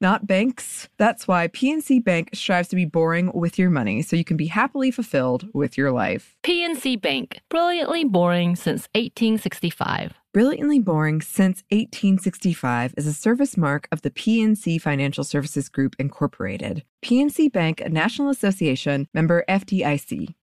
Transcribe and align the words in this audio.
not 0.00 0.26
banks. 0.26 0.88
That's 0.96 1.26
why 1.26 1.48
PNC 1.48 2.04
Bank 2.04 2.30
strives 2.32 2.68
to 2.68 2.76
be 2.76 2.84
boring 2.84 3.30
with 3.32 3.58
your 3.58 3.70
money 3.70 4.02
so 4.02 4.16
you 4.16 4.24
can 4.24 4.36
be 4.36 4.46
happily 4.46 4.90
fulfilled 4.90 5.48
with 5.52 5.76
your 5.76 5.92
life. 5.92 6.36
PNC 6.42 7.00
Bank, 7.00 7.40
brilliantly 7.48 8.04
boring 8.04 8.56
since 8.56 8.88
1865. 8.94 10.12
Brilliantly 10.36 10.80
Boring 10.80 11.22
Since 11.22 11.64
1865 11.70 12.92
is 12.98 13.06
a 13.06 13.14
service 13.14 13.56
mark 13.56 13.88
of 13.90 14.02
the 14.02 14.10
PNC 14.10 14.78
Financial 14.78 15.24
Services 15.24 15.70
Group, 15.70 15.96
Incorporated. 15.98 16.84
PNC 17.02 17.50
Bank, 17.50 17.80
a 17.80 17.88
National 17.88 18.28
Association 18.28 19.08
member 19.14 19.46
FDIC. 19.48 20.34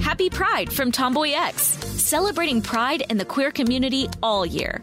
Happy 0.00 0.28
Pride 0.28 0.72
from 0.72 0.90
Tomboy 0.90 1.34
X, 1.34 1.62
celebrating 1.62 2.60
pride 2.60 3.04
and 3.10 3.20
the 3.20 3.24
queer 3.24 3.52
community 3.52 4.08
all 4.24 4.44
year. 4.44 4.82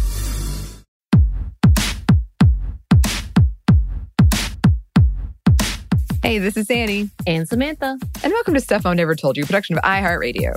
Hey, 6.23 6.37
this 6.37 6.55
is 6.55 6.69
Annie, 6.69 7.09
And 7.25 7.47
Samantha. 7.47 7.97
and 8.23 8.31
welcome 8.31 8.53
to 8.53 8.61
Stuff 8.61 8.85
I 8.85 8.93
Never 8.93 9.15
Told 9.15 9.37
You, 9.37 9.45
production 9.45 9.75
of 9.77 9.83
iHeartRadio. 9.83 10.53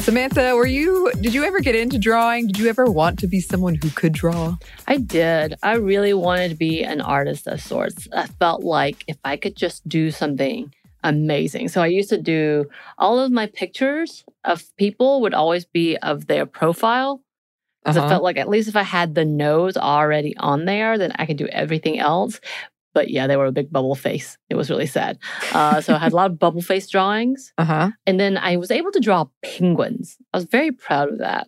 Samantha, 0.00 0.54
were 0.54 0.66
you, 0.66 1.10
did 1.20 1.34
you 1.34 1.42
ever 1.42 1.58
get 1.58 1.74
into 1.74 1.98
drawing? 1.98 2.46
Did 2.46 2.58
you 2.58 2.68
ever 2.68 2.84
want 2.86 3.18
to 3.18 3.26
be 3.26 3.40
someone 3.40 3.74
who 3.74 3.90
could 3.90 4.12
draw? 4.12 4.56
I 4.86 4.98
did. 4.98 5.56
I 5.64 5.74
really 5.74 6.14
wanted 6.14 6.50
to 6.50 6.54
be 6.54 6.84
an 6.84 7.00
artist 7.00 7.48
of 7.48 7.60
sorts. 7.60 8.06
I 8.12 8.26
felt 8.28 8.62
like 8.62 9.02
if 9.08 9.16
I 9.24 9.36
could 9.36 9.56
just 9.56 9.86
do 9.88 10.12
something 10.12 10.72
amazing. 11.08 11.68
So 11.68 11.82
I 11.82 11.86
used 11.86 12.08
to 12.10 12.20
do 12.20 12.66
all 12.98 13.18
of 13.18 13.30
my 13.32 13.46
pictures 13.46 14.24
of 14.44 14.64
people 14.76 15.20
would 15.22 15.34
always 15.34 15.64
be 15.64 15.96
of 15.98 16.26
their 16.26 16.46
profile. 16.46 17.22
Because 17.82 17.96
Uh-huh. 17.98 18.06
I 18.06 18.08
felt 18.10 18.22
like 18.24 18.36
at 18.36 18.48
least 18.48 18.68
if 18.68 18.76
I 18.76 18.82
had 18.82 19.14
the 19.14 19.24
nose 19.24 19.76
already 19.76 20.36
on 20.38 20.64
there, 20.64 20.98
then 20.98 21.12
I 21.16 21.26
could 21.26 21.36
do 21.36 21.46
everything 21.48 21.98
else. 21.98 22.40
But 22.94 23.10
yeah, 23.10 23.26
they 23.26 23.36
were 23.36 23.46
a 23.46 23.52
big 23.52 23.70
bubble 23.70 23.94
face. 23.94 24.38
It 24.48 24.54
was 24.56 24.70
really 24.70 24.86
sad. 24.86 25.18
Uh, 25.52 25.80
so 25.82 25.94
I 25.94 25.98
had 25.98 26.12
a 26.12 26.16
lot 26.16 26.30
of 26.30 26.38
bubble 26.38 26.62
face 26.62 26.88
drawings. 26.88 27.52
Uh-huh. 27.58 27.90
And 28.06 28.18
then 28.18 28.36
I 28.38 28.56
was 28.56 28.70
able 28.70 28.90
to 28.92 29.00
draw 29.00 29.26
penguins. 29.42 30.16
I 30.32 30.38
was 30.38 30.46
very 30.46 30.72
proud 30.72 31.10
of 31.10 31.18
that. 31.18 31.46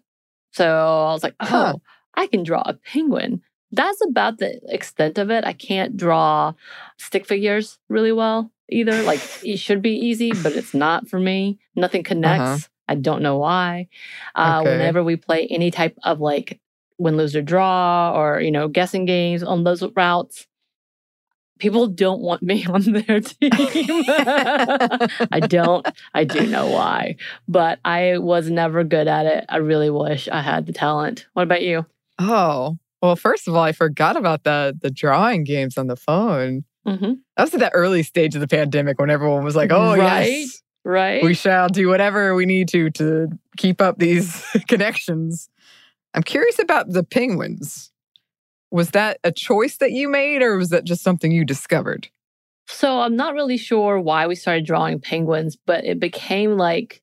So 0.53 0.67
I 0.67 1.13
was 1.13 1.23
like, 1.23 1.35
oh, 1.41 1.47
Huh. 1.47 1.75
I 2.15 2.27
can 2.27 2.43
draw 2.43 2.63
a 2.65 2.75
penguin. 2.75 3.43
That's 3.71 4.01
about 4.06 4.39
the 4.39 4.61
extent 4.73 5.19
of 5.19 5.31
it. 5.31 5.45
I 5.45 5.53
can't 5.53 5.97
draw 5.97 6.55
stick 6.97 7.27
figures 7.27 7.79
really 7.89 8.12
well 8.12 8.51
either. 8.71 9.03
Like 9.03 9.21
it 9.45 9.59
should 9.59 9.83
be 9.83 9.93
easy, 9.95 10.33
but 10.33 10.53
it's 10.53 10.75
not 10.75 11.09
for 11.09 11.19
me. 11.21 11.59
Nothing 11.77 12.03
connects. 12.03 12.69
I 12.89 12.95
don't 12.95 13.23
know 13.23 13.37
why. 13.39 13.89
Uh, 14.34 14.41
Uh-huh. 14.41 14.61
Okay. 14.61 14.71
Whenever 14.73 15.05
we 15.05 15.17
play 15.17 15.47
any 15.51 15.71
type 15.71 15.97
of 16.03 16.21
like 16.21 16.61
win, 16.97 17.17
lose, 17.17 17.37
or 17.37 17.43
draw, 17.43 18.12
or 18.19 18.41
you 18.41 18.51
know, 18.51 18.69
guessing 18.69 19.05
games 19.05 19.43
on 19.43 19.65
those 19.65 19.83
routes, 19.95 20.47
people 21.59 21.87
don't 21.89 22.21
want 22.21 22.43
me 22.43 22.65
on 22.71 22.81
their 22.83 23.21
team. 23.21 23.50
I 23.53 25.41
don't. 25.47 25.87
I 26.15 26.25
do 26.25 26.47
know 26.47 26.69
why, 26.71 27.17
but 27.47 27.79
I 27.85 28.19
was 28.19 28.50
never 28.50 28.85
good 28.85 29.09
at 29.09 29.27
it. 29.27 29.45
I 29.49 29.59
really 29.59 29.91
wish 29.91 30.29
I 30.29 30.41
had 30.41 30.67
the 30.67 30.73
talent. 30.73 31.27
What 31.35 31.43
about 31.43 31.62
you? 31.62 31.87
Oh, 32.19 32.79
well, 33.03 33.17
first 33.17 33.47
of 33.49 33.55
all, 33.55 33.63
I 33.63 33.73
forgot 33.73 34.17
about 34.17 34.45
the 34.45 34.77
the 34.81 34.91
drawing 34.91 35.45
games 35.45 35.77
on 35.79 35.87
the 35.87 35.97
phone. 35.97 36.65
hmm 36.87 37.15
That 37.37 37.45
was 37.45 37.55
at 37.55 37.61
that 37.61 37.73
early 37.75 38.03
stage 38.03 38.35
of 38.35 38.41
the 38.41 38.49
pandemic 38.49 38.99
when 38.99 39.11
everyone 39.11 39.45
was 39.45 39.57
like, 39.57 39.71
oh, 39.73 39.97
Right? 39.97 40.27
yes, 40.27 40.63
Right? 40.85 41.23
we 41.23 41.35
shall 41.35 41.69
do 41.69 41.89
whatever 41.89 42.35
we 42.35 42.47
need 42.47 42.69
to 42.69 42.91
to 42.91 43.29
keep 43.57 43.81
up 43.81 43.99
these 43.99 44.45
connections. 44.69 45.49
I'm 46.15 46.23
curious 46.23 46.59
about 46.59 46.91
the 46.93 47.05
penguins. 47.05 47.93
Was 48.71 48.91
that 48.91 49.19
a 49.25 49.33
choice 49.33 49.77
that 49.79 49.93
you 49.93 50.09
made 50.09 50.43
or 50.43 50.57
was 50.57 50.71
that 50.71 50.85
just 50.85 51.03
something 51.03 51.33
you 51.33 51.45
discovered? 51.45 52.09
So 52.67 53.01
I'm 53.01 53.17
not 53.17 53.33
really 53.35 53.57
sure 53.57 53.99
why 53.99 54.27
we 54.27 54.35
started 54.35 54.67
drawing 54.67 55.01
penguins, 55.01 55.57
but 55.57 55.85
it 55.85 55.99
became 55.99 56.59
like 56.59 57.01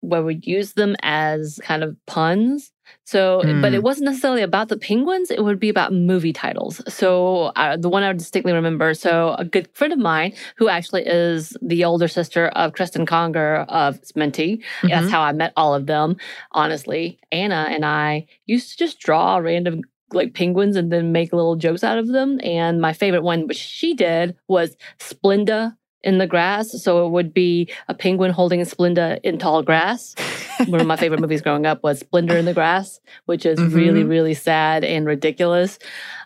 where 0.00 0.22
we'd 0.22 0.46
use 0.46 0.74
them 0.74 0.94
as 1.02 1.58
kind 1.62 1.82
of 1.82 1.96
puns. 2.06 2.70
So, 3.04 3.42
but 3.60 3.72
Hmm. 3.72 3.74
it 3.74 3.82
wasn't 3.82 4.06
necessarily 4.06 4.42
about 4.42 4.68
the 4.68 4.76
penguins. 4.78 5.30
It 5.30 5.42
would 5.44 5.58
be 5.60 5.68
about 5.68 5.92
movie 5.92 6.32
titles. 6.32 6.80
So, 6.92 7.52
uh, 7.56 7.76
the 7.76 7.88
one 7.88 8.02
I 8.02 8.12
distinctly 8.12 8.52
remember. 8.52 8.94
So, 8.94 9.34
a 9.38 9.44
good 9.44 9.68
friend 9.74 9.92
of 9.92 9.98
mine 9.98 10.32
who 10.56 10.68
actually 10.68 11.06
is 11.06 11.56
the 11.62 11.84
older 11.84 12.08
sister 12.08 12.48
of 12.48 12.72
Cristen 12.72 13.06
Conger 13.06 13.64
of 13.68 14.00
Sminty. 14.02 14.62
That's 14.82 15.08
Mhm. 15.08 15.10
how 15.10 15.20
I 15.22 15.32
met 15.32 15.52
all 15.56 15.74
of 15.74 15.86
them. 15.86 16.16
Honestly, 16.52 17.18
Anna 17.32 17.66
and 17.70 17.84
I 17.84 18.26
used 18.46 18.70
to 18.72 18.76
just 18.76 18.98
draw 19.00 19.36
random 19.38 19.82
like 20.12 20.34
penguins 20.34 20.76
and 20.76 20.92
then 20.92 21.10
make 21.12 21.32
little 21.32 21.56
jokes 21.56 21.82
out 21.82 21.98
of 21.98 22.08
them. 22.08 22.38
And 22.44 22.80
my 22.80 22.92
favorite 22.92 23.22
one, 23.24 23.46
which 23.48 23.58
she 23.58 23.92
did, 23.94 24.36
was 24.48 24.76
Splenda 25.00 25.76
in 26.06 26.18
the 26.18 26.26
grass. 26.26 26.70
So 26.82 27.04
it 27.06 27.10
would 27.10 27.34
be 27.34 27.68
a 27.88 27.94
penguin 27.94 28.30
holding 28.30 28.60
a 28.62 28.64
Splenda 28.64 29.18
in 29.22 29.36
tall 29.38 29.62
grass. 29.62 30.14
One 30.68 30.80
of 30.80 30.86
my 30.86 30.96
favorite 30.96 31.20
movies 31.20 31.42
growing 31.42 31.66
up 31.66 31.82
was 31.82 31.98
Splendor 31.98 32.36
in 32.38 32.46
the 32.46 32.54
Grass, 32.54 32.98
which 33.26 33.44
is 33.44 33.58
really, 33.60 34.02
Mhm. 34.04 34.08
really 34.08 34.32
sad 34.34 34.84
and 34.84 35.04
ridiculous. 35.06 35.78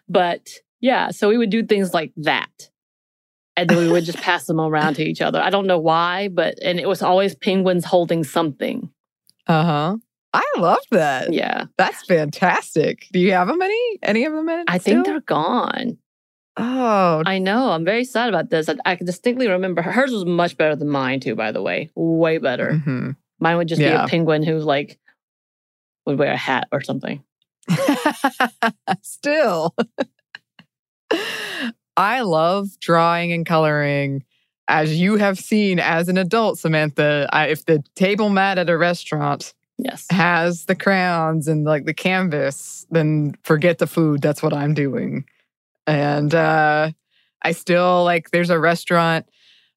But 0.09 0.49
yeah, 0.81 1.11
so 1.11 1.29
we 1.29 1.37
would 1.39 1.51
do 1.51 1.65
things 1.65 1.93
like 1.93 2.13
that. 2.19 2.71
And 3.57 3.69
then 3.69 3.79
we 3.79 3.89
would 3.91 4.05
just 4.05 4.19
pass 4.19 4.47
them 4.47 4.61
around 4.61 4.95
to 4.95 5.03
each 5.05 5.21
other. 5.21 5.41
I 5.41 5.51
don't 5.51 5.67
know 5.67 5.79
why, 5.81 6.29
but 6.29 6.55
and 6.63 6.79
it 6.79 6.87
was 6.89 7.03
always 7.03 7.35
penguins 7.35 7.85
holding 7.85 8.23
something. 8.25 8.89
Uh 9.47 9.65
huh. 9.65 9.97
I 10.33 10.45
love 10.59 10.79
that. 10.93 11.33
Yeah. 11.33 11.65
That's 11.77 12.05
fantastic. 12.07 13.07
Do 13.13 13.19
you 13.19 13.33
have 13.33 13.49
them 13.49 13.61
any? 13.61 13.99
Any 14.03 14.25
of 14.25 14.33
them 14.33 14.49
in? 14.49 14.65
I 14.69 14.79
think 14.79 15.03
still? 15.05 15.13
they're 15.15 15.21
gone. 15.23 15.99
Oh, 16.63 17.23
I 17.25 17.39
know. 17.39 17.71
I'm 17.71 17.85
very 17.85 18.05
sad 18.05 18.29
about 18.29 18.51
this. 18.51 18.69
I, 18.69 18.77
I 18.85 18.97
can 18.97 19.07
distinctly 19.07 19.49
remember 19.49 19.81
hers 19.83 20.13
was 20.13 20.25
much 20.27 20.57
better 20.57 20.77
than 20.77 20.89
mine 20.89 21.21
too. 21.21 21.35
By 21.35 21.53
the 21.53 21.63
way, 21.63 21.91
way 21.95 22.39
better. 22.39 22.83
mhm. 22.85 23.17
Mine 23.39 23.57
would 23.57 23.69
just 23.69 23.79
be 23.81 23.87
a 23.87 24.07
penguin 24.07 24.43
who 24.43 24.59
like 24.59 24.99
would 26.07 26.19
wear 26.19 26.33
a 26.33 26.37
hat 26.37 26.69
or 26.73 26.83
something. 26.83 27.23
Still. 29.03 29.75
I 31.97 32.21
love 32.21 32.69
drawing 32.81 33.33
and 33.33 33.45
coloring. 33.47 34.25
As 34.69 34.99
you 35.01 35.17
have 35.17 35.39
seen 35.39 35.79
as 35.81 36.09
an 36.09 36.17
adult, 36.17 36.59
Samantha, 36.59 37.29
I, 37.33 37.47
if 37.49 37.65
the 37.65 37.83
table 37.97 38.29
mat 38.31 38.59
at 38.59 38.71
a 38.71 38.77
restaurant 38.79 39.53
Yes. 39.79 40.07
has 40.11 40.67
the 40.67 40.75
crayons 40.75 41.49
and 41.49 41.65
like 41.65 41.87
the 41.87 41.95
canvas, 41.95 42.87
then 42.91 43.35
forget 43.43 43.79
the 43.79 43.87
food. 43.87 44.21
That's 44.23 44.43
what 44.43 44.53
I'm 44.53 44.75
doing. 44.75 45.25
And 45.87 46.35
uh, 46.35 46.91
I 47.43 47.53
still 47.53 48.05
like, 48.05 48.31
there's 48.31 48.51
a 48.51 48.59
restaurant 48.59 49.27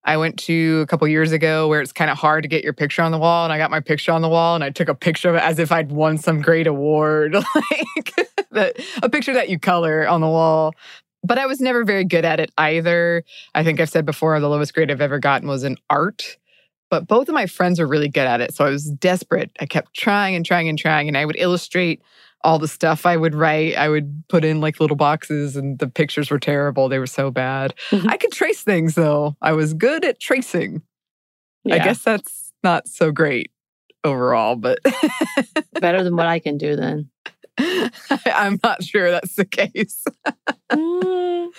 I 0.06 0.18
went 0.18 0.38
to 0.40 0.82
a 0.82 0.88
couple 0.88 1.08
years 1.08 1.32
ago 1.32 1.68
where 1.68 1.80
it's 1.80 1.94
kind 1.94 2.12
of 2.12 2.18
hard 2.18 2.44
to 2.44 2.50
get 2.50 2.64
your 2.64 2.74
picture 2.74 3.02
on 3.02 3.12
the 3.12 3.18
wall. 3.18 3.46
And 3.46 3.54
I 3.54 3.58
got 3.58 3.72
my 3.72 3.80
picture 3.80 4.12
on 4.12 4.22
the 4.22 4.30
wall 4.30 4.56
and 4.56 4.64
I 4.64 4.70
took 4.70 4.90
a 4.90 4.96
picture 4.96 5.30
of 5.30 5.36
it 5.36 5.44
as 5.44 5.60
if 5.60 5.72
I'd 5.72 5.92
won 5.92 6.18
some 6.18 6.42
great 6.42 6.68
award, 6.68 7.34
like 7.56 8.28
that, 8.52 8.76
a 9.02 9.10
picture 9.10 9.34
that 9.34 9.50
you 9.50 9.60
color 9.60 10.08
on 10.08 10.20
the 10.20 10.28
wall. 10.28 10.74
But 11.24 11.38
I 11.38 11.46
was 11.46 11.62
never 11.62 11.86
very 11.86 12.04
good 12.04 12.26
at 12.26 12.42
it 12.42 12.52
either. 12.58 13.24
I 13.56 13.64
think 13.64 13.80
I've 13.80 13.90
said 13.90 14.06
before 14.06 14.38
the 14.42 14.50
lowest 14.50 14.74
grade 14.74 14.92
I've 14.92 15.00
ever 15.00 15.20
gotten 15.20 15.48
was 15.48 15.64
in 15.64 15.78
art. 15.90 16.38
But 16.90 17.08
both 17.08 17.30
of 17.30 17.34
my 17.34 17.46
friends 17.46 17.80
were 17.80 17.88
really 17.88 18.10
good 18.10 18.28
at 18.28 18.42
it. 18.42 18.54
So 18.54 18.66
I 18.66 18.70
was 18.70 18.84
desperate. 18.84 19.52
I 19.62 19.66
kept 19.66 19.94
trying 19.96 20.36
and 20.36 20.46
trying 20.46 20.68
and 20.68 20.78
trying. 20.78 21.08
And 21.08 21.18
I 21.18 21.26
would 21.26 21.38
illustrate 21.40 22.02
all 22.44 22.60
the 22.60 22.68
stuff 22.68 23.06
I 23.06 23.16
would 23.18 23.34
write. 23.36 23.76
I 23.78 23.88
would 23.90 24.24
put 24.28 24.44
in 24.44 24.60
like 24.62 24.80
little 24.80 24.98
boxes, 24.98 25.56
and 25.56 25.80
the 25.80 25.88
pictures 25.88 26.30
were 26.30 26.40
terrible. 26.40 26.90
They 26.90 27.00
were 27.00 27.08
so 27.08 27.32
bad. 27.32 27.74
Mhm. 27.90 28.10
I 28.10 28.18
could 28.18 28.32
trace 28.32 28.62
things 28.64 28.96
though. 28.96 29.36
I 29.42 29.54
was 29.54 29.74
good 29.74 30.04
at 30.06 30.20
tracing. 30.20 30.82
I 31.72 31.80
guess 31.80 32.04
that's 32.04 32.52
not 32.64 32.88
so 32.90 33.12
great 33.12 33.52
overall, 34.04 34.58
but 34.58 34.80
better 35.80 36.04
than 36.04 36.16
what 36.18 36.26
I 36.26 36.40
can 36.40 36.58
do 36.58 36.76
then. 36.76 37.10
I'm 38.26 38.60
not 38.64 38.84
sure 38.84 39.10
that's 39.12 39.36
the 39.36 39.46
case. 39.46 40.04
Mm, 40.72 41.50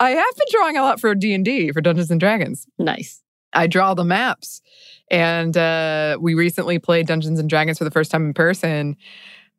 I 0.00 0.10
have 0.10 0.36
been 0.36 0.46
drawing 0.50 0.76
a 0.76 0.82
lot 0.82 1.00
for 1.00 1.14
D&D, 1.14 1.72
for 1.72 1.80
Dungeons 1.80 2.10
and 2.10 2.20
Dragons. 2.20 2.66
nice. 2.78 3.20
I 3.54 3.66
draw 3.66 3.92
the 3.92 4.04
maps. 4.04 4.62
And 5.10 5.54
uh, 5.58 6.16
we 6.20 6.32
recently 6.32 6.78
played 6.78 7.06
Dungeons 7.06 7.38
and 7.38 7.48
Dragons 7.50 7.76
for 7.76 7.84
the 7.84 7.90
first 7.90 8.10
time 8.10 8.24
in 8.24 8.32
person 8.32 8.96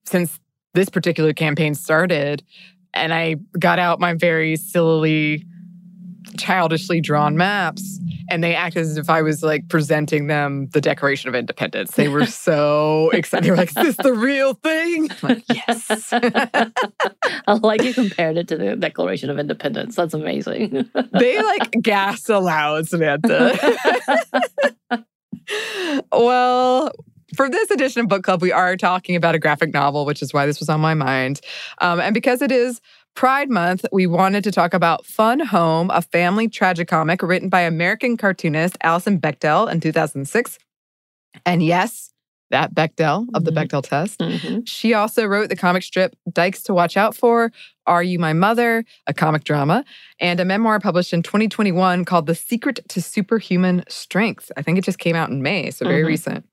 since 0.05 0.39
this 0.73 0.89
particular 0.89 1.33
campaign 1.33 1.75
started. 1.75 2.43
And 2.93 3.13
I 3.13 3.35
got 3.57 3.79
out 3.79 3.99
my 3.99 4.13
very 4.13 4.55
sillily, 4.55 5.45
childishly 6.37 7.01
drawn 7.01 7.37
maps. 7.37 7.99
And 8.29 8.43
they 8.43 8.55
acted 8.55 8.83
as 8.83 8.97
if 8.97 9.09
I 9.09 9.21
was 9.21 9.43
like 9.43 9.67
presenting 9.67 10.27
them 10.27 10.67
the 10.69 10.79
Declaration 10.79 11.27
of 11.29 11.35
Independence. 11.35 11.91
They 11.91 12.07
were 12.07 12.25
so 12.25 13.09
excited. 13.13 13.45
They 13.45 13.51
were 13.51 13.57
like, 13.57 13.69
Is 13.69 13.75
this 13.75 13.97
the 13.97 14.13
real 14.13 14.53
thing? 14.53 15.09
I'm 15.11 15.17
like, 15.29 15.43
yes. 15.49 16.13
I 16.13 17.53
like 17.61 17.83
you 17.83 17.93
compared 17.93 18.37
it 18.37 18.47
to 18.47 18.57
the 18.57 18.75
Declaration 18.75 19.29
of 19.29 19.37
Independence. 19.39 19.95
That's 19.95 20.13
amazing. 20.13 20.89
they 21.11 21.41
like 21.43 21.71
gas 21.81 22.29
aloud, 22.29 22.87
Samantha. 22.87 23.57
well, 26.11 26.91
for 27.35 27.49
this 27.49 27.71
edition 27.71 28.01
of 28.01 28.07
Book 28.07 28.23
Club, 28.23 28.41
we 28.41 28.51
are 28.51 28.75
talking 28.77 29.15
about 29.15 29.35
a 29.35 29.39
graphic 29.39 29.73
novel, 29.73 30.05
which 30.05 30.21
is 30.21 30.33
why 30.33 30.45
this 30.45 30.59
was 30.59 30.69
on 30.69 30.79
my 30.81 30.93
mind. 30.93 31.41
Um, 31.79 31.99
and 31.99 32.13
because 32.13 32.41
it 32.41 32.51
is 32.51 32.81
Pride 33.15 33.49
Month, 33.49 33.85
we 33.91 34.07
wanted 34.07 34.43
to 34.43 34.51
talk 34.51 34.73
about 34.73 35.05
Fun 35.05 35.39
Home, 35.39 35.89
a 35.93 36.01
family 36.01 36.47
tragicomic 36.47 37.27
written 37.27 37.49
by 37.49 37.61
American 37.61 38.17
cartoonist 38.17 38.77
Alison 38.81 39.19
Bechdel 39.19 39.71
in 39.71 39.79
2006. 39.79 40.57
And 41.45 41.63
yes, 41.63 42.11
that 42.51 42.73
Bechdel 42.75 43.27
of 43.33 43.45
the 43.45 43.51
Mhm. 43.51 43.67
Bechdel 43.67 43.83
test. 43.83 44.19
Mhm. 44.19 44.67
She 44.67 44.93
also 44.93 45.25
wrote 45.25 45.49
the 45.49 45.55
comic 45.55 45.81
strip 45.83 46.15
Dykes 46.31 46.61
to 46.63 46.73
Watch 46.73 46.97
Out 46.97 47.15
For, 47.15 47.51
Are 47.87 48.03
You 48.03 48.19
My 48.19 48.33
Mother, 48.33 48.83
a 49.07 49.13
comic 49.13 49.43
drama, 49.43 49.83
and 50.19 50.39
a 50.39 50.45
memoir 50.45 50.79
published 50.79 51.13
in 51.13 51.23
2021 51.23 52.05
called 52.05 52.27
The 52.27 52.35
Secret 52.35 52.79
to 52.89 53.01
Superhuman 53.01 53.83
Strength. 53.87 54.51
I 54.55 54.61
think 54.61 54.77
it 54.77 54.83
just 54.83 54.99
came 54.99 55.15
out 55.15 55.29
in 55.29 55.41
May, 55.41 55.71
so 55.71 55.85
very 55.85 56.03
Mhm. 56.03 56.07
recent. 56.07 56.45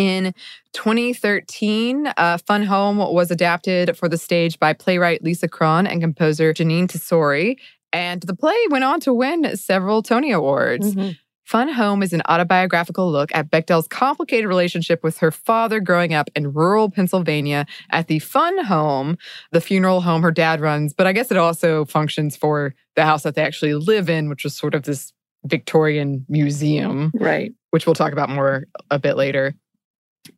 In 0.00 0.32
2013, 0.72 2.06
uh, 2.16 2.38
Fun 2.46 2.62
Home 2.64 2.96
was 2.96 3.30
adapted 3.30 3.96
for 3.98 4.08
the 4.08 4.16
stage 4.16 4.58
by 4.58 4.72
playwright 4.72 5.22
Lisa 5.22 5.46
Kron 5.46 5.86
and 5.86 6.00
composer 6.00 6.54
Jeanine 6.54 6.86
Tesori. 6.86 7.56
And 7.92 8.22
the 8.22 8.34
play 8.34 8.56
went 8.70 8.84
on 8.84 9.00
to 9.00 9.12
win 9.12 9.56
several 9.56 10.02
Tony 10.02 10.30
Awards. 10.32 10.94
Mhm. 10.94 11.18
Fun 11.44 11.68
Home 11.72 12.02
is 12.02 12.12
an 12.12 12.22
autobiographical 12.28 13.10
look 13.10 13.30
at 13.34 13.50
Bechdel's 13.50 13.88
complicated 13.88 14.46
relationship 14.46 15.02
with 15.02 15.18
her 15.18 15.30
father 15.32 15.80
growing 15.80 16.14
up 16.14 16.30
in 16.36 16.52
rural 16.52 16.88
Pennsylvania 16.88 17.66
at 17.90 18.06
the 18.06 18.20
Fun 18.20 18.64
Home, 18.64 19.18
the 19.50 19.60
funeral 19.60 20.00
home 20.02 20.22
her 20.22 20.30
dad 20.30 20.60
runs. 20.60 20.94
But 20.94 21.08
I 21.08 21.12
guess 21.12 21.30
it 21.30 21.36
also 21.36 21.84
functions 21.84 22.36
for 22.36 22.74
the 22.96 23.04
house 23.04 23.24
that 23.24 23.34
they 23.34 23.42
actually 23.42 23.74
live 23.74 24.08
in, 24.08 24.28
which 24.28 24.44
was 24.44 24.56
sort 24.56 24.74
of 24.74 24.84
this 24.84 25.12
Victorian 25.44 26.24
museum, 26.28 27.10
Right. 27.14 27.52
which 27.70 27.84
we'll 27.86 27.94
talk 27.94 28.12
about 28.12 28.30
more 28.30 28.64
a 28.90 28.98
bit 28.98 29.16
later. 29.16 29.54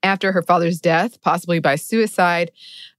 After 0.03 0.33
her 0.33 0.43
father's 0.43 0.81
death, 0.81 1.21
possibly 1.23 1.59
by 1.59 1.77
suicide, 1.77 2.51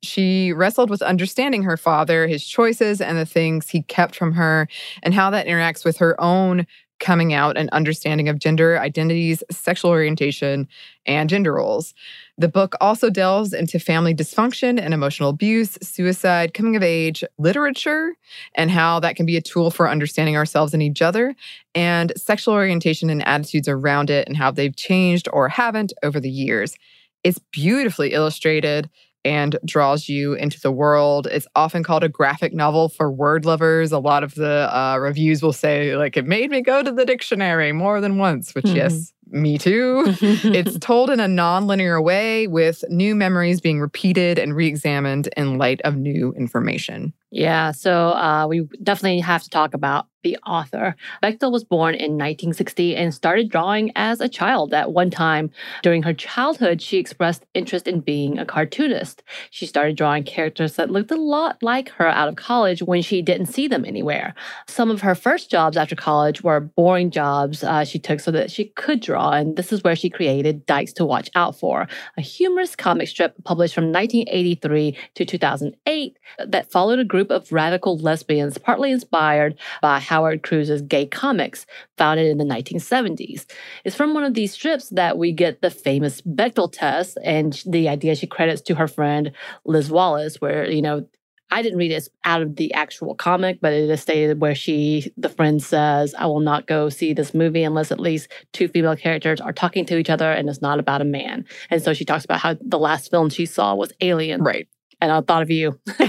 she 0.01 0.51
wrestled 0.53 0.89
with 0.89 1.01
understanding 1.01 1.63
her 1.63 1.77
father, 1.77 2.27
his 2.27 2.45
choices, 2.45 3.01
and 3.01 3.17
the 3.17 3.25
things 3.25 3.69
he 3.69 3.83
kept 3.83 4.15
from 4.15 4.33
her, 4.33 4.67
and 5.01 5.13
how 5.13 5.29
that 5.29 5.47
interacts 5.47 5.85
with 5.85 5.97
her 5.97 6.19
own 6.21 6.67
coming 6.99 7.33
out 7.33 7.57
and 7.57 7.69
understanding 7.69 8.29
of 8.29 8.39
gender 8.39 8.79
identities, 8.79 9.43
sexual 9.51 9.91
orientation, 9.91 10.67
and 11.05 11.29
gender 11.29 11.53
roles. 11.53 11.93
The 12.37 12.47
book 12.47 12.75
also 12.79 13.09
delves 13.09 13.53
into 13.53 13.79
family 13.79 14.15
dysfunction 14.15 14.79
and 14.79 14.93
emotional 14.93 15.29
abuse, 15.29 15.77
suicide, 15.81 16.53
coming 16.53 16.75
of 16.75 16.83
age, 16.83 17.23
literature, 17.37 18.13
and 18.55 18.71
how 18.71 18.99
that 19.01 19.15
can 19.15 19.25
be 19.25 19.37
a 19.37 19.41
tool 19.41 19.69
for 19.69 19.89
understanding 19.89 20.37
ourselves 20.37 20.73
and 20.73 20.81
each 20.81 21.01
other, 21.01 21.35
and 21.75 22.13
sexual 22.15 22.53
orientation 22.53 23.09
and 23.09 23.27
attitudes 23.27 23.67
around 23.67 24.09
it 24.09 24.27
and 24.27 24.37
how 24.37 24.49
they've 24.49 24.75
changed 24.75 25.27
or 25.33 25.49
haven't 25.49 25.93
over 26.03 26.19
the 26.19 26.29
years. 26.29 26.75
It's 27.23 27.39
beautifully 27.51 28.13
illustrated 28.13 28.89
and 29.25 29.57
draws 29.65 30.09
you 30.09 30.33
into 30.33 30.59
the 30.59 30.71
world. 30.71 31.27
It's 31.31 31.47
often 31.55 31.83
called 31.83 32.03
a 32.03 32.09
graphic 32.09 32.53
novel 32.53 32.89
for 32.89 33.11
word 33.11 33.45
lovers. 33.45 33.91
A 33.91 33.99
lot 33.99 34.23
of 34.23 34.35
the 34.35 34.69
uh, 34.75 34.97
reviews 34.97 35.41
will 35.41 35.53
say, 35.53 35.95
like, 35.95 36.17
it 36.17 36.25
made 36.25 36.51
me 36.51 36.61
go 36.61 36.83
to 36.83 36.91
the 36.91 37.05
dictionary 37.05 37.71
more 37.71 38.01
than 38.01 38.17
once, 38.17 38.53
which, 38.53 38.65
Mhm. 38.65 38.75
yes, 38.75 39.13
me 39.33 39.57
too. 39.57 40.03
it's 40.21 40.77
told 40.79 41.09
in 41.09 41.19
a 41.19 41.27
non-linear 41.27 42.01
way 42.01 42.47
with 42.47 42.83
new 42.89 43.15
memories 43.15 43.59
being 43.59 43.79
repeated 43.79 44.37
and 44.37 44.55
re-examined 44.55 45.29
in 45.35 45.57
light 45.57 45.81
of 45.83 45.97
new 45.97 46.33
information. 46.33 47.13
Yeah, 47.31 47.71
so 47.71 48.09
uh, 48.09 48.45
we 48.47 48.67
definitely 48.83 49.19
have 49.21 49.41
to 49.41 49.49
talk 49.49 49.73
about 49.73 50.05
the 50.23 50.37
author. 50.45 50.95
Bechdel 51.21 51.51
was 51.51 51.63
born 51.63 51.95
in 51.95 52.11
1960 52.11 52.95
and 52.95 53.13
started 53.13 53.49
drawing 53.49 53.91
as 53.95 54.21
a 54.21 54.29
child. 54.29 54.73
At 54.73 54.93
one 54.93 55.09
time 55.09 55.49
during 55.81 56.03
her 56.03 56.13
childhood, 56.13 56.81
she 56.81 56.97
expressed 56.97 57.45
interest 57.55 57.87
in 57.87 57.99
being 57.99 58.37
a 58.37 58.45
cartoonist. 58.45 59.23
She 59.49 59.65
started 59.65 59.97
drawing 59.97 60.23
characters 60.23 60.75
that 60.75 60.91
looked 60.91 61.11
a 61.11 61.15
lot 61.15 61.61
like 61.61 61.89
her 61.89 62.07
out 62.07 62.29
of 62.29 62.35
college 62.35 62.81
when 62.81 63.01
she 63.01 63.21
didn't 63.21 63.47
see 63.47 63.67
them 63.67 63.83
anywhere. 63.83 64.33
Some 64.67 64.89
of 64.89 65.01
her 65.01 65.15
first 65.15 65.51
jobs 65.51 65.75
after 65.75 65.95
college 65.95 66.43
were 66.43 66.59
boring 66.59 67.11
jobs 67.11 67.63
uh, 67.63 67.83
she 67.83 67.99
took 67.99 68.19
so 68.19 68.31
that 68.31 68.51
she 68.51 68.65
could 68.65 69.01
draw, 69.01 69.22
and 69.31 69.55
this 69.55 69.71
is 69.71 69.83
where 69.83 69.95
she 69.95 70.09
created 70.09 70.65
Dykes 70.65 70.93
to 70.93 71.05
Watch 71.05 71.29
Out 71.35 71.57
For, 71.57 71.87
a 72.17 72.21
humorous 72.21 72.75
comic 72.75 73.07
strip 73.07 73.35
published 73.43 73.75
from 73.75 73.91
1983 73.91 74.97
to 75.15 75.25
2008 75.25 76.17
that 76.47 76.71
followed 76.71 76.99
a 76.99 77.05
group 77.05 77.31
of 77.31 77.51
radical 77.51 77.97
lesbians, 77.97 78.57
partly 78.57 78.91
inspired 78.91 79.57
by 79.81 79.99
Howard 79.99 80.43
Cruse's 80.43 80.81
gay 80.81 81.05
comics, 81.05 81.65
founded 81.97 82.27
in 82.27 82.37
the 82.37 82.43
1970s. 82.43 83.45
It's 83.83 83.95
from 83.95 84.13
one 84.13 84.23
of 84.23 84.33
these 84.33 84.53
strips 84.53 84.89
that 84.89 85.17
we 85.17 85.31
get 85.31 85.61
the 85.61 85.69
famous 85.69 86.21
Bechdel 86.21 86.71
test 86.71 87.17
and 87.23 87.61
the 87.65 87.89
idea 87.89 88.15
she 88.15 88.27
credits 88.27 88.61
to 88.63 88.75
her 88.75 88.87
friend 88.87 89.31
Liz 89.65 89.89
Wallace, 89.89 90.41
where, 90.41 90.69
you 90.69 90.81
know, 90.81 91.05
I 91.53 91.61
didn't 91.61 91.77
read 91.77 91.91
it 91.91 92.07
out 92.23 92.41
of 92.41 92.55
the 92.55 92.73
actual 92.73 93.13
comic, 93.15 93.59
but 93.61 93.73
it 93.73 93.89
is 93.89 94.01
stated 94.01 94.41
where 94.41 94.55
she, 94.55 95.11
the 95.17 95.29
friend 95.29 95.61
says, 95.61 96.15
I 96.15 96.25
will 96.25 96.39
not 96.39 96.65
go 96.67 96.89
see 96.89 97.13
this 97.13 97.33
movie 97.33 97.63
unless 97.63 97.91
at 97.91 97.99
least 97.99 98.27
two 98.53 98.67
female 98.67 98.95
characters 98.95 99.39
are 99.39 99.53
talking 99.53 99.85
to 99.85 99.97
each 99.97 100.09
other 100.09 100.31
and 100.31 100.49
it's 100.49 100.61
not 100.61 100.79
about 100.79 101.01
a 101.01 101.05
man. 101.05 101.45
And 101.69 101.81
so 101.81 101.93
she 101.93 102.05
talks 102.05 102.25
about 102.25 102.39
how 102.39 102.55
the 102.59 102.79
last 102.79 103.11
film 103.11 103.29
she 103.29 103.45
saw 103.45 103.75
was 103.75 103.91
Alien. 104.01 104.41
Right. 104.43 104.67
And 104.99 105.11
I 105.11 105.21
thought 105.21 105.41
of 105.43 105.51
you. 105.51 105.79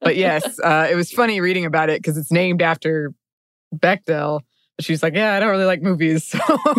But 0.00 0.16
yes, 0.16 0.58
uh, 0.60 0.88
it 0.90 0.94
was 0.94 1.10
funny 1.12 1.40
reading 1.40 1.64
about 1.64 1.90
it 1.90 2.00
because 2.00 2.16
it's 2.16 2.32
named 2.32 2.62
after 2.62 3.12
Bechdel. 3.74 4.40
She's 4.80 5.02
like, 5.02 5.14
yeah, 5.14 5.34
I 5.34 5.40
don't 5.40 5.50
really 5.50 5.64
like 5.64 5.82
movies. 5.82 6.24
So 6.38 6.58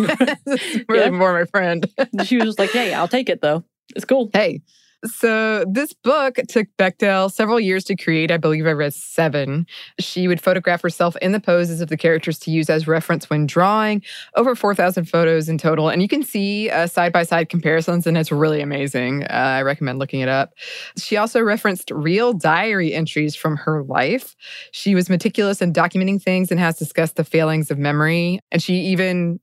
really 0.88 1.04
Yeah. 1.04 1.10
more 1.10 1.32
my 1.32 1.44
friend. 1.46 1.86
she 2.24 2.36
was 2.36 2.46
just 2.46 2.58
like, 2.58 2.70
hey, 2.70 2.92
I'll 2.92 3.08
take 3.08 3.28
it 3.28 3.40
though. 3.40 3.64
It's 3.94 4.04
cool. 4.04 4.30
Hey, 4.32 4.62
so 5.06 5.64
this 5.68 5.92
book 5.92 6.38
took 6.48 6.66
Bechdel 6.78 7.30
several 7.30 7.60
years 7.60 7.84
to 7.84 7.96
create. 7.96 8.30
I 8.30 8.36
believe 8.36 8.66
I 8.66 8.72
read 8.72 8.94
seven. 8.94 9.66
She 9.98 10.28
would 10.28 10.40
photograph 10.40 10.82
herself 10.82 11.16
in 11.22 11.32
the 11.32 11.40
poses 11.40 11.80
of 11.80 11.88
the 11.88 11.96
characters 11.96 12.38
to 12.40 12.50
use 12.50 12.70
as 12.70 12.86
reference 12.86 13.28
when 13.28 13.46
drawing. 13.46 14.02
Over 14.36 14.54
4,000 14.54 15.04
photos 15.04 15.48
in 15.48 15.58
total. 15.58 15.88
And 15.88 16.02
you 16.02 16.08
can 16.08 16.22
see 16.22 16.68
side 16.86 17.12
by 17.12 17.22
side 17.22 17.48
comparisons, 17.48 18.06
and 18.06 18.16
it's 18.16 18.32
really 18.32 18.60
amazing. 18.60 19.24
Uh, 19.24 19.26
I 19.58 19.62
recommend 19.62 19.98
looking 19.98 20.20
it 20.20 20.28
up. 20.28 20.52
She 20.98 21.16
also 21.16 21.40
referenced 21.40 21.90
real 21.90 22.32
diary 22.32 22.94
entries 22.94 23.34
from 23.34 23.56
her 23.56 23.82
life. 23.82 24.34
She 24.72 24.94
was 24.94 25.10
meticulous 25.10 25.60
in 25.60 25.72
documenting 25.72 26.22
things 26.22 26.50
and 26.50 26.60
has 26.60 26.78
discussed 26.78 27.16
the 27.16 27.24
failings 27.24 27.70
of 27.70 27.78
memory. 27.78 28.40
And 28.50 28.62
she 28.62 28.74
even 28.76 29.40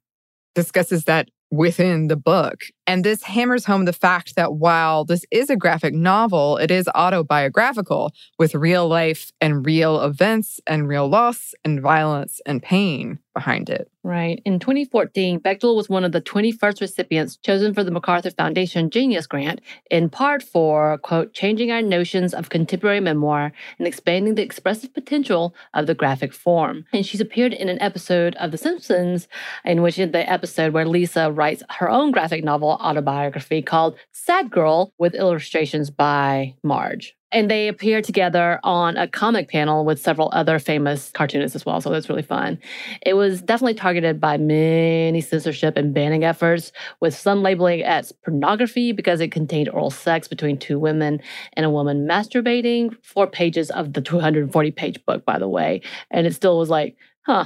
discusses 0.56 1.06
that 1.06 1.30
within 1.52 2.08
the 2.08 2.16
book. 2.16 2.62
And 2.88 3.04
this 3.04 3.24
hammers 3.24 3.66
home 3.66 3.86
the 3.86 3.94
fact 3.94 4.36
that 4.36 4.54
while 4.54 5.06
this 5.06 5.26
is 5.32 5.50
a 5.50 5.56
graphic 5.56 5.94
novel, 5.94 6.58
it 6.58 6.72
is 6.72 6.90
autobiographical 6.96 8.14
with 8.40 8.56
real 8.56 8.88
life 8.88 9.32
and 9.42 9.66
real 9.66 10.02
events 10.02 10.60
and 10.66 10.88
real 10.88 11.08
loss 11.08 11.54
and 11.64 11.82
violence 11.82 12.42
and 12.46 12.64
pain. 12.64 13.20
Behind 13.34 13.70
it. 13.70 13.90
Right. 14.04 14.42
In 14.46 14.60
2014, 14.60 15.40
Bechdel 15.40 15.76
was 15.76 15.88
one 15.88 16.04
of 16.04 16.12
the 16.12 16.22
21st 16.22 16.82
recipients 16.82 17.38
chosen 17.38 17.74
for 17.74 17.82
the 17.82 17.92
MacArthur 17.92 18.32
Foundation 18.32 18.90
Genius 18.90 19.26
Grant, 19.26 19.62
in 19.90 20.10
part 20.10 20.44
for, 20.44 20.98
quote, 20.98 21.34
changing 21.34 21.72
our 21.72 21.82
notions 21.82 22.34
of 22.34 22.50
contemporary 22.50 23.00
memoir 23.00 23.54
and 23.78 23.88
expanding 23.88 24.36
the 24.36 24.42
expressive 24.42 24.94
potential 24.94 25.56
of 25.74 25.88
the 25.88 25.96
graphic 25.96 26.34
form. 26.34 26.84
And 26.92 27.06
she's 27.06 27.22
appeared 27.22 27.54
in 27.54 27.70
an 27.70 27.82
episode 27.82 28.36
of 28.36 28.52
The 28.52 28.58
Simpsons, 28.58 29.30
in 29.64 29.82
which 29.82 29.98
in 29.98 30.12
the 30.12 30.30
episode 30.30 30.74
where 30.74 30.86
Lisa 30.86 31.32
writes 31.32 31.64
her 31.70 31.90
own 31.90 32.12
graphic 32.12 32.44
novel 32.44 32.72
autobiography 32.82 33.62
called 33.62 33.96
Sad 34.12 34.52
Girl 34.52 34.94
with 34.98 35.16
illustrations 35.16 35.90
by 35.90 36.56
Marge. 36.64 37.16
And 37.32 37.50
they 37.50 37.68
appear 37.68 38.02
together 38.02 38.60
on 38.64 38.98
a 38.98 39.08
comic 39.08 39.50
panel 39.50 39.86
with 39.86 40.02
several 40.02 40.30
other 40.34 40.60
famous 40.60 41.12
cartoonists 41.14 41.56
as 41.56 41.66
well. 41.66 41.80
So 41.80 41.90
that's 41.90 42.10
really 42.10 42.22
fun. 42.22 42.60
It 43.06 43.14
was 43.14 43.42
definitely 43.42 43.76
targeted 43.76 44.20
by 44.20 44.38
many 44.38 45.22
censorship 45.22 45.78
and 45.78 45.94
banning 45.94 46.24
efforts, 46.24 46.72
with 47.00 47.16
some 47.16 47.42
labeling 47.42 47.80
it 47.80 47.86
as 47.86 48.12
pornography 48.12 48.92
because 48.92 49.22
it 49.22 49.32
contained 49.32 49.70
oral 49.70 49.90
sex 49.90 50.28
between 50.28 50.58
two 50.58 50.78
women 50.78 51.22
and 51.54 51.66
a 51.66 51.70
woman 51.70 52.08
masturbating. 52.08 52.96
Four 53.04 53.28
pages 53.28 53.72
of 53.72 53.94
the 53.94 54.02
240 54.02 54.72
page 54.72 55.06
book, 55.06 55.26
by 55.26 55.40
the 55.40 55.48
way. 55.48 55.82
And 56.10 56.28
it 56.28 56.36
still 56.36 56.58
was 56.58 56.70
like, 56.70 56.96
huh, 57.26 57.46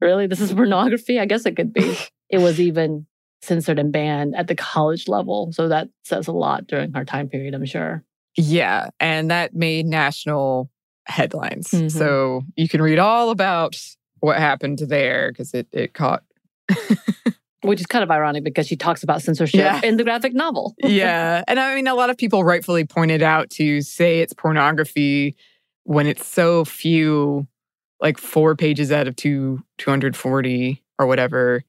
really? 0.00 0.26
This 0.26 0.40
is 0.40 0.52
pornography? 0.52 1.20
I 1.20 1.26
guess 1.26 1.46
it 1.46 1.56
could 1.56 1.72
be. 1.72 1.96
it 2.30 2.38
was 2.38 2.60
even 2.60 3.06
censored 3.42 3.78
and 3.78 3.92
banned 3.92 4.34
at 4.36 4.46
the 4.46 4.54
college 4.54 5.08
level. 5.08 5.52
So 5.52 5.68
that 5.68 5.88
says 6.04 6.28
a 6.28 6.32
lot 6.32 6.66
during 6.66 6.94
our 6.94 7.04
time 7.04 7.28
period, 7.28 7.54
I'm 7.54 7.66
sure. 7.66 8.04
Yeah. 8.36 8.90
And 9.00 9.30
that 9.30 9.54
made 9.54 9.86
national 9.86 10.70
headlines. 11.06 11.68
Mhm. 11.68 11.90
So 11.90 12.42
you 12.56 12.68
can 12.68 12.80
read 12.80 12.98
all 12.98 13.30
about 13.30 13.76
what 14.20 14.38
happened 14.38 14.78
there 14.78 15.30
because 15.32 15.52
it, 15.54 15.66
it 15.72 15.94
caught. 15.94 16.22
Which 17.62 17.78
is 17.80 17.86
kind 17.86 18.02
of 18.02 18.10
ironic 18.10 18.42
because 18.42 18.66
she 18.66 18.74
talks 18.74 19.04
about 19.04 19.22
censorship 19.22 19.60
Yeah. 19.60 19.80
in 19.84 19.96
the 19.96 20.02
graphic 20.02 20.34
novel. 20.34 20.74
yeah. 20.82 21.44
And 21.48 21.60
I 21.60 21.74
mean, 21.76 21.86
a 21.86 21.94
lot 21.94 22.10
of 22.10 22.16
people 22.18 22.42
rightfully 22.42 22.84
pointed 22.84 23.22
out 23.22 23.50
to 23.50 23.82
say 23.82 24.18
it's 24.20 24.32
pornography 24.32 25.36
when 25.84 26.06
it's 26.08 26.26
so 26.26 26.64
few, 26.64 27.46
like 28.00 28.18
four 28.18 28.56
pages 28.56 28.90
out 28.90 29.06
of 29.06 29.14
two, 29.14 29.60
240 29.78 30.82
or 30.98 31.06
whatever. 31.06 31.62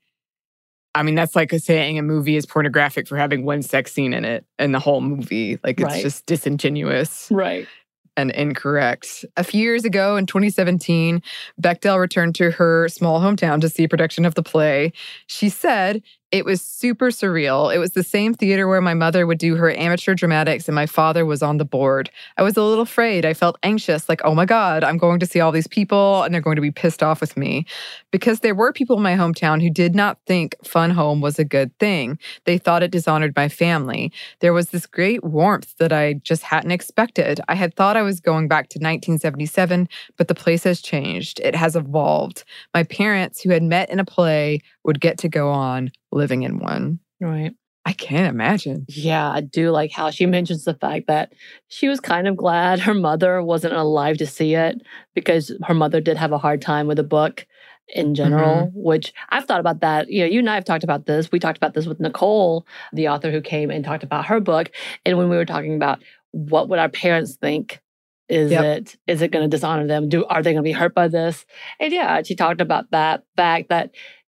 I 0.95 1.03
mean, 1.03 1.15
that's 1.15 1.35
like 1.35 1.51
saying 1.51 1.97
a 1.97 2.03
movie 2.03 2.35
is 2.35 2.45
pornographic 2.45 3.07
for 3.07 3.17
having 3.17 3.45
one 3.45 3.61
sex 3.63 3.91
scene 3.93 4.13
in 4.13 4.25
it 4.25 4.45
and 4.59 4.75
the 4.75 4.79
whole 4.79 5.01
movie. 5.01 5.59
Like 5.63 5.79
it's 5.79 5.85
Right. 5.93 6.03
just 6.03 6.25
disingenuous. 6.25 7.27
Right. 7.31 7.67
and 8.15 8.29
incorrect. 8.29 9.25
A 9.37 9.43
few 9.43 9.59
years 9.63 9.85
ago 9.85 10.17
in 10.17 10.27
2017, 10.27 11.19
Bechdel 11.59 11.99
returned 11.99 12.35
to 12.35 12.51
her 12.51 12.87
small 12.87 13.19
hometown 13.19 13.59
to 13.61 13.67
see 13.69 13.85
a 13.85 13.89
production 13.89 14.23
of 14.23 14.35
the 14.35 14.43
play. 14.43 14.93
She 15.25 15.49
said, 15.49 16.03
it 16.33 16.45
was 16.45 16.63
super 16.63 17.11
surreal. 17.11 17.73
It 17.73 17.77
was 17.77 17.91
the 17.91 18.03
same 18.03 18.33
theater 18.33 18.67
where 18.67 18.81
my 18.81 18.95
mother 18.95 19.27
would 19.27 19.37
do 19.37 19.55
her 19.55 19.69
amateur 19.77 20.15
dramatics 20.15 20.67
and 20.67 20.73
my 20.73 20.87
father 20.87 21.27
was 21.27 21.43
on 21.43 21.57
the 21.57 21.63
board. 21.63 22.09
I 22.37 22.41
was 22.41 22.57
a 22.57 22.63
little 22.63 22.81
afraid. 22.81 23.23
I 23.23 23.35
felt 23.35 23.59
anxious, 23.61 24.09
like, 24.09 24.19
oh 24.25 24.33
my 24.33 24.45
God, 24.45 24.83
I'm 24.83 24.97
going 24.97 25.19
to 25.19 25.27
see 25.27 25.39
all 25.39 25.51
these 25.51 25.67
people 25.67 26.23
and 26.23 26.33
they're 26.33 26.41
going 26.41 26.55
to 26.55 26.61
be 26.61 26.71
pissed 26.71 27.03
off 27.03 27.21
with 27.21 27.37
me. 27.37 27.67
Because 28.09 28.39
there 28.39 28.55
were 28.55 28.73
people 28.73 28.97
in 28.97 29.03
my 29.03 29.13
hometown 29.13 29.61
who 29.61 29.69
did 29.69 29.93
not 29.93 30.17
think 30.25 30.55
Fun 30.65 30.89
Home 30.89 31.21
was 31.21 31.37
a 31.37 31.45
good 31.45 31.77
thing. 31.77 32.17
They 32.45 32.57
thought 32.57 32.81
it 32.81 32.89
dishonored 32.89 33.35
my 33.35 33.47
family. 33.47 34.11
There 34.39 34.53
was 34.53 34.71
this 34.71 34.87
great 34.87 35.23
warmth 35.23 35.77
that 35.77 35.93
I 35.93 36.13
just 36.13 36.41
hadn't 36.41 36.71
expected. 36.71 37.41
I 37.47 37.53
had 37.53 37.75
thought 37.75 37.95
I 37.95 38.01
was 38.01 38.19
going 38.19 38.47
back 38.47 38.69
to 38.69 38.79
1977, 38.79 39.87
but 40.17 40.29
the 40.29 40.35
place 40.35 40.63
has 40.63 40.81
changed. 40.81 41.41
It 41.41 41.55
has 41.55 41.75
evolved. 41.75 42.43
My 42.73 42.81
parents, 42.81 43.41
who 43.41 43.51
had 43.51 43.61
met 43.61 43.91
in 43.91 43.99
a 43.99 44.05
play, 44.05 44.61
would 44.83 44.99
get 44.99 45.19
to 45.19 45.29
go 45.29 45.51
on 45.51 45.91
living 46.13 46.43
in 46.43 46.59
one. 46.59 46.99
Right. 47.19 47.53
I 47.85 47.91
can't 47.93 48.33
imagine. 48.33 48.85
Yeah, 48.87 49.29
I 49.29 49.41
do 49.41 49.71
like 49.71 49.91
how 49.91 50.09
she 50.09 50.25
mentions 50.25 50.63
the 50.63 50.73
fact 50.73 51.07
that 51.07 51.33
she 51.67 51.89
was 51.89 51.99
kind 51.99 52.27
of 52.27 52.37
glad 52.37 52.79
her 52.79 52.93
mother 52.93 53.43
wasn't 53.43 53.73
alive 53.73 54.17
to 54.17 54.25
see 54.25 54.55
it 54.55 54.81
because 55.13 55.51
her 55.63 55.73
mother 55.73 55.99
did 55.99 56.15
have 56.15 56.31
a 56.31 56.37
hard 56.37 56.61
time 56.61 56.87
with 56.87 56.97
the 56.97 57.03
book 57.03 57.45
in 57.89 58.07
mm-hmm. 58.07 58.13
general, 58.13 58.71
which 58.73 59.13
I've 59.29 59.45
thought 59.45 59.59
about 59.59 59.81
that. 59.81 60.09
You 60.09 60.21
know, 60.21 60.27
you 60.27 60.39
and 60.39 60.49
I 60.49 60.55
have 60.55 60.65
talked 60.65 60.85
about 60.85 61.05
this. 61.05 61.31
We 61.31 61.39
talked 61.39 61.57
about 61.57 61.73
this 61.73 61.85
with 61.85 61.99
Nicole, 61.99 62.65
the 62.93 63.09
author 63.09 63.31
who 63.31 63.41
came 63.41 63.69
and 63.69 63.83
talked 63.83 64.03
about 64.03 64.27
her 64.27 64.39
book. 64.39 64.71
And 65.05 65.17
when 65.17 65.29
we 65.29 65.35
were 65.35 65.45
talking 65.45 65.75
about 65.75 66.01
what 66.31 66.69
would 66.69 66.79
our 66.79 66.89
parents 66.89 67.35
think? 67.35 67.81
Is 68.29 68.51
Yep. 68.51 68.63
it 68.63 68.95
is 69.05 69.21
it 69.21 69.31
going 69.31 69.43
to 69.43 69.49
dishonor 69.49 69.85
them? 69.85 70.07
Do 70.07 70.25
are 70.25 70.41
they 70.41 70.53
going 70.53 70.63
to 70.63 70.67
be 70.67 70.71
hurt 70.71 70.95
by 70.95 71.09
this? 71.09 71.45
And 71.81 71.91
yeah, 71.91 72.23
she 72.23 72.35
talked 72.35 72.61
about 72.61 72.89
that 72.91 73.25
fact 73.35 73.67
that 73.67 73.91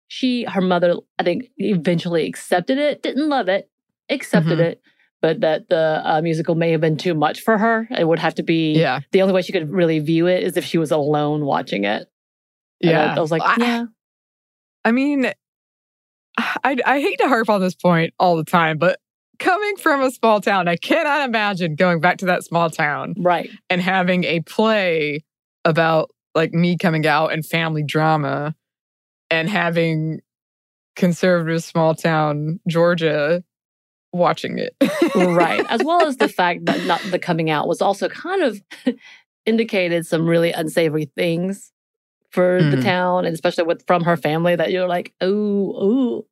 she 0.08 0.44
her 0.46 0.62
mother 0.62 0.96
I 1.20 1.24
think 1.24 1.46
eventually 1.58 2.26
accepted 2.28 2.78
it, 2.78 3.02
didn't 3.04 3.28
love 3.30 3.48
it, 3.50 3.70
accepted 4.10 4.60
Mhm. 4.60 4.64
it, 4.72 4.82
but 5.22 5.42
that 5.42 5.70
the 5.70 6.02
uh, 6.04 6.22
musical 6.22 6.56
may 6.56 6.72
have 6.72 6.82
been 6.82 6.98
too 6.98 7.14
much 7.14 7.42
for 7.42 7.58
her. 7.58 7.88
It 7.92 8.08
would 8.08 8.20
have 8.20 8.36
to 8.36 8.44
be 8.44 8.74
Yeah. 8.74 9.00
the 9.12 9.22
only 9.22 9.34
way 9.34 9.42
she 9.42 9.52
could 9.52 9.70
really 9.70 10.00
view 10.00 10.28
it 10.28 10.44
is 10.44 10.58
if 10.58 10.64
she 10.66 10.78
was 10.78 10.92
alone 10.92 11.46
watching 11.46 11.84
it. 11.84 12.08
And 12.82 12.92
I- 12.98 13.06
Yeah. 13.06 13.16
I, 13.16 13.20
was 13.20 13.32
like, 13.32 13.42
I- 13.44 13.56
yeah, 13.58 13.86
I 14.86 14.92
mean, 14.92 15.32
I, 16.38 16.78
I 16.86 17.00
hate 17.02 17.18
to 17.20 17.28
harp 17.28 17.50
on 17.50 17.62
this 17.62 17.74
point 17.76 18.14
all 18.20 18.38
the 18.38 18.44
time, 18.44 18.78
but 18.78 19.00
coming 19.40 19.76
from 19.78 20.02
a 20.02 20.12
small 20.12 20.40
town, 20.40 20.68
I 20.68 20.76
cannot 20.76 21.28
imagine 21.28 21.76
going 21.76 22.00
back 22.00 22.18
to 22.20 22.26
that 22.28 22.44
small 22.44 22.70
town 22.70 23.16
right, 23.18 23.50
and 23.70 23.82
having 23.82 24.24
a 24.24 24.42
play 24.42 25.24
about 25.66 26.12
like 26.36 26.54
me 26.54 26.78
coming 26.78 27.06
out 27.08 27.34
and 27.34 27.44
family 27.46 27.84
drama 27.84 28.54
and 29.30 29.50
having 29.50 30.22
conservative 30.96 31.64
small 31.64 31.96
town 31.96 32.60
Georgia 32.68 33.44
watching 34.14 34.58
it. 34.58 34.76
right. 35.16 35.66
As 35.70 35.84
well 35.84 36.06
as 36.06 36.18
the 36.18 36.28
fact 36.40 36.66
that 36.66 36.82
not 36.84 37.10
the 37.10 37.20
coming 37.20 37.50
out 37.50 37.68
was 37.68 37.82
also 37.82 38.10
kind 38.10 38.44
of 38.44 38.62
indicated 39.46 40.06
some 40.06 40.28
really 40.28 40.52
unsavory 40.52 41.06
things 41.16 41.72
for 42.32 42.62
the 42.64 42.78
Mhm. 42.78 42.84
town, 42.84 43.26
and 43.26 43.34
especially 43.34 43.64
with 43.64 43.86
from 43.88 44.04
her 44.04 44.18
family 44.18 44.56
that 44.56 44.72
you're 44.72 44.88
like, 44.88 45.14
oh, 45.22 45.74
oh, 45.78 46.26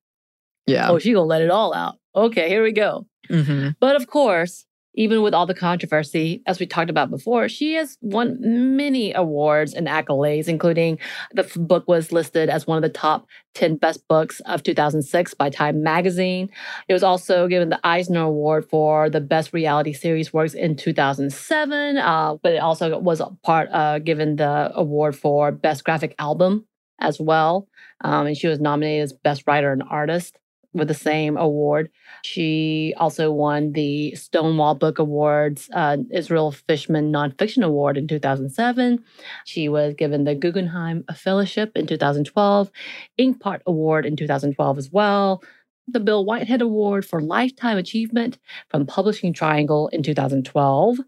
Yeah. 0.67 0.89
oh, 0.89 0.99
she 0.99 1.13
gonna 1.13 1.25
let 1.25 1.41
it 1.41 1.49
all 1.51 1.73
out. 1.73 1.95
Okay, 2.15 2.49
here 2.49 2.63
we 2.63 2.71
go. 2.71 3.05
hmm 3.29 3.69
But 3.79 3.95
of 3.95 4.07
course, 4.07 4.64
even 4.95 5.21
with 5.21 5.33
all 5.33 5.45
the 5.45 5.53
controversy, 5.53 6.41
as 6.45 6.59
we 6.59 6.65
talked 6.65 6.89
about 6.89 7.09
before, 7.09 7.47
she 7.47 7.73
has 7.73 7.97
won 8.01 8.37
many 8.75 9.13
awards 9.13 9.73
and 9.73 9.87
accolades, 9.87 10.47
including 10.47 10.97
the 11.33 11.43
book 11.55 11.87
was 11.87 12.11
listed 12.11 12.49
as 12.49 12.65
one 12.65 12.77
of 12.77 12.81
the 12.81 12.89
top 12.89 13.27
10 13.53 13.77
best 13.77 14.07
books 14.07 14.39
of 14.41 14.63
2006 14.63 15.33
by 15.33 15.49
Time 15.49 15.83
Magazine. 15.83 16.49
It 16.87 16.93
was 16.93 17.03
also 17.03 17.47
given 17.47 17.69
the 17.69 17.79
Eisner 17.83 18.23
Award 18.23 18.69
for 18.69 19.09
the 19.09 19.21
best 19.21 19.53
reality 19.53 19.93
series 19.93 20.33
works 20.33 20.53
in 20.53 20.75
2007, 20.75 21.97
uh, 21.97 22.35
but 22.41 22.53
it 22.53 22.57
also 22.57 22.97
was 22.99 23.21
part 23.43 23.69
uh, 23.71 23.99
given 23.99 24.37
the 24.37 24.71
award 24.75 25.15
for 25.15 25.51
best 25.51 25.83
graphic 25.83 26.15
album 26.19 26.65
as 26.99 27.19
well. 27.19 27.67
Um, 28.01 28.27
and 28.27 28.37
she 28.37 28.47
was 28.47 28.59
nominated 28.59 29.03
as 29.03 29.13
best 29.13 29.43
writer 29.47 29.71
and 29.71 29.83
artist 29.89 30.37
with 30.75 30.87
the 30.89 30.93
same 30.93 31.37
award. 31.37 31.89
She 32.23 32.93
also 32.97 33.31
won 33.31 33.71
the 33.71 34.13
Stonewall 34.15 34.75
Book 34.75 34.99
Awards 34.99 35.69
uh, 35.73 35.97
Israel 36.11 36.51
Fishman 36.51 37.11
Nonfiction 37.11 37.63
Award 37.63 37.97
in 37.97 38.07
2007. 38.07 39.03
She 39.45 39.69
was 39.69 39.95
given 39.95 40.25
the 40.25 40.35
Guggenheim 40.35 41.05
Fellowship 41.15 41.71
in 41.75 41.87
2012, 41.87 42.69
Inkpot 43.17 43.61
Award 43.65 44.05
in 44.05 44.15
2012 44.15 44.77
as 44.77 44.91
well, 44.91 45.41
the 45.87 45.99
Bill 45.99 46.25
Whitehead 46.25 46.61
Award 46.61 47.05
for 47.05 47.21
Lifetime 47.21 47.77
Achievement 47.77 48.37
from 48.69 48.85
Publishing 48.85 49.33
Triangle 49.33 49.87
in 49.89 50.03
2012. 50.03 50.99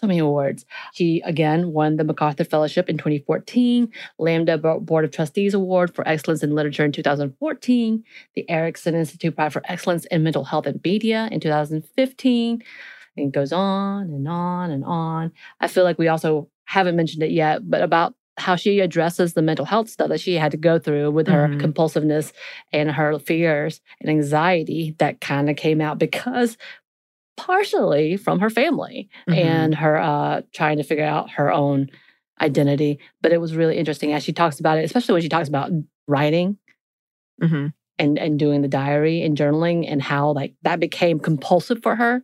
So 0.00 0.06
many 0.06 0.18
awards. 0.20 0.64
She 0.94 1.20
again 1.26 1.72
won 1.74 1.96
the 1.96 2.04
MacArthur 2.04 2.44
Fellowship 2.44 2.88
in 2.88 2.96
2014, 2.96 3.92
Lambda 4.18 4.56
Board 4.56 5.04
of 5.04 5.10
Trustees 5.10 5.52
Award 5.52 5.94
for 5.94 6.08
Excellence 6.08 6.42
in 6.42 6.54
Literature 6.54 6.86
in 6.86 6.92
2014, 6.92 8.02
the 8.34 8.48
Erikson 8.48 8.94
Institute 8.94 9.36
Prize 9.36 9.52
for 9.52 9.60
Excellence 9.66 10.06
in 10.06 10.22
Mental 10.22 10.44
Health 10.44 10.64
and 10.66 10.80
Media 10.82 11.28
in 11.30 11.38
2015. 11.38 12.62
And 13.18 13.26
it 13.26 13.32
goes 13.32 13.52
on 13.52 14.04
and 14.08 14.26
on 14.26 14.70
and 14.70 14.84
on. 14.86 15.32
I 15.60 15.68
feel 15.68 15.84
like 15.84 15.98
we 15.98 16.08
also 16.08 16.48
haven't 16.64 16.96
mentioned 16.96 17.22
it 17.22 17.32
yet, 17.32 17.68
but 17.68 17.82
about 17.82 18.14
how 18.38 18.56
she 18.56 18.80
addresses 18.80 19.34
the 19.34 19.42
mental 19.42 19.66
health 19.66 19.90
stuff 19.90 20.08
that 20.08 20.20
she 20.20 20.34
had 20.36 20.50
to 20.52 20.56
go 20.56 20.78
through 20.78 21.10
with 21.10 21.26
her 21.26 21.48
Mhm. 21.48 21.60
compulsiveness 21.60 22.32
and 22.72 22.90
her 22.90 23.18
fears 23.18 23.82
and 24.00 24.08
anxiety 24.08 24.94
that 24.98 25.20
kind 25.20 25.50
of 25.50 25.56
came 25.56 25.82
out 25.82 25.98
because 25.98 26.56
partially 27.46 28.16
from 28.16 28.40
her 28.40 28.50
family 28.50 29.08
Mhm. 29.28 29.36
and 29.36 29.74
her 29.74 29.96
uh, 29.98 30.42
trying 30.52 30.76
to 30.76 30.82
figure 30.84 31.04
out 31.04 31.30
her 31.30 31.50
own 31.52 31.88
identity. 32.40 32.98
But 33.22 33.32
it 33.32 33.40
was 33.40 33.54
really 33.56 33.76
interesting 33.78 34.12
as 34.12 34.22
she 34.22 34.32
talks 34.32 34.60
about 34.60 34.78
it, 34.78 34.84
especially 34.84 35.14
when 35.14 35.22
she 35.22 35.28
talks 35.28 35.48
about 35.48 35.70
writing 36.06 36.58
hmm 37.40 37.68
and 37.98 38.18
and 38.18 38.38
doing 38.38 38.62
the 38.62 38.68
diary 38.68 39.22
and 39.22 39.36
journaling 39.36 39.84
and 39.90 40.00
how 40.02 40.32
like 40.32 40.54
that 40.62 40.80
became 40.80 41.18
compulsive 41.18 41.82
for 41.82 41.96
her, 41.96 42.22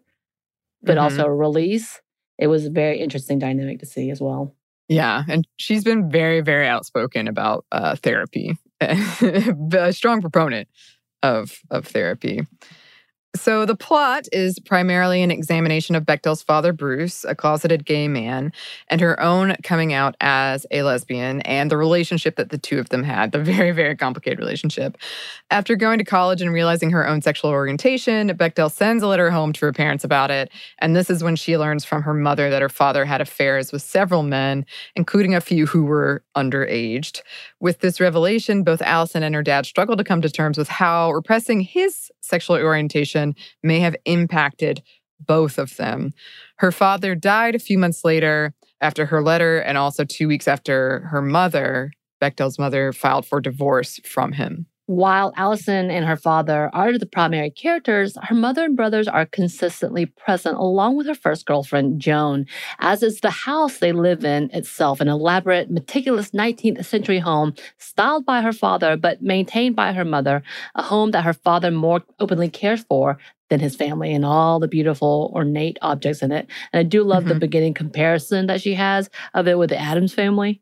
but 0.83 0.97
Mhm. 0.97 1.03
also 1.03 1.25
a 1.27 1.35
release. 1.35 2.01
It 2.39 2.49
was 2.49 2.67
a 2.67 2.71
very 2.71 2.99
interesting 3.01 3.39
dynamic 3.39 3.81
to 3.81 3.87
see 3.87 4.11
as 4.11 4.21
well. 4.21 4.55
Yeah. 4.89 5.25
And 5.29 5.47
she's 5.57 5.83
been 5.85 6.11
very, 6.11 6.41
very 6.43 6.67
outspoken 6.69 7.29
about 7.29 7.65
uh, 7.73 7.97
therapy 7.97 8.57
a 8.81 9.93
strong 9.93 10.21
proponent 10.21 10.69
of, 11.23 11.59
of 11.71 11.87
therapy. 11.87 12.47
So, 13.37 13.67
the 13.67 13.77
plot 13.77 14.29
is 14.33 14.59
primarily 14.59 15.23
an 15.23 15.31
examination 15.31 15.95
of 15.95 16.05
Bechdel's 16.05 16.43
father, 16.43 16.73
Bruce, 16.73 17.25
a 17.25 17.35
closeted 17.35 17.85
gay 17.85 18.09
man, 18.09 18.53
and 18.89 19.01
her 19.01 19.21
own 19.21 19.57
coming 19.63 19.93
out 19.93 20.17
as 20.21 20.67
a 20.71 20.83
lesbian 20.83 21.41
and 21.43 21.71
the 21.71 21.77
relationship 21.77 22.37
that 22.37 22.51
the 22.51 22.59
two 22.59 22.79
of 22.79 22.89
them 22.89 23.05
had, 23.05 23.33
the 23.33 23.39
very, 23.39 23.73
very 23.73 23.95
complicated 23.95 24.39
relationship. 24.39 24.97
After 25.51 25.77
going 25.77 25.99
to 25.99 26.05
college 26.05 26.41
and 26.41 26.53
realizing 26.53 26.91
her 26.91 27.07
own 27.07 27.23
sexual 27.23 27.51
orientation, 27.51 28.29
Bechdel 28.31 28.71
sends 28.71 29.03
a 29.03 29.07
letter 29.07 29.31
home 29.31 29.53
to 29.53 29.67
her 29.67 29.73
parents 29.73 30.05
about 30.05 30.31
it. 30.31 30.51
And 30.79 30.97
this 30.97 31.11
is 31.11 31.23
when 31.23 31.37
she 31.37 31.59
learns 31.59 31.85
from 31.85 32.03
her 32.03 32.15
mother 32.15 32.51
that 32.51 32.63
her 32.63 32.69
father 32.69 33.05
had 33.05 33.21
affairs 33.21 33.71
with 33.71 33.83
several 33.83 34.23
men, 34.23 34.65
including 34.95 35.35
a 35.35 35.41
few 35.41 35.67
who 35.67 35.85
were 35.85 36.23
underaged. 36.37 37.21
With 37.61 37.81
this 37.81 38.01
revelation, 38.01 38.63
both 38.63 38.83
Alison 38.83 39.23
and 39.23 39.35
her 39.35 39.43
dad 39.43 39.67
struggle 39.67 39.97
to 39.97 40.05
come 40.05 40.23
to 40.23 40.31
terms 40.31 40.59
with 40.59 40.69
how 40.69 41.13
repressing 41.13 41.61
his 41.61 42.11
sexual 42.27 42.57
orientation 42.57 43.35
may 43.63 43.81
have 43.81 43.97
impacted 44.05 44.83
both 45.21 45.59
of 45.59 45.77
them. 45.77 46.13
Her 46.57 46.73
father 46.73 47.15
died 47.15 47.55
a 47.55 47.61
few 47.61 47.79
months 47.79 48.05
later 48.05 48.55
after 48.81 49.07
her 49.07 49.23
letter, 49.23 49.59
and 49.59 49.79
also 49.79 50.05
two 50.05 50.29
weeks 50.29 50.47
after 50.47 51.01
her 51.11 51.23
mother, 51.23 51.93
Bechdel's 52.21 52.59
mother, 52.59 52.93
filed 52.93 53.27
for 53.27 53.41
divorce 53.41 54.01
from 54.05 54.33
him. 54.33 54.67
While 54.87 55.33
Alison 55.37 55.91
and 55.91 56.05
her 56.05 56.17
father 56.17 56.71
are 56.73 56.97
the 56.97 57.07
primary 57.07 57.51
characters, 57.51 58.17
her 58.23 58.37
mother 58.37 58.65
and 58.65 58.77
brothers 58.77 59.09
are 59.09 59.27
consistently 59.27 60.07
present 60.07 60.57
along 60.57 60.97
with 60.97 61.09
her 61.09 61.15
first 61.15 61.45
girlfriend, 61.45 62.01
Joan, 62.01 62.47
as 62.79 63.03
is 63.03 63.19
the 63.19 63.31
house 63.31 63.79
they 63.79 63.91
live 63.91 64.25
in 64.25 64.49
itself, 64.53 65.01
an 65.01 65.09
elaborate, 65.09 65.73
meticulous 65.73 66.31
19th 66.31 66.85
century 66.85 67.19
home 67.19 67.55
styled 67.79 68.25
by 68.25 68.43
her 68.43 68.53
father 68.53 68.97
but 68.97 69.21
maintained 69.21 69.75
by 69.75 69.93
her 69.93 70.05
mother, 70.05 70.45
a 70.77 70.83
home 70.83 71.11
that 71.11 71.25
her 71.25 71.33
father 71.33 71.73
more 71.73 72.03
openly 72.21 72.49
cares 72.49 72.85
for 72.85 73.19
than 73.51 73.59
his 73.59 73.75
family 73.75 74.15
and 74.15 74.25
all 74.25 74.61
the 74.61 74.69
beautiful 74.69 75.33
ornate 75.35 75.79
objects 75.83 76.23
in 76.23 76.31
it. 76.31 76.47
And 76.73 76.81
I 76.81 76.83
do 76.85 77.03
love 77.03 77.25
mm-hmm. 77.25 77.35
the 77.35 77.41
beginning 77.41 77.75
comparison 77.75 78.47
that 78.47 78.61
she 78.61 78.75
has 78.75 79.11
of 79.35 79.49
it 79.49 79.59
with 79.59 79.71
the 79.71 79.79
Addams 79.79 80.15
family. 80.15 80.61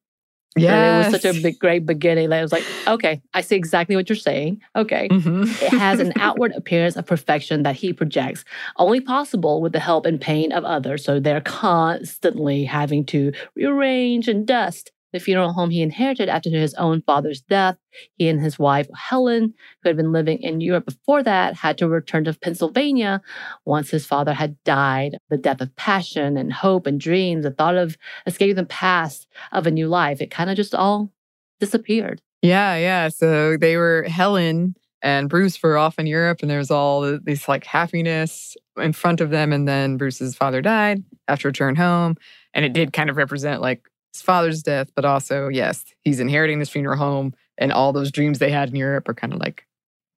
Yeah, 0.56 0.94
it 0.94 0.98
was 1.10 1.22
such 1.22 1.36
a 1.36 1.40
big, 1.42 1.58
great 1.58 1.84
beginning 1.84 2.30
that 2.30 2.38
I 2.38 2.42
was 2.42 2.52
like, 2.52 2.64
okay, 2.86 3.20
I 3.34 3.40
see 3.40 3.56
exactly 3.56 3.96
what 3.96 4.08
you're 4.08 4.16
saying. 4.16 4.62
Okay. 4.76 5.08
Mm-hmm. 5.08 5.42
it 5.64 5.78
has 5.78 5.98
an 5.98 6.12
outward 6.16 6.52
appearance 6.52 6.96
of 6.96 7.06
perfection 7.06 7.64
that 7.64 7.74
he 7.74 7.92
projects, 7.92 8.44
only 8.76 9.00
possible 9.00 9.60
with 9.60 9.72
the 9.72 9.80
help 9.80 10.06
and 10.06 10.20
pain 10.20 10.52
of 10.52 10.64
others. 10.64 11.04
So 11.04 11.18
they're 11.18 11.40
constantly 11.40 12.64
having 12.64 13.04
to 13.06 13.32
rearrange 13.56 14.28
and 14.28 14.46
dust 14.46 14.92
the 15.14 15.20
funeral 15.20 15.52
home 15.52 15.70
he 15.70 15.80
inherited 15.80 16.28
after 16.28 16.50
his 16.50 16.74
own 16.74 17.00
father's 17.02 17.40
death. 17.40 17.76
He 18.16 18.28
and 18.28 18.40
his 18.40 18.58
wife, 18.58 18.88
Helen, 18.96 19.54
who 19.80 19.88
had 19.88 19.96
been 19.96 20.10
living 20.10 20.42
in 20.42 20.60
Europe 20.60 20.86
before 20.86 21.22
that, 21.22 21.54
had 21.54 21.78
to 21.78 21.88
return 21.88 22.24
to 22.24 22.34
Pennsylvania 22.34 23.22
once 23.64 23.90
his 23.90 24.04
father 24.04 24.34
had 24.34 24.62
died. 24.64 25.16
The 25.30 25.36
death 25.36 25.60
of 25.60 25.74
passion 25.76 26.36
and 26.36 26.52
hope 26.52 26.88
and 26.88 26.98
dreams, 26.98 27.44
the 27.44 27.52
thought 27.52 27.76
of 27.76 27.96
escaping 28.26 28.56
the 28.56 28.64
past 28.64 29.28
of 29.52 29.68
a 29.68 29.70
new 29.70 29.86
life, 29.86 30.20
it 30.20 30.32
kind 30.32 30.50
of 30.50 30.56
just 30.56 30.74
all 30.74 31.12
disappeared. 31.60 32.20
Yeah, 32.42 32.74
yeah. 32.74 33.08
So 33.08 33.56
they 33.56 33.76
were 33.76 34.02
Helen 34.08 34.74
and 35.00 35.28
Bruce 35.28 35.62
were 35.62 35.78
off 35.78 35.98
in 36.00 36.08
Europe, 36.08 36.40
and 36.42 36.50
there 36.50 36.58
was 36.58 36.72
all 36.72 37.20
this 37.22 37.46
like 37.46 37.64
happiness 37.64 38.56
in 38.76 38.92
front 38.92 39.20
of 39.20 39.30
them. 39.30 39.52
And 39.52 39.68
then 39.68 39.96
Bruce's 39.96 40.34
father 40.34 40.60
died 40.60 41.04
after 41.28 41.46
return 41.46 41.76
home. 41.76 42.16
And 42.52 42.64
it 42.64 42.72
did 42.72 42.92
kind 42.92 43.10
of 43.10 43.16
represent 43.16 43.60
like 43.60 43.88
his 44.14 44.22
father's 44.22 44.62
death, 44.62 44.90
but 44.94 45.04
also, 45.04 45.48
yes, 45.48 45.84
he's 46.02 46.20
inheriting 46.20 46.60
this 46.60 46.70
funeral 46.70 46.96
home 46.96 47.34
and 47.58 47.72
all 47.72 47.92
those 47.92 48.12
dreams 48.12 48.38
they 48.38 48.50
had 48.50 48.70
in 48.70 48.76
Europe 48.76 49.08
are 49.08 49.14
kind 49.14 49.32
of 49.32 49.40
like 49.40 49.66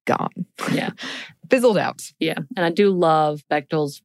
gone. 0.06 0.46
Yeah. 0.72 0.90
Fizzled 1.50 1.78
out. 1.78 2.02
Yeah. 2.18 2.38
And 2.56 2.64
I 2.64 2.70
do 2.70 2.90
love 2.90 3.42
Bechdel's 3.50 4.02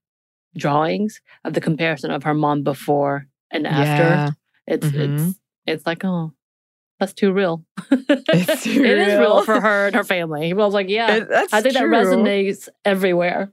drawings 0.57 1.21
of 1.43 1.53
the 1.53 1.61
comparison 1.61 2.11
of 2.11 2.23
her 2.23 2.33
mom 2.33 2.63
before 2.63 3.27
and 3.51 3.67
after. 3.67 4.03
Yeah. 4.03 4.29
It's 4.65 4.87
mm-hmm. 4.87 5.27
it's 5.27 5.39
it's 5.65 5.85
like, 5.85 6.03
oh, 6.05 6.33
that's 6.99 7.13
too 7.13 7.31
real. 7.31 7.63
It's 7.91 8.63
too 8.63 8.83
it 8.83 8.93
real. 8.93 8.99
is 8.99 9.19
real 9.19 9.43
for 9.43 9.59
her 9.59 9.87
and 9.87 9.95
her 9.95 10.03
family. 10.03 10.51
I 10.51 10.55
was 10.55 10.73
like, 10.73 10.89
yeah, 10.89 11.15
it, 11.15 11.27
I 11.51 11.61
think 11.61 11.75
true. 11.75 11.89
that 11.89 12.05
resonates 12.05 12.69
everywhere. 12.85 13.51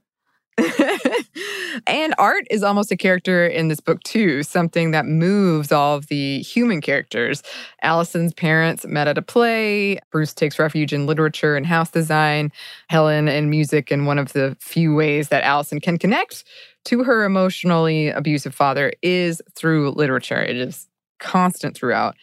and 1.87 2.13
art 2.17 2.45
is 2.49 2.63
almost 2.63 2.91
a 2.91 2.97
character 2.97 3.45
in 3.47 3.67
this 3.67 3.79
book, 3.79 4.01
too, 4.03 4.43
something 4.43 4.91
that 4.91 5.05
moves 5.05 5.71
all 5.71 5.95
of 5.95 6.07
the 6.07 6.41
human 6.41 6.81
characters. 6.81 7.41
Alison's 7.81 8.33
parents 8.33 8.85
met 8.85 9.07
at 9.07 9.17
a 9.17 9.21
play. 9.21 9.99
Bruce 10.11 10.33
takes 10.33 10.59
refuge 10.59 10.93
in 10.93 11.05
literature 11.05 11.55
and 11.55 11.65
house 11.65 11.89
design. 11.89 12.51
Helen 12.89 13.27
in 13.27 13.49
music, 13.49 13.91
and 13.91 14.05
one 14.05 14.19
of 14.19 14.33
the 14.33 14.55
few 14.59 14.93
ways 14.93 15.29
that 15.29 15.43
Alison 15.43 15.79
can 15.79 15.97
connect 15.97 16.43
to 16.85 17.03
her 17.03 17.23
emotionally 17.23 18.09
abusive 18.09 18.55
father 18.55 18.91
is 19.01 19.41
through 19.55 19.91
literature. 19.91 20.41
It 20.41 20.57
is 20.57 20.87
constant 21.19 21.75
throughout. 21.75 22.15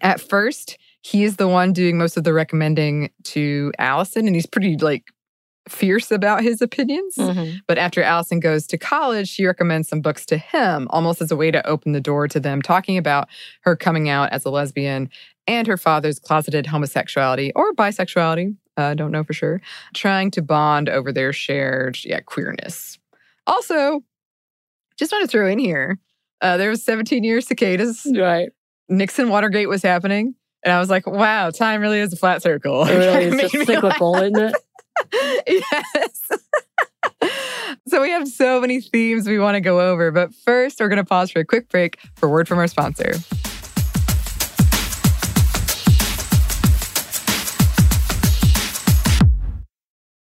At 0.00 0.20
first, 0.20 0.78
he 1.02 1.24
is 1.24 1.36
the 1.36 1.48
one 1.48 1.74
doing 1.74 1.98
most 1.98 2.16
of 2.16 2.24
the 2.24 2.32
recommending 2.32 3.10
to 3.24 3.72
Alison, 3.78 4.26
and 4.26 4.34
he's 4.34 4.46
pretty 4.46 4.76
like 4.78 5.12
fierce 5.68 6.10
about 6.10 6.42
his 6.42 6.60
opinions. 6.60 7.16
Mm-hmm. 7.16 7.58
But 7.66 7.78
after 7.78 8.02
Alison 8.02 8.40
goes 8.40 8.66
to 8.68 8.78
college, 8.78 9.28
she 9.28 9.46
recommends 9.46 9.88
some 9.88 10.00
books 10.00 10.26
to 10.26 10.36
him, 10.36 10.86
almost 10.90 11.22
as 11.22 11.30
a 11.30 11.36
way 11.36 11.50
to 11.50 11.66
open 11.66 11.92
the 11.92 12.00
door 12.00 12.28
to 12.28 12.40
them 12.40 12.60
talking 12.60 12.98
about 12.98 13.28
her 13.62 13.76
coming 13.76 14.08
out 14.08 14.30
as 14.32 14.44
a 14.44 14.50
lesbian 14.50 15.08
and 15.46 15.66
her 15.66 15.76
father's 15.76 16.18
closeted 16.18 16.66
homosexuality 16.66 17.52
or 17.54 17.72
bisexuality. 17.72 18.56
I 18.76 18.82
uh, 18.82 18.94
don't 18.94 19.12
know 19.12 19.22
for 19.22 19.32
sure. 19.32 19.60
Trying 19.94 20.30
to 20.32 20.42
bond 20.42 20.88
over 20.88 21.12
their 21.12 21.32
shared 21.32 21.98
yeah, 22.04 22.20
queerness. 22.20 22.98
Also, 23.46 24.02
just 24.96 25.12
want 25.12 25.22
to 25.22 25.28
throw 25.28 25.46
in 25.46 25.58
here, 25.58 25.98
uh, 26.40 26.56
there 26.56 26.70
was 26.70 26.82
17 26.82 27.24
years 27.24 27.46
cicadas. 27.46 28.06
Right. 28.16 28.50
Nixon 28.88 29.28
Watergate 29.28 29.68
was 29.68 29.82
happening. 29.82 30.34
And 30.64 30.72
I 30.72 30.80
was 30.80 30.88
like, 30.90 31.06
wow, 31.06 31.50
time 31.50 31.80
really 31.80 32.00
is 32.00 32.12
a 32.12 32.16
flat 32.16 32.42
circle. 32.42 32.84
It 32.84 32.94
really 32.94 33.24
is 33.44 33.52
just 33.52 33.66
cyclical, 33.66 34.16
isn't 34.16 34.36
it? 34.36 34.54
yes. 35.46 36.30
so 37.88 38.00
we 38.02 38.10
have 38.10 38.28
so 38.28 38.60
many 38.60 38.80
themes 38.80 39.26
we 39.26 39.38
want 39.38 39.54
to 39.54 39.60
go 39.60 39.80
over, 39.80 40.10
but 40.10 40.34
first 40.34 40.80
we're 40.80 40.88
going 40.88 40.96
to 40.96 41.04
pause 41.04 41.30
for 41.30 41.40
a 41.40 41.44
quick 41.44 41.68
break 41.68 41.98
for 42.16 42.28
word 42.28 42.48
from 42.48 42.58
our 42.58 42.66
sponsor. 42.66 43.12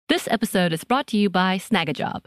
This 0.09 0.29
episode 0.31 0.73
is 0.73 0.85
brought 0.85 1.09
to 1.09 1.17
you 1.17 1.29
by 1.29 1.59
Snagajob. 1.59 2.27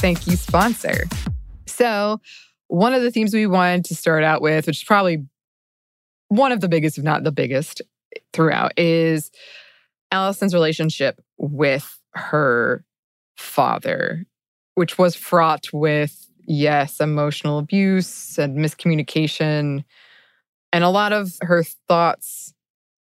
Thank 0.00 0.26
you, 0.26 0.36
sponsor. 0.36 1.04
So, 1.66 2.22
one 2.68 2.94
of 2.94 3.02
the 3.02 3.10
themes 3.10 3.34
we 3.34 3.46
wanted 3.46 3.84
to 3.84 3.94
start 3.94 4.24
out 4.24 4.40
with, 4.40 4.66
which 4.66 4.78
is 4.78 4.82
probably 4.82 5.26
one 6.28 6.52
of 6.52 6.62
the 6.62 6.68
biggest, 6.68 6.96
if 6.96 7.04
not 7.04 7.22
the 7.22 7.30
biggest, 7.30 7.82
throughout, 8.32 8.72
is 8.78 9.30
Alison's 10.10 10.54
relationship 10.54 11.20
with 11.36 12.00
her 12.14 12.82
father, 13.36 14.24
which 14.74 14.96
was 14.96 15.14
fraught 15.14 15.66
with, 15.70 16.30
yes, 16.46 16.98
emotional 16.98 17.58
abuse 17.58 18.38
and 18.38 18.56
miscommunication. 18.56 19.84
And 20.72 20.82
a 20.82 20.88
lot 20.88 21.12
of 21.12 21.34
her 21.42 21.62
thoughts 21.62 22.54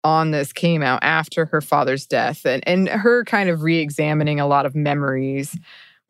on 0.03 0.29
this 0.29 0.53
came 0.53 0.83
out 0.83 0.99
after 1.01 1.45
her 1.45 1.61
father's 1.61 2.05
death 2.05 2.45
and, 2.45 2.61
and 2.67 2.87
her 2.87 3.23
kind 3.23 3.49
of 3.49 3.63
re 3.63 3.79
examining 3.79 4.39
a 4.39 4.45
lot 4.45 4.67
of 4.67 4.75
memories 4.75 5.57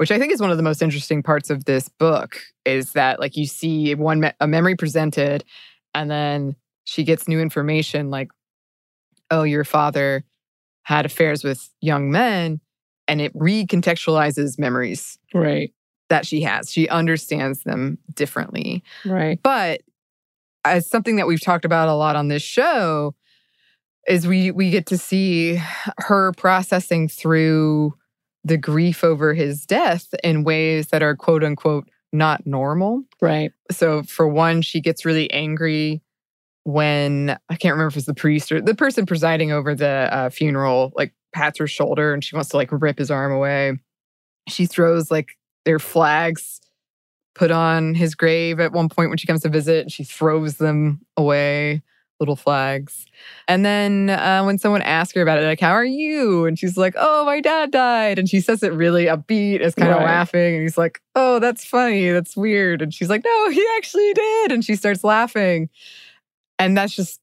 which 0.04 0.12
I 0.12 0.20
think 0.20 0.34
is 0.34 0.42
one 0.42 0.52
of 0.52 0.58
the 0.58 0.64
most 0.64 0.82
interesting 0.82 1.24
parts 1.24 1.50
of 1.50 1.64
this 1.64 1.88
book 1.88 2.38
is 2.66 2.92
that 2.92 3.22
like 3.22 3.38
you 3.38 3.46
see 3.46 3.96
one 3.96 4.20
me- 4.20 4.34
a 4.42 4.48
memory 4.48 4.76
presented 4.76 5.46
and 5.96 6.12
then 6.12 6.58
she 6.84 7.06
gets 7.06 7.26
new 7.26 7.40
information 7.40 8.10
like 8.10 8.30
oh 9.32 9.44
your 9.44 9.64
father 9.64 10.26
had 10.82 11.06
affairs 11.06 11.42
with 11.42 11.70
young 11.80 12.12
men 12.12 12.60
and 13.08 13.22
it 13.22 13.34
recontextualizes 13.34 14.60
memories 14.60 15.18
Right. 15.34 15.74
that 16.10 16.26
she 16.26 16.42
has 16.42 16.70
she 16.70 16.90
understands 16.90 17.64
them 17.64 17.98
differently 18.14 18.84
Right. 19.06 19.40
but 19.42 19.84
as 20.66 20.86
something 20.90 21.16
that 21.16 21.28
we've 21.28 21.40
talked 21.42 21.64
about 21.64 21.88
a 21.88 21.94
lot 21.94 22.18
on 22.18 22.28
this 22.28 22.44
show 22.44 23.16
is 24.06 24.28
we 24.28 24.52
we 24.52 24.70
get 24.70 24.86
to 24.88 24.98
see 24.98 25.62
her 26.00 26.34
processing 26.34 27.08
through 27.08 27.94
the 28.44 28.58
grief 28.58 29.04
over 29.04 29.34
his 29.34 29.66
death 29.66 30.14
in 30.24 30.44
ways 30.44 30.88
that 30.88 31.02
are 31.02 31.16
quote 31.16 31.44
unquote 31.44 31.90
not 32.12 32.46
normal. 32.46 33.04
Right. 33.22 33.52
So 33.72 34.04
for 34.04 34.28
one, 34.28 34.62
she 34.62 34.82
gets 34.82 35.06
really 35.06 35.32
angry 35.32 36.02
when 36.64 37.38
I 37.50 37.56
can't 37.56 37.74
remember 37.74 37.88
if 37.88 37.98
it's 37.98 38.06
the 38.06 38.14
priest 38.14 38.52
or 38.52 38.62
the 38.62 38.76
person 38.76 39.06
presiding 39.06 39.52
over 39.52 39.76
the 39.76 40.10
uh, 40.12 40.30
funeral, 40.30 40.94
like 40.96 41.14
pats 41.34 41.60
her 41.60 41.68
shoulder 41.68 42.14
and 42.14 42.24
she 42.24 42.36
wants 42.36 42.50
to 42.52 42.58
like 42.58 42.70
rip 42.72 43.00
his 43.00 43.12
arm 43.12 43.32
away. 43.32 43.80
She 44.48 44.66
throws 44.66 45.10
like 45.10 45.38
their 45.66 45.80
flags 45.80 46.62
put 47.36 47.52
on 47.52 47.96
his 47.96 48.16
grave 48.16 48.60
at 48.60 48.72
one 48.72 48.90
point 48.90 49.10
when 49.10 49.18
she 49.18 49.28
comes 49.28 49.42
to 49.42 49.50
visit. 49.50 49.92
She 49.92 50.04
throws 50.04 50.58
them 50.58 51.02
away, 51.18 51.82
little 52.20 52.36
flags. 52.36 53.06
And 53.48 53.66
then 53.66 54.10
uh, 54.10 54.44
when 54.44 54.58
someone 54.58 54.82
asks 54.82 55.14
her 55.16 55.22
about 55.22 55.40
it, 55.40 55.46
like, 55.46 55.60
how 55.60 55.72
are 55.72 55.84
you? 55.86 56.46
And 56.46 56.58
she's 56.58 56.78
like, 56.78 56.94
oh, 56.98 57.26
my 57.26 57.42
dad 57.42 57.72
died. 57.72 58.18
And 58.20 58.30
she 58.30 58.40
says 58.40 58.64
it 58.64 58.72
really 58.74 59.06
upbeat, 59.06 59.60
is 59.60 59.76
kind 59.76 59.92
of 59.92 59.98
Right. 59.98 60.06
laughing. 60.06 60.54
And 60.56 60.62
he's 60.62 60.78
like, 60.78 61.02
oh, 61.16 61.40
that's 61.40 61.66
funny. 61.66 62.10
That's 62.12 62.38
weird. 62.38 62.82
And 62.82 62.94
she's 62.94 63.10
like, 63.10 63.24
no, 63.26 63.50
he 63.50 63.66
actually 63.78 64.14
did. 64.14 64.52
And 64.52 64.64
she 64.64 64.76
starts 64.76 65.04
laughing. 65.04 65.70
And 66.60 66.78
that's 66.78 66.96
just 66.96 67.20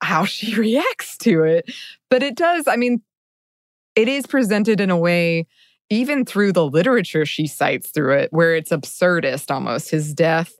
how 0.00 0.24
she 0.24 0.54
reacts 0.54 1.18
to 1.18 1.42
it. 1.42 1.70
But 2.10 2.22
it 2.22 2.36
does, 2.36 2.66
I 2.68 2.76
mean, 2.76 3.02
it 3.96 4.08
is 4.08 4.26
presented 4.26 4.80
in 4.80 4.90
a 4.90 4.96
way, 4.96 5.46
even 5.90 6.24
through 6.24 6.52
the 6.52 6.64
literature 6.66 7.26
she 7.26 7.46
cites 7.46 7.90
through 7.90 8.14
it, 8.14 8.32
where 8.32 8.54
it's 8.56 8.70
absurdist 8.70 9.50
almost. 9.50 9.90
His 9.90 10.14
death 10.14 10.54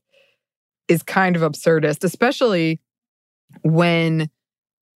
is 0.88 1.02
kind 1.02 1.34
of 1.36 1.42
absurdist, 1.42 2.04
especially 2.04 2.80
when 3.62 4.30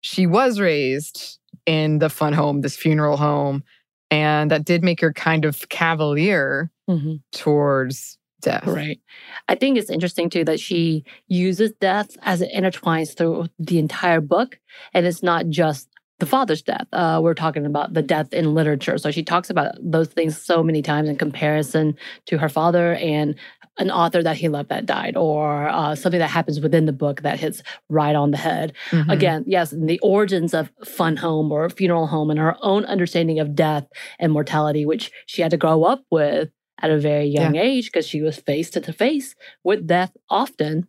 she 0.01 0.27
was 0.27 0.59
raised 0.59 1.39
in 1.65 1.99
the 1.99 2.09
fun 2.09 2.33
home, 2.33 2.61
this 2.61 2.77
funeral 2.77 3.17
home. 3.17 3.63
And 4.11 4.51
that 4.51 4.65
did 4.65 4.83
make 4.83 5.01
her 5.01 5.13
kind 5.13 5.45
of 5.45 5.67
cavalier 5.69 6.71
hmm 6.87 7.15
towards 7.31 8.17
death. 8.41 8.67
Right. 8.67 8.99
I 9.47 9.55
think 9.55 9.77
it's 9.77 9.89
interesting 9.89 10.29
too 10.29 10.45
that 10.45 10.59
she 10.59 11.03
uses 11.27 11.71
death 11.81 12.15
as 12.21 12.41
it 12.41 12.51
intertwines 12.53 13.17
through 13.17 13.47
the 13.57 13.79
entire 13.79 14.21
book. 14.21 14.59
And 14.93 15.05
it's 15.05 15.23
not 15.23 15.49
just 15.49 15.89
the 16.19 16.25
father's 16.25 16.61
death. 16.61 16.87
Uh, 16.93 17.19
we're 17.21 17.33
talking 17.33 17.65
about 17.65 17.93
the 17.93 18.01
death 18.01 18.31
in 18.31 18.53
literature. 18.53 18.97
So 18.97 19.11
she 19.11 19.23
talks 19.23 19.49
about 19.49 19.75
those 19.81 20.07
things 20.07 20.41
so 20.41 20.63
many 20.63 20.81
times 20.81 21.09
in 21.09 21.17
comparison 21.17 21.97
to 22.27 22.37
her 22.37 22.47
father 22.47 22.93
and 22.95 23.35
an 23.77 23.91
author 23.91 24.23
that 24.23 24.37
he 24.37 24.47
loved 24.49 24.69
that 24.69 24.85
died, 24.85 25.15
or 25.17 25.67
uh, 25.67 25.95
something 25.95 26.19
that 26.19 26.29
happens 26.29 26.59
within 26.61 26.85
the 26.85 26.93
book 26.93 27.21
that 27.23 27.39
hits 27.39 27.61
right 27.89 28.15
on 28.15 28.31
the 28.31 28.37
head. 28.37 28.71
Mhm. 28.91 29.11
Again, 29.11 29.43
yes, 29.47 29.71
the 29.77 29.99
origins 29.99 30.53
of 30.53 30.71
fun 30.85 31.17
home 31.17 31.51
or 31.51 31.69
funeral 31.69 32.07
home 32.07 32.29
and 32.29 32.39
her 32.39 32.55
own 32.61 32.85
understanding 32.85 33.39
of 33.39 33.53
death 33.55 33.85
and 34.19 34.31
mortality, 34.31 34.85
which 34.85 35.11
she 35.25 35.41
had 35.41 35.51
to 35.51 35.57
grow 35.57 35.83
up 35.83 36.03
with 36.09 36.49
at 36.81 36.89
a 36.91 36.97
very 36.97 37.25
young 37.25 37.55
age 37.55 37.85
because 37.91 38.07
she 38.07 38.21
was 38.21 38.37
face 38.37 38.69
to 38.71 38.93
face 38.93 39.35
with 39.63 39.87
death 39.87 40.11
often, 40.29 40.87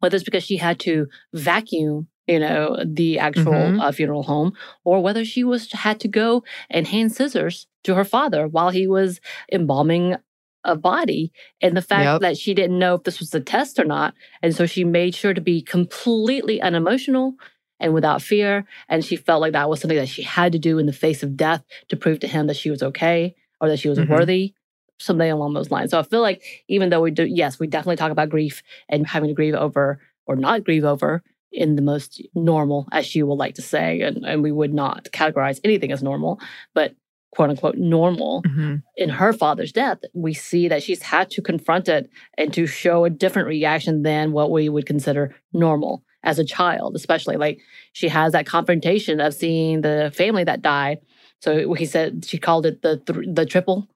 whether 0.00 0.16
it's 0.16 0.24
because 0.24 0.44
she 0.44 0.56
had 0.56 0.78
to 0.80 1.06
vacuum, 1.34 2.08
you 2.26 2.38
know, 2.38 2.76
the 2.84 3.18
actual 3.18 3.52
Mhm. 3.52 3.80
uh, 3.82 3.92
funeral 3.92 4.22
home, 4.24 4.52
or 4.84 5.00
whether 5.02 5.24
she 5.24 5.42
was 5.44 5.70
had 5.72 6.00
to 6.00 6.08
go 6.08 6.42
and 6.70 6.86
hand 6.88 7.12
scissors 7.12 7.66
to 7.84 7.94
her 7.94 8.04
father 8.04 8.46
while 8.48 8.70
he 8.70 8.86
was 8.86 9.20
embalming 9.52 10.16
a 10.64 10.76
body, 10.76 11.32
and 11.60 11.76
the 11.76 11.82
fact 11.82 12.04
Yep. 12.04 12.20
that 12.20 12.36
she 12.38 12.54
didn't 12.54 12.78
know 12.78 12.94
if 12.94 13.04
this 13.04 13.18
was 13.18 13.34
a 13.34 13.40
test 13.40 13.78
or 13.78 13.84
not, 13.84 14.14
and 14.42 14.54
so 14.54 14.66
she 14.66 14.84
made 14.84 15.14
sure 15.14 15.34
to 15.34 15.40
be 15.40 15.62
completely 15.62 16.60
unemotional 16.60 17.34
and 17.78 17.94
without 17.94 18.20
fear, 18.22 18.64
and 18.88 19.04
she 19.04 19.16
felt 19.16 19.40
like 19.40 19.52
that 19.52 19.70
was 19.70 19.80
something 19.80 19.96
that 19.98 20.08
she 20.08 20.22
had 20.22 20.52
to 20.52 20.58
do 20.58 20.78
in 20.78 20.86
the 20.86 20.92
face 20.92 21.22
of 21.22 21.36
death 21.36 21.64
to 21.88 21.96
prove 21.96 22.20
to 22.20 22.26
him 22.28 22.46
that 22.46 22.56
she 22.56 22.70
was 22.70 22.82
okay 22.82 23.34
or 23.60 23.68
that 23.68 23.78
she 23.78 23.88
was 23.88 23.98
Mhm. 23.98 24.08
worthy 24.08 24.54
something 24.98 25.30
along 25.30 25.54
those 25.54 25.70
lines. 25.70 25.90
So 25.92 25.98
I 25.98 26.02
feel 26.02 26.20
like 26.20 26.42
even 26.68 26.90
though 26.90 27.00
we 27.00 27.10
do, 27.10 27.24
yes, 27.24 27.58
we 27.58 27.66
definitely 27.66 27.96
talk 27.96 28.12
about 28.12 28.28
grief 28.28 28.62
and 28.90 29.06
having 29.06 29.28
to 29.28 29.34
grieve 29.34 29.54
over 29.54 29.98
or 30.26 30.36
not 30.36 30.62
grieve 30.62 30.84
over 30.84 31.22
in 31.52 31.74
the 31.74 31.82
most 31.82 32.20
normal, 32.34 32.86
as 32.92 33.06
she 33.06 33.22
will 33.22 33.36
like 33.38 33.54
to 33.54 33.62
say, 33.62 34.02
and, 34.02 34.24
and 34.26 34.42
we 34.42 34.52
would 34.52 34.74
not 34.74 35.04
categorize 35.12 35.58
anything 35.64 35.90
as 35.90 36.02
normal, 36.02 36.38
but 36.74 36.94
quote 37.32 37.50
unquote 37.50 37.76
normal. 37.76 38.42
Mhm. 38.42 38.82
In 38.96 39.08
her 39.08 39.32
father's 39.32 39.72
death, 39.72 39.98
we 40.14 40.34
see 40.34 40.68
that 40.68 40.82
she's 40.82 41.02
had 41.02 41.30
to 41.30 41.42
confront 41.42 41.88
it 41.88 42.10
and 42.36 42.52
to 42.54 42.66
show 42.66 43.04
a 43.04 43.10
different 43.10 43.48
reaction 43.48 44.02
than 44.02 44.32
what 44.32 44.50
we 44.50 44.68
would 44.68 44.86
consider 44.86 45.34
normal 45.52 46.02
as 46.22 46.38
a 46.38 46.44
child, 46.44 46.96
especially 46.96 47.36
like 47.36 47.60
she 47.92 48.08
has 48.08 48.32
that 48.32 48.46
confrontation 48.46 49.20
of 49.20 49.32
seeing 49.32 49.80
the 49.80 50.12
family 50.14 50.44
that 50.44 50.60
died. 50.62 50.98
So 51.40 51.72
he 51.74 51.86
said 51.86 52.24
she 52.26 52.36
called 52.38 52.66
it 52.66 52.82
the 52.82 52.98
th- 52.98 53.26
the 53.34 53.46
triple 53.46 53.88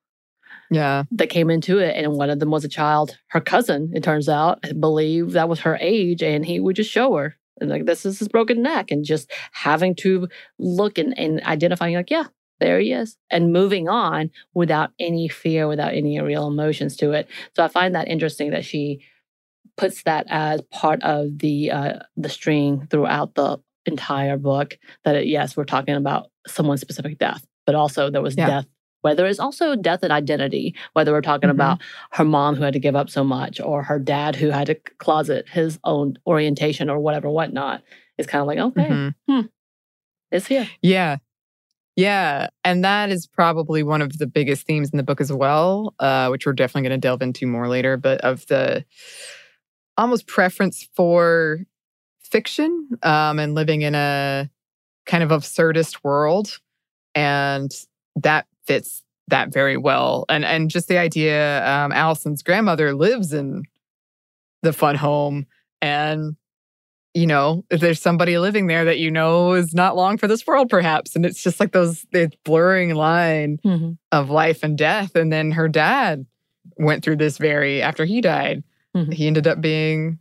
Yeah. 0.71 1.03
that 1.13 1.29
came 1.29 1.51
into 1.51 1.79
it, 1.79 1.95
and 1.97 2.13
one 2.15 2.31
of 2.31 2.39
them 2.39 2.51
was 2.51 2.65
a 2.65 2.69
child, 2.69 3.19
her 3.29 3.41
cousin. 3.41 3.91
It 3.95 4.03
turns 4.03 4.29
out, 4.29 4.61
I 4.65 4.73
believe 4.73 5.33
that 5.33 5.49
was 5.49 5.61
her 5.61 5.77
age, 5.81 6.23
and 6.23 6.45
he 6.47 6.59
would 6.61 6.77
just 6.77 6.91
show 6.91 7.15
her, 7.17 7.37
and 7.61 7.69
like 7.69 7.85
this 7.85 8.07
is 8.07 8.19
his 8.19 8.29
broken 8.29 8.63
neck, 8.63 8.91
and 8.91 9.05
just 9.05 9.31
having 9.53 9.95
to 9.97 10.29
look 10.59 10.97
and, 10.99 11.17
and 11.19 11.43
identifying, 11.45 11.95
like, 11.97 12.11
yeah, 12.11 12.25
there 12.61 12.81
he 12.81 12.93
is, 12.93 13.17
and 13.31 13.53
moving 13.53 13.89
on 13.89 14.31
without 14.55 14.91
any 14.99 15.29
fear, 15.29 15.67
without 15.69 15.95
any 15.95 16.21
real 16.21 16.47
emotions 16.47 16.97
to 16.99 17.13
it. 17.13 17.29
So 17.57 17.65
I 17.65 17.69
find 17.69 17.95
that 17.95 18.09
interesting 18.09 18.51
that 18.51 18.65
she 18.65 19.01
puts 19.77 20.03
that 20.05 20.27
as 20.29 20.61
part 20.71 21.03
of 21.03 21.39
the 21.39 21.71
uh, 21.71 21.99
the 22.17 22.29
string 22.29 22.87
throughout 22.91 23.35
the 23.35 23.59
entire 23.87 24.37
book. 24.37 24.79
That 25.05 25.17
it, 25.17 25.27
yes, 25.27 25.57
we're 25.57 25.65
talking 25.65 25.95
about 25.97 26.31
someone's 26.47 26.81
specific 26.81 27.19
death, 27.19 27.45
but 27.67 27.75
also 27.75 28.11
there 28.11 28.23
was 28.23 28.37
Yeah. 28.37 28.47
death 28.47 28.67
whether 29.03 29.27
it's 29.27 29.39
also 29.39 29.77
death 29.77 30.03
and 30.03 30.11
identity, 30.11 30.75
whether 30.95 31.13
we're 31.13 31.21
talking 31.21 31.49
Mhm. 31.51 31.53
about 31.53 31.79
her 32.13 32.25
mom 32.25 32.55
who 32.57 32.63
had 32.63 32.73
to 32.73 32.79
give 32.81 32.97
up 32.97 33.11
so 33.11 33.23
much 33.23 33.61
or 33.61 33.83
her 33.83 33.99
dad 33.99 34.35
who 34.35 34.49
had 34.49 34.67
to 34.69 34.75
closet 34.97 35.47
his 35.47 35.79
own 35.85 36.17
orientation 36.27 36.89
or 36.89 36.99
whatever, 36.99 37.29
whatnot, 37.29 37.83
it's 38.17 38.27
kind 38.27 38.41
of 38.41 38.47
like, 38.47 38.59
okay, 38.59 39.13
Mhm. 39.29 39.49
it's 40.31 40.47
here. 40.47 40.67
Yeah. 40.81 41.19
Yeah. 41.97 42.49
And 42.65 42.85
that 42.85 43.11
is 43.11 43.27
probably 43.27 43.83
one 43.83 44.03
of 44.03 44.19
the 44.19 44.27
biggest 44.27 44.67
themes 44.67 44.91
in 44.91 44.97
the 44.97 45.05
book 45.05 45.21
as 45.21 45.33
well, 45.33 45.95
uh, 46.01 46.29
which 46.29 46.45
we're 46.45 46.53
definitely 46.53 46.89
going 46.89 47.01
to 47.01 47.07
delve 47.07 47.23
into 47.23 47.47
more 47.47 47.69
later, 47.69 47.97
but 47.97 48.21
of 48.23 48.47
the 48.47 48.85
almost 49.97 50.27
preference 50.27 50.89
for 50.95 51.61
fiction 52.21 52.89
um, 53.05 53.39
and 53.39 53.55
living 53.55 53.83
in 53.83 53.95
a 53.95 54.51
kind 55.07 55.23
of 55.23 55.31
absurdist 55.31 55.99
world. 56.03 56.59
And 57.15 57.73
that 58.17 58.47
fits 58.67 59.03
that 59.29 59.53
very 59.53 59.77
well. 59.77 60.25
And 60.29 60.45
and 60.45 60.71
just 60.71 60.89
the 60.89 60.99
idea, 60.99 61.67
um, 61.67 61.93
Alison's 61.93 62.43
grandmother 62.43 62.95
lives 62.95 63.33
in 63.33 63.65
the 64.63 64.73
fun 64.73 64.97
home, 64.97 65.47
and 65.81 66.37
you 67.15 67.27
know, 67.27 67.65
if 67.71 67.81
there's 67.81 68.01
somebody 68.03 68.39
living 68.39 68.67
there 68.67 68.85
that 68.85 68.99
you 68.99 69.11
know 69.11 69.53
is 69.53 69.73
not 69.73 69.97
long 69.97 70.19
for 70.19 70.27
this 70.27 70.47
world, 70.47 70.69
perhaps, 70.69 71.15
and 71.15 71.25
it's 71.25 71.43
just 71.43 71.61
like 71.61 71.73
those 71.73 72.05
the 72.13 72.31
blurring 72.45 72.95
line 72.95 73.59
Mm-hmm. 73.65 73.93
of 74.13 74.31
life 74.31 74.63
and 74.63 74.77
death. 74.77 75.15
And 75.15 75.33
then 75.33 75.53
her 75.53 75.69
dad 75.69 76.27
went 76.77 77.05
through 77.05 77.17
this 77.17 77.39
very 77.39 77.81
after 77.83 78.05
he 78.05 78.21
died. 78.21 78.65
Mhm. 78.97 79.13
He 79.13 79.27
ended 79.27 79.47
up 79.47 79.61
being 79.61 80.19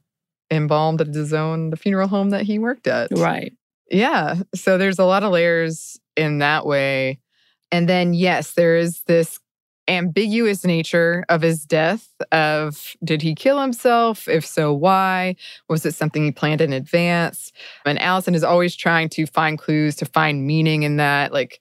embalmed 0.51 1.01
at 1.01 1.08
his 1.08 1.34
own 1.34 1.71
the 1.71 1.77
funeral 1.77 2.08
home 2.08 2.29
that 2.29 2.43
he 2.43 2.60
worked 2.60 2.86
at. 2.88 3.10
Right. 3.17 3.53
Yeah. 3.89 4.36
So 4.53 4.77
there's 4.77 4.99
a 4.99 5.06
lot 5.06 5.23
of 5.23 5.32
layers 5.32 5.99
in 6.15 6.39
that 6.39 6.65
way. 6.65 7.19
And 7.71 7.89
then, 7.89 8.13
yes, 8.13 8.51
there 8.53 8.75
is 8.77 9.01
this 9.08 9.39
ambiguous 9.88 10.63
nature 10.63 11.26
of 11.30 11.41
his 11.41 11.65
death 11.65 12.10
of 12.32 12.96
did 13.04 13.22
he 13.22 13.36
kill 13.36 13.60
himself? 13.62 14.28
If 14.28 14.46
so 14.46 14.74
why? 14.74 15.36
Was 15.69 15.86
it 15.86 15.96
something 15.96 16.24
he 16.24 16.32
planned 16.32 16.62
in 16.62 16.74
advance? 16.74 17.52
And 17.86 18.00
alison 18.02 18.36
is 18.36 18.43
always 18.43 18.76
trying 18.76 19.10
to 19.10 19.26
find 19.26 19.58
clues 19.58 19.96
to 19.98 20.06
find 20.06 20.48
meaning 20.48 20.84
in 20.84 20.98
that 20.98 21.34
like 21.34 21.60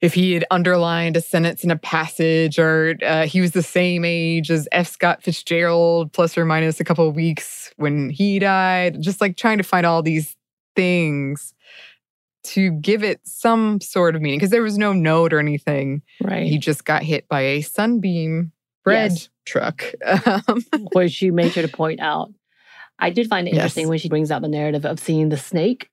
if 0.00 0.14
he 0.14 0.32
had 0.32 0.44
underlined 0.50 1.16
a 1.16 1.20
sentence 1.20 1.64
in 1.64 1.70
a 1.70 1.76
passage 1.76 2.58
or 2.58 2.96
uh, 3.04 3.26
he 3.26 3.40
was 3.40 3.52
the 3.52 3.62
same 3.62 4.04
age 4.04 4.50
as 4.50 4.68
f. 4.70 4.86
Scott 4.86 5.22
fitzgerald 5.22 6.12
plus 6.12 6.38
or 6.38 6.44
minus 6.44 6.80
a 6.80 6.84
couple 6.84 7.08
of 7.08 7.16
weeks 7.16 7.72
when 7.76 8.10
he 8.10 8.38
died 8.38 9.00
just 9.00 9.20
like 9.20 9.36
trying 9.36 9.58
to 9.58 9.64
find 9.64 9.84
all 9.84 10.02
these 10.02 10.36
things 10.76 11.52
to 12.44 12.70
give 12.72 13.02
it 13.02 13.20
some 13.24 13.80
sort 13.80 14.14
of 14.16 14.22
meaning 14.22 14.38
because 14.38 14.50
there 14.50 14.62
was 14.62 14.78
no 14.78 14.92
note 14.92 15.32
or 15.32 15.38
anything. 15.38 16.02
Right. 16.22 16.46
He 16.46 16.58
just 16.58 16.84
got 16.84 17.02
hit 17.02 17.28
by 17.28 17.40
a 17.40 17.60
sunbeam 17.62 18.52
bread 18.84 19.12
Yes. 19.12 19.28
truck. 19.44 19.84
Um, 20.26 20.64
Which 20.92 21.20
you 21.22 21.32
made 21.32 21.52
sure 21.52 21.62
to 21.62 21.68
point 21.68 22.00
out. 22.00 22.32
I 22.98 23.10
did 23.10 23.28
find 23.28 23.46
it 23.46 23.52
Yes. 23.54 23.62
interesting 23.64 23.88
when 23.88 23.98
she 23.98 24.08
brings 24.08 24.30
out 24.30 24.42
the 24.42 24.48
narrative 24.48 24.84
of 24.84 24.98
seeing 24.98 25.28
the 25.28 25.36
snake 25.36 25.90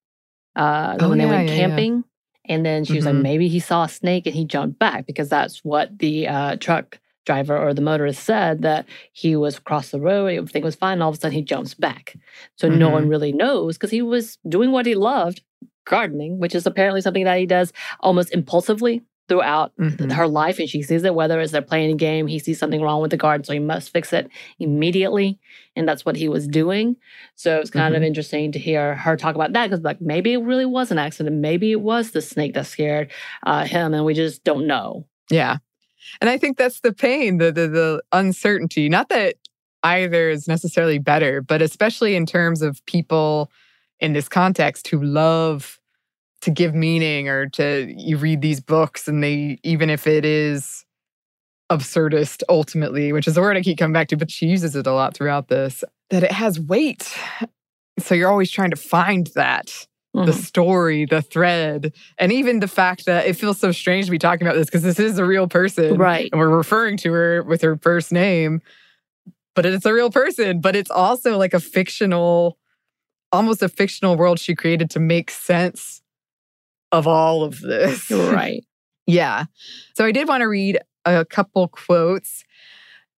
uh, 0.56 0.98
Oh, 1.00 1.10
when 1.10 1.18
they 1.18 1.26
yeah, 1.26 1.30
went 1.30 1.50
yeah, 1.50 1.56
yeah. 1.56 1.68
camping. 1.68 2.04
And 2.48 2.66
then 2.66 2.86
she 2.86 2.96
was 2.96 3.06
like, 3.06 3.16
Mhm. 3.16 3.22
maybe 3.24 3.48
he 3.48 3.60
saw 3.60 3.84
a 3.84 3.90
snake 3.90 4.26
and 4.28 4.36
he 4.36 4.46
jumped 4.46 4.80
back 4.80 5.06
because 5.08 5.30
that's 5.30 5.60
what 5.66 5.98
the 6.00 6.28
uh, 6.28 6.56
truck 6.58 7.00
driver 7.26 7.58
or 7.58 7.74
the 7.74 7.82
motorist 7.82 8.24
said 8.24 8.62
that 8.62 8.86
he 9.12 9.36
was 9.36 9.58
across 9.58 9.90
the 9.90 10.00
road, 10.00 10.28
everything 10.28 10.64
was 10.64 10.76
fine. 10.76 10.94
And 10.94 11.04
all 11.04 11.10
of 11.10 11.16
a 11.16 11.20
sudden 11.20 11.34
he 11.36 11.42
jumps 11.42 11.74
back. 11.74 12.16
So 12.56 12.70
no 12.70 12.90
Mhm. 12.90 12.92
one 12.94 13.08
really 13.10 13.32
knows 13.34 13.78
because 13.78 13.90
he 13.90 14.04
was 14.04 14.38
doing 14.48 14.72
what 14.72 14.86
he 14.86 14.94
loved, 14.96 15.42
gardening, 15.86 16.40
which 16.40 16.56
is 16.56 16.66
apparently 16.66 17.02
something 17.02 17.26
that 17.26 17.40
he 17.40 17.46
does 17.46 17.72
almost 18.00 18.34
impulsively 18.34 19.04
throughout 19.28 19.76
mhm. 19.78 20.12
her 20.12 20.28
life 20.28 20.60
and 20.60 20.70
she 20.70 20.84
sees 20.84 21.04
it 21.04 21.16
whether 21.16 21.40
it's 21.40 21.52
they're 21.52 21.60
playing 21.60 21.92
a 21.92 21.96
game 21.96 22.28
he 22.28 22.38
sees 22.38 22.60
something 22.60 22.80
wrong 22.80 23.02
with 23.02 23.10
the 23.10 23.18
garden 23.18 23.44
so 23.44 23.54
he 23.54 23.58
must 23.58 23.92
fix 23.92 24.14
it 24.14 24.30
immediately 24.60 25.40
and 25.76 25.88
that's 25.88 26.06
what 26.06 26.16
he 26.16 26.30
was 26.30 26.48
doing 26.48 26.96
so 27.34 27.58
it's 27.60 27.72
kind 27.72 27.96
of 27.96 28.04
Mhm. 28.04 28.06
interesting 28.06 28.52
to 28.52 28.60
hear 28.60 28.94
her 28.96 29.18
talk 29.18 29.34
about 29.34 29.54
that 29.54 29.68
because 29.68 29.84
like 29.84 30.00
maybe 30.00 30.34
it 30.34 30.44
really 30.44 30.68
was 30.68 30.92
an 30.92 31.00
accident 31.00 31.36
maybe 31.38 31.72
it 31.72 31.82
was 31.82 32.12
the 32.12 32.22
snake 32.22 32.54
that 32.54 32.68
scared 32.68 33.10
uh, 33.48 33.66
him 33.66 33.96
and 33.96 34.06
we 34.06 34.14
just 34.14 34.44
don't 34.44 34.68
know 34.68 35.08
Yeah. 35.32 35.58
And 36.22 36.30
I 36.30 36.38
think 36.38 36.58
that's 36.58 36.82
the 36.82 36.94
pain, 36.94 37.40
the, 37.40 37.52
the 37.52 37.68
the 37.68 38.04
uncertainty. 38.12 38.90
Not 38.90 39.10
that 39.10 39.36
either 39.82 40.30
is 40.30 40.48
necessarily 40.48 41.00
better, 41.00 41.42
but 41.42 41.64
especially 41.64 42.16
in 42.16 42.28
terms 42.28 42.62
of 42.62 42.86
people 42.86 43.50
in 44.00 44.14
this 44.14 44.28
context 44.30 44.88
who 44.88 45.02
love 45.02 45.80
to 46.42 46.52
give 46.52 46.76
meaning 46.76 47.28
or 47.28 47.48
to 47.50 47.92
you 47.98 48.18
read 48.18 48.42
these 48.42 48.60
books 48.60 49.08
and 49.08 49.24
they 49.24 49.58
even 49.64 49.90
if 49.90 50.06
it 50.06 50.26
is 50.26 50.86
absurdist 51.72 52.44
ultimately, 52.50 53.12
which 53.12 53.28
is 53.28 53.36
a 53.38 53.42
word 53.42 53.58
I 53.58 53.62
keep 53.62 53.78
coming 53.80 53.94
back 53.94 54.08
to, 54.10 54.18
but 54.18 54.30
she 54.30 54.46
uses 54.46 54.76
it 54.76 54.86
a 54.86 54.94
lot 54.94 55.16
throughout 55.16 55.48
this, 55.48 55.84
that 56.12 56.24
it 56.24 56.32
has 56.32 56.60
weight. 56.60 57.18
So 57.98 58.14
you're 58.14 58.30
always 58.30 58.52
trying 58.52 58.70
to 58.72 58.76
find 58.76 59.28
that 59.36 59.88
the 60.14 60.32
Mhm. 60.32 60.46
story, 60.46 61.06
the 61.06 61.22
thread, 61.22 61.94
and 62.18 62.32
even 62.32 62.60
the 62.60 62.68
fact 62.68 63.06
that 63.06 63.26
it 63.26 63.34
feels 63.36 63.60
so 63.60 63.72
strange 63.72 64.06
to 64.06 64.12
be 64.12 64.20
talking 64.20 64.46
about 64.48 64.56
this 64.56 64.68
because 64.68 64.84
this 64.84 65.00
is 65.00 65.18
a 65.18 65.26
real 65.26 65.48
person. 65.48 65.98
right 65.98 66.30
And 66.32 66.40
we're 66.40 66.56
referring 66.56 66.98
to 66.98 67.12
her 67.12 67.44
with 67.44 67.62
her 67.62 67.76
first 67.78 68.12
name, 68.12 68.62
but 69.56 69.66
it's 69.66 69.86
a 69.86 69.94
real 69.94 70.12
person, 70.12 70.62
but 70.62 70.76
it's 70.76 70.92
also 70.92 71.38
like 71.38 71.54
a 71.54 71.60
fictional, 71.60 72.58
almost 73.36 73.62
a 73.62 73.70
fictional 73.70 74.16
world 74.16 74.40
she 74.40 74.56
created 74.56 74.90
to 74.92 75.00
make 75.00 75.30
sense 75.30 76.02
of 76.92 77.08
all 77.08 77.44
of 77.44 77.62
this. 77.62 78.10
right 78.12 78.64
Yeah. 79.08 79.46
So 79.96 80.06
I 80.06 80.12
did 80.12 80.28
want 80.28 80.42
to 80.42 80.48
read 80.48 80.80
a 81.06 81.26
couple 81.26 81.68
quotes. 81.68 82.44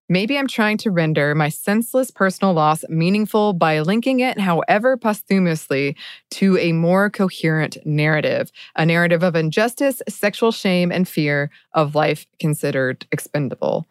Maybe 0.08 0.38
I'm 0.38 0.46
trying 0.46 0.78
to 0.78 0.90
render 0.90 1.34
my 1.34 1.48
senseless 1.48 2.10
personal 2.10 2.52
loss 2.52 2.84
meaningful 2.88 3.52
by 3.52 3.80
linking 3.80 4.20
it, 4.20 4.38
however 4.38 4.96
posthumously, 4.96 5.96
to 6.32 6.56
a 6.58 6.72
more 6.72 7.10
coherent 7.10 7.76
narrative, 7.84 8.52
a 8.76 8.86
narrative 8.86 9.24
of 9.24 9.34
injustice, 9.34 10.02
sexual 10.08 10.52
shame, 10.52 10.92
and 10.92 11.08
fear 11.08 11.50
of 11.72 11.96
life 11.96 12.26
considered 12.38 13.06
expendable. 13.10 13.86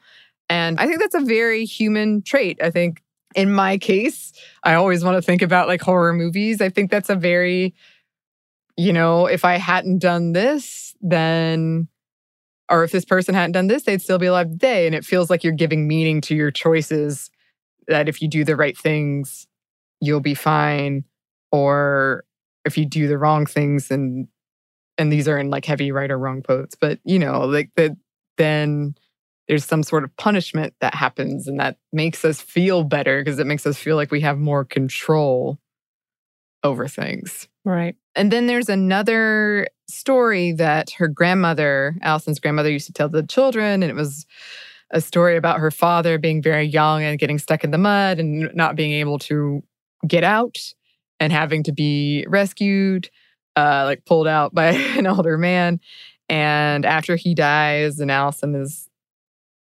And 0.50 0.80
I 0.80 0.88
think 0.88 1.00
that's 1.00 1.16
a 1.16 1.22
very 1.22 1.66
human 1.66 2.22
trait. 2.22 2.60
I 2.62 2.72
think 2.72 3.02
in 3.36 3.52
my 3.52 3.78
case, 3.78 4.34
I 4.64 4.74
always 4.74 5.04
want 5.04 5.18
to 5.18 5.22
think 5.22 5.42
about 5.42 5.68
like 5.68 5.82
horror 5.82 6.14
movies. 6.14 6.62
I 6.62 6.70
think 6.70 6.90
that's 6.90 7.10
a 7.10 7.16
very, 7.16 7.76
you 8.78 8.94
know, 8.94 9.28
if 9.28 9.46
I 9.46 9.58
hadn't 9.58 10.00
done 10.00 10.32
this, 10.32 10.96
then 11.02 11.88
or 12.72 12.84
if 12.84 12.92
this 12.92 13.06
person 13.06 13.36
hadn't 13.36 13.52
done 13.52 13.68
this, 13.68 13.84
they'd 13.84 14.02
still 14.02 14.18
be 14.18 14.26
alive 14.26 14.50
today. 14.50 14.88
And 14.88 14.96
it 14.96 15.06
feels 15.06 15.30
like 15.30 15.44
you're 15.44 15.54
giving 15.54 15.88
meaning 15.88 16.22
to 16.22 16.36
your 16.36 16.50
choices 16.50 17.30
that 17.88 18.10
if 18.10 18.22
you 18.22 18.28
do 18.28 18.44
the 18.44 18.56
right 18.56 18.76
things, 18.76 19.46
you'll 20.02 20.22
be 20.22 20.34
fine. 20.34 21.04
Or 21.52 22.24
if 22.64 22.78
you 22.78 22.86
do 22.86 23.08
the 23.08 23.18
wrong 23.18 23.46
things 23.46 23.92
and 23.92 24.28
and 24.98 25.12
these 25.12 25.28
are 25.28 25.38
in 25.38 25.50
like 25.50 25.66
heavy 25.66 25.92
right 25.92 26.10
or 26.10 26.18
wrong 26.18 26.42
quotes, 26.42 26.76
but 26.76 27.00
you 27.04 27.20
know, 27.20 27.42
like 27.42 27.70
that 27.76 27.92
then 28.38 28.96
there's 29.48 29.66
some 29.66 29.84
sort 29.84 30.04
of 30.04 30.16
punishment 30.18 30.74
that 30.82 30.96
happens 30.96 31.48
and 31.48 31.60
that 31.60 31.78
makes 31.94 32.26
us 32.26 32.42
feel 32.42 32.84
better 32.84 33.22
because 33.22 33.40
it 33.40 33.48
makes 33.48 33.66
us 33.66 33.78
feel 33.78 33.96
like 33.96 34.12
we 34.12 34.22
have 34.22 34.38
more 34.38 34.66
control 34.66 35.60
over 36.64 36.88
things. 36.88 37.48
right 37.64 37.96
And 38.16 38.32
then 38.32 38.48
there's 38.48 38.70
another 38.70 39.68
story 39.88 40.52
that 40.54 40.92
her 40.92 41.08
grandmother, 41.08 41.96
Alison's 42.02 42.40
grandmother, 42.40 42.72
used 42.72 42.88
to 42.88 42.94
tell 42.94 43.10
the 43.10 43.24
children. 43.24 43.84
And 43.84 43.92
it 43.92 43.96
was 43.96 44.26
a 44.92 45.02
story 45.02 45.38
about 45.38 45.60
her 45.60 45.72
father 45.72 46.18
being 46.18 46.42
very 46.42 46.66
young 46.66 47.04
and 47.04 47.20
getting 47.20 47.38
stuck 47.38 47.64
in 47.64 47.72
the 47.72 47.78
mud 47.78 48.20
and 48.20 48.50
not 48.56 48.76
being 48.76 48.94
able 48.94 49.20
to 49.20 49.64
get 50.08 50.24
out 50.24 50.58
and 51.20 51.32
having 51.32 51.64
to 51.64 51.72
be 51.72 52.26
rescued, 52.28 53.10
uh, 53.56 53.84
like 53.86 54.06
pulled 54.06 54.28
out 54.28 54.54
by 54.54 54.68
an 54.98 55.08
older 55.08 55.38
man. 55.38 55.80
And 56.30 56.86
after 56.86 57.16
he 57.16 57.36
dies, 57.36 58.00
and 58.00 58.10
Alison 58.10 58.56
is 58.56 58.90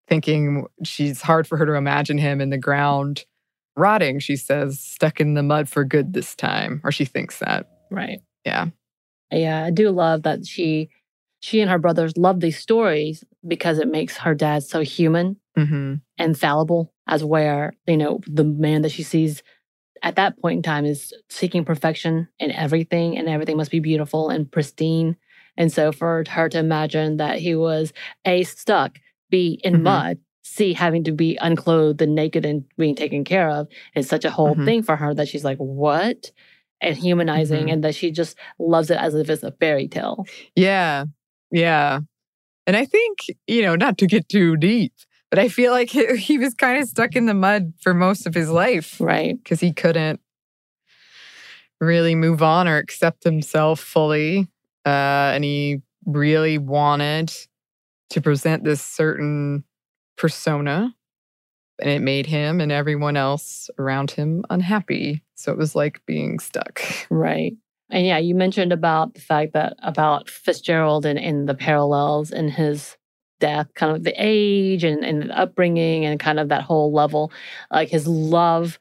thinking 0.08 0.66
she's 0.84 1.20
hard 1.22 1.46
for 1.46 1.56
her 1.56 1.66
to 1.66 1.74
imagine 1.74 2.18
him 2.18 2.40
in 2.40 2.50
the 2.50 2.58
ground 2.58 3.24
rotting, 3.76 4.18
she 4.18 4.36
says, 4.36 4.80
stuck 4.80 5.20
in 5.20 5.34
the 5.34 5.42
mud 5.42 5.68
for 5.68 5.84
good 5.84 6.12
this 6.14 6.34
time, 6.34 6.80
or 6.84 6.90
she 6.90 7.04
thinks 7.04 7.38
that. 7.40 7.68
right 7.90 8.20
Yeah. 8.44 8.66
yeah 9.30 9.64
i 9.64 9.70
do 9.70 9.90
love 9.90 10.22
that 10.22 10.46
she 10.46 10.88
she 11.40 11.60
and 11.60 11.70
her 11.70 11.78
brothers 11.78 12.16
love 12.16 12.40
these 12.40 12.58
stories 12.58 13.22
because 13.46 13.78
it 13.78 13.88
makes 13.88 14.16
her 14.18 14.34
dad 14.34 14.62
so 14.62 14.80
human 14.80 15.36
Mm-hmm. 15.58 15.94
and 16.18 16.38
fallible 16.38 16.92
as 17.06 17.24
where 17.24 17.72
you 17.86 17.96
know 17.96 18.20
the 18.26 18.44
man 18.44 18.82
that 18.82 18.90
she 18.92 19.02
sees 19.02 19.42
at 20.02 20.16
that 20.16 20.38
point 20.38 20.58
in 20.58 20.62
time 20.62 20.84
is 20.84 21.14
seeking 21.30 21.64
perfection 21.64 22.28
in 22.38 22.50
everything 22.50 23.16
and 23.16 23.26
everything 23.28 23.56
must 23.56 23.70
be 23.70 23.80
beautiful 23.80 24.28
and 24.28 24.50
pristine 24.52 25.16
and 25.56 25.72
so 25.72 25.92
for 25.92 26.24
her 26.28 26.48
to 26.50 26.58
imagine 26.58 27.16
that 27.16 27.38
he 27.38 27.54
was 27.54 27.92
a 28.26 28.42
stuck 28.44 28.98
b 29.30 29.60
in 29.64 29.74
Mhm. 29.76 29.82
mud 29.82 30.18
c 30.42 30.72
having 30.72 31.04
to 31.04 31.12
be 31.12 31.36
unclothed 31.40 32.00
and 32.02 32.14
naked 32.14 32.44
and 32.46 32.64
being 32.78 32.94
taken 32.94 33.24
care 33.24 33.48
of 33.50 33.66
is 33.94 34.08
such 34.08 34.24
a 34.24 34.30
whole 34.30 34.54
Mhm. 34.54 34.64
thing 34.64 34.82
for 34.82 34.96
her 34.96 35.12
that 35.14 35.28
she's 35.28 35.44
like 35.44 35.58
what 35.58 36.30
and 36.80 36.96
humanizing 36.96 37.66
Mhm. 37.66 37.72
and 37.72 37.84
that 37.84 37.94
she 37.94 38.10
just 38.10 38.36
loves 38.58 38.90
it 38.90 38.98
as 38.98 39.14
if 39.14 39.28
it's 39.30 39.42
a 39.42 39.50
fairy 39.52 39.88
tale 39.88 40.24
Yeah. 40.54 41.04
Yeah. 41.50 42.00
And 42.66 42.76
I 42.76 42.84
think, 42.84 43.18
you 43.46 43.62
know, 43.62 43.76
not 43.76 43.96
to 43.98 44.06
get 44.06 44.28
too 44.28 44.56
deep, 44.56 44.92
but 45.30 45.38
I 45.38 45.48
feel 45.48 45.72
like 45.72 45.90
he, 45.90 46.04
he 46.16 46.38
was 46.38 46.54
kind 46.54 46.80
of 46.82 46.88
stuck 46.88 47.16
in 47.16 47.26
the 47.26 47.34
mud 47.34 47.72
for 47.80 47.94
most 47.94 48.26
of 48.26 48.34
his 48.34 48.50
life 48.50 49.00
right 49.00 49.36
because 49.42 49.60
he 49.60 49.72
couldn't 49.72 50.20
really 51.80 52.14
move 52.14 52.42
on 52.42 52.68
or 52.68 52.76
accept 52.78 53.24
himself 53.24 53.80
fully. 53.80 54.48
Uh, 54.84 55.32
and 55.34 55.44
he 55.44 55.80
really 56.06 56.58
wanted 56.58 57.32
to 58.10 58.20
present 58.20 58.64
this 58.64 58.82
certain 58.82 59.64
persona. 60.16 60.94
And 61.78 61.90
it 61.90 62.00
made 62.00 62.26
him 62.26 62.60
and 62.60 62.72
everyone 62.72 63.16
else 63.16 63.68
around 63.78 64.10
him 64.10 64.44
unhappy. 64.48 65.22
So 65.34 65.52
it 65.52 65.58
was 65.58 65.74
like 65.74 66.04
being 66.06 66.38
stuck. 66.38 66.80
Right. 67.10 67.54
And 67.88 68.04
yeah, 68.04 68.18
you 68.18 68.34
mentioned 68.34 68.72
about 68.72 69.14
the 69.14 69.20
fact 69.20 69.52
that 69.52 69.76
about 69.78 70.28
Fitzgerald 70.28 71.06
and, 71.06 71.18
and 71.18 71.48
the 71.48 71.54
parallels 71.54 72.32
in 72.32 72.48
his 72.48 72.96
death, 73.38 73.68
kind 73.74 73.94
of 73.94 74.02
the 74.02 74.14
age 74.16 74.82
and, 74.82 75.04
and 75.04 75.22
the 75.22 75.38
upbringing 75.38 76.04
and 76.04 76.18
kind 76.18 76.40
of 76.40 76.48
that 76.48 76.62
whole 76.62 76.92
level, 76.92 77.30
like 77.70 77.88
his 77.88 78.08
love 78.08 78.80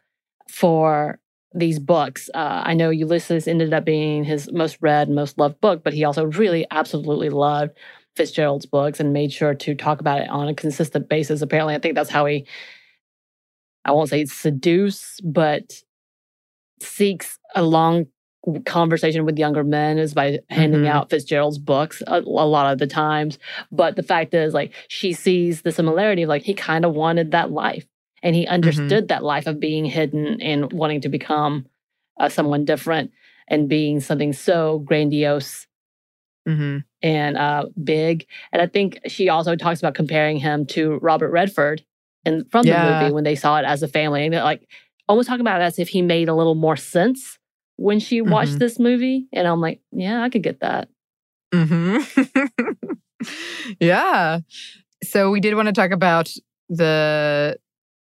for 0.49 1.19
these 1.53 1.79
books. 1.79 2.29
Uh, 2.33 2.63
I 2.65 2.73
know 2.73 2.89
Ulysses 2.89 3.47
ended 3.47 3.73
up 3.73 3.85
being 3.85 4.23
his 4.23 4.51
most 4.51 4.77
read, 4.81 5.09
most 5.09 5.37
loved 5.37 5.61
book, 5.61 5.83
but 5.83 5.93
he 5.93 6.03
also 6.03 6.25
really 6.25 6.65
absolutely 6.71 7.29
loved 7.29 7.77
Fitzgerald's 8.15 8.65
books 8.65 8.99
and 8.99 9.13
made 9.13 9.31
sure 9.31 9.53
to 9.53 9.75
talk 9.75 9.99
about 9.99 10.21
it 10.21 10.29
on 10.29 10.47
a 10.47 10.53
consistent 10.53 11.09
basis. 11.09 11.41
Apparently, 11.41 11.75
I 11.75 11.79
think 11.79 11.95
that's 11.95 12.09
how 12.09 12.25
he, 12.25 12.45
I 13.83 13.91
won't 13.91 14.09
say 14.09 14.25
seduce, 14.25 15.19
but 15.21 15.73
seeks 16.81 17.39
a 17.55 17.63
long 17.63 18.07
conversation 18.65 19.25
with 19.25 19.39
younger 19.39 19.63
men 19.63 19.97
is 19.97 20.13
by 20.13 20.39
handing 20.49 20.81
mm-hmm. 20.81 20.91
out 20.91 21.09
Fitzgerald's 21.09 21.57
books 21.57 22.03
a, 22.05 22.19
a, 22.19 22.47
lot 22.47 22.71
of 22.71 22.77
the 22.77 22.87
times. 22.87 23.39
But 23.71 23.95
the 23.95 24.03
fact 24.03 24.33
is, 24.33 24.53
like, 24.53 24.73
she 24.87 25.13
sees 25.13 25.61
the 25.61 25.71
similarity 25.71 26.23
of 26.23 26.29
like 26.29 26.43
he 26.43 26.53
kind 26.53 26.85
of 26.85 26.93
wanted 26.93 27.31
that 27.31 27.51
life 27.51 27.85
and 28.21 28.35
he 28.35 28.43
mm-hmm. 28.43 28.53
understood 28.53 28.89
mm-hmm. 28.89 29.07
that 29.07 29.23
life 29.23 29.47
of 29.47 29.59
being 29.59 29.85
hidden 29.85 30.41
and 30.41 30.71
wanting 30.71 31.01
to 31.01 31.09
become 31.09 31.65
uh, 32.19 32.29
someone 32.29 32.65
different 32.65 33.11
and 33.47 33.69
being 33.69 33.99
something 33.99 34.33
so 34.33 34.79
grandiose 34.79 35.67
mm-hmm. 36.47 36.77
and 37.01 37.37
uh, 37.37 37.65
big. 37.83 38.25
And 38.51 38.61
I 38.61 38.67
think 38.67 38.99
she 39.07 39.29
also 39.29 39.55
talks 39.55 39.79
about 39.79 39.95
comparing 39.95 40.37
him 40.37 40.65
to 40.67 40.99
Robert 41.01 41.31
Redford 41.31 41.83
and 42.25 42.49
from 42.49 42.65
yeah. 42.65 42.85
the 42.85 42.99
movie 43.01 43.13
when 43.13 43.23
they 43.23 43.35
saw 43.35 43.57
it 43.57 43.65
as 43.65 43.83
a 43.83 43.87
family, 43.87 44.25
and 44.25 44.35
like 44.35 44.67
almost 45.07 45.27
talking 45.27 45.41
about 45.41 45.61
it 45.61 45.65
as 45.65 45.79
if 45.79 45.89
he 45.89 46.01
made 46.01 46.29
a 46.29 46.33
little 46.33 46.55
more 46.55 46.75
sense 46.75 47.37
when 47.77 47.99
she 47.99 48.21
watched 48.21 48.51
mm-hmm. 48.51 48.59
this 48.59 48.79
movie. 48.79 49.27
And 49.33 49.47
I'm 49.47 49.61
like, 49.61 49.81
yeah, 49.91 50.21
I 50.21 50.29
could 50.29 50.43
get 50.43 50.61
that. 50.61 50.89
Mm-hmm. 51.53 52.43
yeah. 53.79 54.39
So 55.03 55.29
we 55.31 55.39
did 55.39 55.55
want 55.55 55.67
to 55.67 55.73
talk 55.73 55.91
about 55.91 56.31
the 56.69 57.57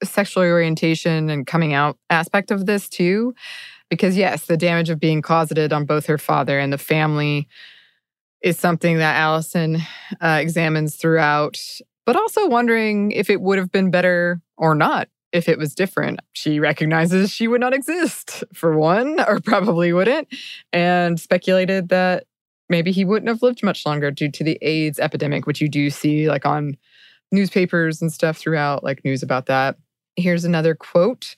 sexual 0.05 0.43
orientation 0.43 1.31
and 1.31 1.47
coming 1.47 1.75
out 1.75 1.99
aspect 2.11 2.51
of 2.51 2.67
this 2.67 2.89
too. 2.89 3.35
Because, 3.91 4.17
yes, 4.17 4.47
the 4.47 4.57
damage 4.57 4.89
of 4.89 4.99
being 4.99 5.21
closeted 5.21 5.73
on 5.73 5.85
both 5.85 6.07
her 6.07 6.17
father 6.17 6.59
and 6.59 6.73
the 6.73 6.79
family 6.79 7.47
is 8.43 8.59
something 8.59 8.99
that 8.99 9.17
Alison 9.17 9.79
uh, 10.21 10.39
examines 10.41 10.97
throughout, 10.97 11.61
but 12.05 12.17
also 12.17 12.49
wondering 12.49 13.13
if 13.13 13.31
it 13.31 13.41
would 13.41 13.59
have 13.59 13.71
been 13.71 13.91
better 13.91 14.41
or 14.57 14.75
not 14.75 15.09
if 15.33 15.49
it 15.49 15.59
was 15.59 15.75
different. 15.75 16.21
She 16.33 16.61
recognizes 16.61 17.31
she 17.31 17.49
would 17.49 17.61
not 17.61 17.73
exist, 17.73 18.45
for 18.55 18.77
one, 18.77 19.19
or 19.21 19.41
probably 19.41 19.93
wouldn't, 19.93 20.29
and 20.73 21.19
speculated 21.19 21.89
that 21.89 22.25
maybe 22.69 22.93
he 22.93 23.05
wouldn't 23.05 23.29
have 23.29 23.43
lived 23.43 23.63
much 23.63 23.85
longer 23.85 24.11
due 24.11 24.31
to 24.31 24.45
the 24.45 24.59
AIDS 24.63 24.99
epidemic, 24.99 25.47
which 25.47 25.61
you 25.61 25.69
do 25.69 25.91
see 25.91 26.29
like 26.29 26.47
on 26.47 26.77
newspapers 27.31 28.01
and 28.03 28.13
stuff 28.13 28.37
throughout, 28.37 28.85
like 28.85 29.05
news 29.05 29.23
about 29.23 29.47
that. 29.47 29.77
Here's 30.17 30.45
another 30.45 30.75
quote. 30.75 31.37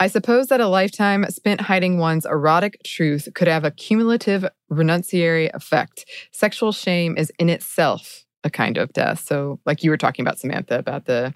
I 0.00 0.08
suppose 0.08 0.48
that 0.48 0.60
a 0.60 0.66
lifetime 0.66 1.24
spent 1.30 1.62
hiding 1.62 1.98
one's 1.98 2.26
erotic 2.26 2.82
truth 2.84 3.28
could 3.34 3.48
have 3.48 3.64
a 3.64 3.70
cumulative 3.70 4.44
renunciatory 4.70 5.50
effect. 5.54 6.04
Sexual 6.32 6.72
shame 6.72 7.16
is 7.16 7.30
in 7.38 7.48
itself 7.48 8.24
a 8.42 8.50
kind 8.50 8.76
of 8.76 8.92
death. 8.92 9.20
So, 9.20 9.60
like 9.64 9.82
you 9.82 9.90
were 9.90 9.96
talking 9.96 10.24
about, 10.24 10.38
Samantha, 10.38 10.78
about 10.78 11.06
the 11.06 11.32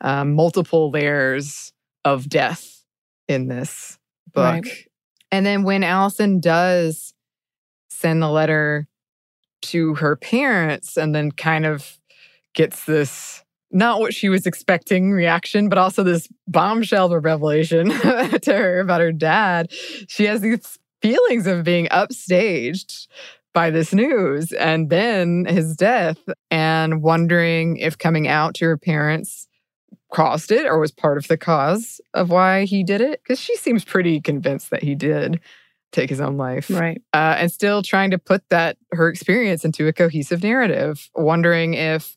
um, 0.00 0.34
multiple 0.34 0.90
layers 0.90 1.72
of 2.04 2.28
death 2.28 2.84
in 3.28 3.48
this 3.48 3.98
book. 4.32 4.64
Right. 4.64 4.88
And 5.30 5.46
then 5.46 5.62
when 5.62 5.84
Alison 5.84 6.40
does 6.40 7.14
send 7.88 8.22
the 8.22 8.28
letter 8.28 8.88
to 9.62 9.94
her 9.94 10.16
parents 10.16 10.96
and 10.96 11.14
then 11.14 11.30
kind 11.30 11.64
of 11.64 11.98
gets 12.54 12.84
this 12.84 13.41
not 13.72 14.00
what 14.00 14.14
she 14.14 14.28
was 14.28 14.46
expecting 14.46 15.12
reaction, 15.12 15.68
but 15.68 15.78
also 15.78 16.02
this 16.02 16.28
bombshell 16.46 17.18
revelation 17.18 17.88
to 17.90 18.52
her 18.52 18.80
about 18.80 19.00
her 19.00 19.12
dad. 19.12 19.72
She 20.08 20.24
has 20.24 20.40
these 20.40 20.78
feelings 21.00 21.46
of 21.46 21.64
being 21.64 21.86
upstaged 21.86 23.08
by 23.52 23.70
this 23.70 23.92
news 23.92 24.52
and 24.52 24.88
then 24.88 25.44
his 25.46 25.76
death 25.76 26.18
and 26.50 27.02
wondering 27.02 27.76
if 27.76 27.98
coming 27.98 28.28
out 28.28 28.54
to 28.54 28.64
her 28.64 28.78
parents 28.78 29.46
caused 30.12 30.50
it 30.50 30.66
or 30.66 30.78
was 30.78 30.90
part 30.90 31.18
of 31.18 31.28
the 31.28 31.36
cause 31.36 32.00
of 32.14 32.30
why 32.30 32.64
he 32.64 32.82
did 32.82 33.00
it 33.00 33.20
because 33.22 33.38
she 33.38 33.56
seems 33.56 33.84
pretty 33.84 34.20
convinced 34.20 34.70
that 34.70 34.82
he 34.82 34.94
did 34.94 35.40
take 35.90 36.08
his 36.08 36.20
own 36.20 36.36
life 36.36 36.70
right 36.70 37.02
uh, 37.12 37.36
and 37.38 37.50
still 37.50 37.82
trying 37.82 38.10
to 38.10 38.18
put 38.18 38.42
that 38.48 38.76
her 38.92 39.08
experience 39.08 39.64
into 39.64 39.86
a 39.86 39.92
cohesive 39.92 40.42
narrative 40.42 41.10
wondering 41.14 41.74
if 41.74 42.16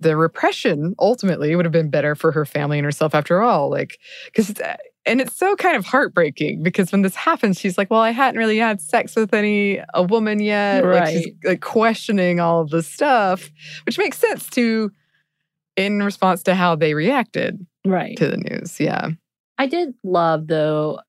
the 0.00 0.16
repression 0.16 0.94
ultimately 0.98 1.54
would 1.54 1.64
have 1.64 1.72
been 1.72 1.90
better 1.90 2.14
for 2.14 2.32
her 2.32 2.44
family 2.44 2.78
and 2.78 2.84
herself 2.84 3.14
after 3.14 3.42
all 3.42 3.70
like 3.70 3.98
because 4.26 4.58
uh, 4.60 4.76
and 5.06 5.20
it's 5.20 5.34
so 5.34 5.56
kind 5.56 5.76
of 5.76 5.84
heartbreaking 5.84 6.62
because 6.62 6.92
when 6.92 7.02
this 7.02 7.14
happens 7.14 7.58
she's 7.58 7.78
like 7.78 7.90
well 7.90 8.00
i 8.00 8.10
hadn't 8.10 8.38
really 8.38 8.58
had 8.58 8.80
sex 8.80 9.16
with 9.16 9.32
any 9.32 9.80
a 9.94 10.02
woman 10.02 10.40
yet 10.40 10.84
right. 10.84 11.00
like 11.00 11.12
she's 11.12 11.34
like 11.44 11.60
questioning 11.60 12.40
all 12.40 12.60
of 12.60 12.70
this 12.70 12.86
stuff 12.86 13.50
which 13.86 13.98
makes 13.98 14.18
sense 14.18 14.48
to 14.48 14.90
in 15.76 16.02
response 16.02 16.42
to 16.44 16.54
how 16.54 16.74
they 16.74 16.94
reacted 16.94 17.64
right 17.84 18.16
to 18.16 18.28
the 18.28 18.36
news. 18.36 18.78
Yeah. 18.80 19.10
I 19.58 19.66
did 19.66 19.94
love 20.02 20.46
though 20.46 21.00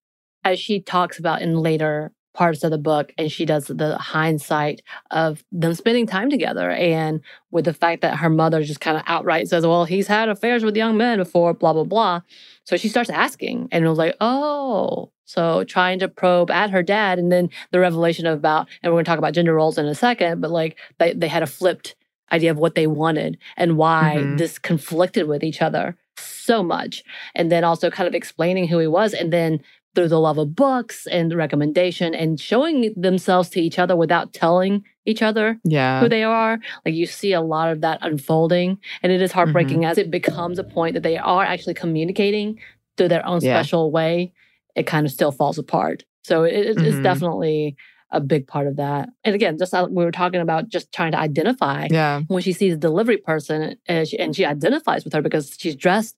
as 0.43 0.59
she 0.59 0.81
talks 0.81 1.19
about 1.19 1.41
in 1.41 1.55
later 1.55 2.11
parts 2.33 2.63
of 2.63 2.71
the 2.71 2.77
book 2.77 3.11
and 3.17 3.31
she 3.31 3.45
does 3.45 3.67
the 3.67 3.97
hindsight 3.97 4.81
of 5.11 5.43
them 5.51 5.73
spending 5.73 6.07
time 6.07 6.29
together 6.29 6.71
and 6.71 7.21
with 7.51 7.65
the 7.65 7.73
fact 7.73 8.01
that 8.01 8.17
her 8.17 8.29
mother 8.29 8.63
just 8.63 8.79
kind 8.79 8.97
of 8.97 9.03
outright 9.05 9.47
says 9.47 9.65
well 9.65 9.85
he's 9.85 10.07
had 10.07 10.29
affairs 10.29 10.63
with 10.63 10.75
young 10.75 10.97
men 10.97 11.17
before 11.17 11.53
blah 11.53 11.73
blah 11.73 11.83
blah. 11.83 12.21
So 12.63 12.77
she 12.77 12.89
starts 12.89 13.09
asking 13.09 13.67
and 13.71 13.85
it 13.85 13.89
was 13.89 13.97
like 13.97 14.15
oh. 14.21 15.11
So 15.25 15.63
trying 15.63 15.99
to 15.99 16.09
probe 16.09 16.51
at 16.51 16.71
her 16.71 16.83
dad 16.83 17.17
and 17.17 17.31
then 17.31 17.49
the 17.71 17.79
revelation 17.79 18.25
of 18.25 18.37
about 18.37 18.67
and 18.83 18.91
we're 18.91 18.97
going 18.97 19.05
to 19.05 19.09
talk 19.09 19.17
about 19.17 19.33
gender 19.33 19.53
roles 19.53 19.77
in 19.77 19.85
a 19.85 19.95
second 19.95 20.41
but 20.41 20.51
like 20.51 20.77
they, 20.99 21.13
they 21.13 21.27
had 21.27 21.43
a 21.43 21.47
flipped 21.47 21.95
idea 22.31 22.51
of 22.51 22.57
what 22.57 22.75
they 22.75 22.87
wanted 22.87 23.37
and 23.57 23.77
why 23.77 24.15
mm-hmm. 24.17 24.37
this 24.37 24.57
conflicted 24.57 25.27
with 25.27 25.43
each 25.43 25.61
other 25.61 25.97
so 26.21 26.63
much. 26.63 27.03
And 27.35 27.51
then 27.51 27.63
also 27.63 27.89
kind 27.89 28.07
of 28.07 28.13
explaining 28.13 28.67
who 28.67 28.79
he 28.79 28.87
was. 28.87 29.13
And 29.13 29.31
then 29.31 29.61
through 29.93 30.07
the 30.07 30.19
love 30.19 30.37
of 30.37 30.55
books 30.55 31.05
and 31.07 31.33
recommendation 31.33 32.15
and 32.15 32.39
showing 32.39 32.93
themselves 32.95 33.49
to 33.49 33.59
each 33.59 33.77
other 33.77 33.95
without 33.95 34.33
telling 34.33 34.83
each 35.05 35.21
other 35.21 35.59
yeah. 35.63 35.99
who 35.99 36.07
they 36.07 36.23
are. 36.23 36.59
Like 36.85 36.93
you 36.93 37.05
see 37.05 37.33
a 37.33 37.41
lot 37.41 37.69
of 37.69 37.81
that 37.81 37.99
unfolding. 38.01 38.77
And 39.03 39.11
it 39.11 39.21
is 39.21 39.31
heartbreaking 39.31 39.81
mm-hmm. 39.81 39.91
as 39.91 39.97
it 39.97 40.09
becomes 40.09 40.59
a 40.59 40.63
point 40.63 40.93
that 40.93 41.03
they 41.03 41.17
are 41.17 41.43
actually 41.43 41.73
communicating 41.73 42.59
through 42.97 43.09
their 43.09 43.25
own 43.25 43.41
yeah. 43.41 43.61
special 43.61 43.91
way. 43.91 44.31
It 44.75 44.87
kind 44.87 45.05
of 45.05 45.11
still 45.11 45.31
falls 45.31 45.57
apart. 45.57 46.05
So 46.23 46.43
it, 46.43 46.53
it's 46.53 46.79
mm-hmm. 46.79 47.03
definitely 47.03 47.75
a 48.11 48.19
big 48.19 48.47
part 48.47 48.67
of 48.67 48.75
that. 48.77 49.09
And 49.23 49.35
again, 49.35 49.57
just 49.57 49.73
like 49.73 49.87
we 49.89 50.03
were 50.03 50.11
talking 50.11 50.41
about, 50.41 50.69
just 50.69 50.91
trying 50.91 51.11
to 51.13 51.19
identify. 51.19 51.87
Yeah. 51.89 52.21
When 52.27 52.43
she 52.43 52.53
sees 52.53 52.73
a 52.73 52.77
delivery 52.77 53.17
person 53.17 53.77
and 53.85 54.07
she, 54.07 54.19
and 54.19 54.35
she 54.35 54.45
identifies 54.45 55.03
with 55.03 55.13
her 55.13 55.21
because 55.21 55.55
she's 55.57 55.75
dressed 55.75 56.15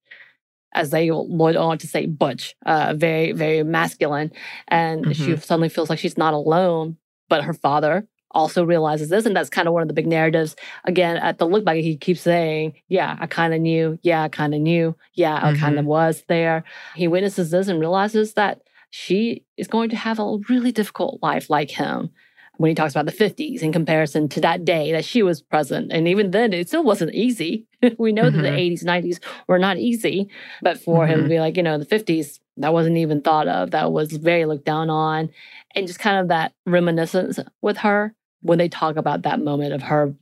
as 0.74 0.90
they 0.90 1.12
would 1.12 1.56
want 1.56 1.82
to 1.82 1.88
say 1.88 2.06
butch, 2.06 2.56
uh, 2.66 2.94
very 2.98 3.32
very 3.32 3.64
masculine, 3.64 4.32
and 4.68 5.06
mm-hmm. 5.06 5.12
she 5.12 5.38
suddenly 5.38 5.70
feels 5.70 5.90
like 5.90 6.00
she's 6.00 6.18
not 6.18 6.34
alone. 6.34 6.98
But 7.30 7.44
her 7.44 7.54
father 7.54 8.08
also 8.32 8.64
realizes 8.64 9.10
this, 9.10 9.26
and 9.26 9.36
that's 9.36 9.50
kind 9.50 9.68
of 9.68 9.74
one 9.74 9.84
of 9.84 9.88
the 9.88 9.94
big 9.94 10.08
narratives. 10.08 10.56
Again, 10.86 11.18
at 11.18 11.38
the 11.38 11.46
look 11.46 11.64
back, 11.64 11.78
he 11.78 11.96
keeps 11.96 12.22
saying, 12.22 12.74
"Yeah, 12.88 13.16
I 13.20 13.28
kind 13.28 13.54
of 13.54 13.62
knew. 13.62 14.00
Yeah, 14.02 14.24
I 14.24 14.30
kind 14.30 14.54
of 14.54 14.62
knew. 14.62 14.96
Yeah, 15.14 15.36
I 15.36 15.52
mm-hmm. 15.52 15.62
kind 15.62 15.80
of 15.80 15.86
was 15.86 16.24
there." 16.28 16.64
He 16.96 17.08
witnesses 17.08 17.52
this 17.52 17.68
and 17.68 17.80
realizes 17.80 18.34
that 18.34 18.62
she 18.96 19.44
is 19.58 19.66
going 19.66 19.90
to 19.90 19.96
have 19.96 20.20
a 20.20 20.38
really 20.50 20.72
difficult 20.72 21.18
life 21.24 21.50
like 21.50 21.72
him 21.72 22.12
when 22.58 22.70
he 22.70 22.76
talks 22.76 22.94
about 22.96 23.08
the 23.08 23.12
50s 23.12 23.64
in 23.64 23.74
comparison 23.74 24.30
to 24.30 24.40
that 24.42 24.64
day 24.64 24.92
that 24.92 25.04
she 25.04 25.24
was 25.24 25.42
present. 25.42 25.92
And 25.92 26.08
even 26.08 26.30
then, 26.30 26.54
it 26.54 26.68
still 26.68 26.84
wasn't 26.84 27.16
easy. 27.16 27.66
we 27.98 28.12
know 28.12 28.26
mm-hmm. 28.26 28.44
that 28.44 28.52
the 28.52 28.56
80s, 28.56 28.84
mm-hmm. 28.84 29.08
90s 29.08 29.20
were 29.48 29.58
not 29.58 29.80
easy. 29.80 30.30
But 30.62 30.80
for 30.80 31.06
mm-hmm. 31.06 31.12
him 31.12 31.18
to 31.18 31.24
mm-hmm. 31.24 31.30
be 31.30 31.40
like, 31.40 31.58
you 31.58 31.64
know, 31.64 31.80
the 31.80 31.88
50s, 31.88 32.38
that 32.58 32.72
wasn't 32.72 32.98
even 32.98 33.22
thought 33.22 33.48
of. 33.48 33.72
That 33.72 33.92
was 33.92 34.12
very 34.12 34.46
looked 34.46 34.66
down 34.66 34.92
on. 34.92 35.32
And 35.74 35.88
just 35.88 35.98
kind 35.98 36.20
of 36.20 36.28
that 36.28 36.54
reminiscence 36.68 37.40
with 37.64 37.78
her 37.78 38.14
when 38.42 38.60
they 38.60 38.70
talk 38.70 38.96
about 38.96 39.24
that 39.24 39.42
moment 39.42 39.74
of 39.74 39.82
her, 39.82 40.14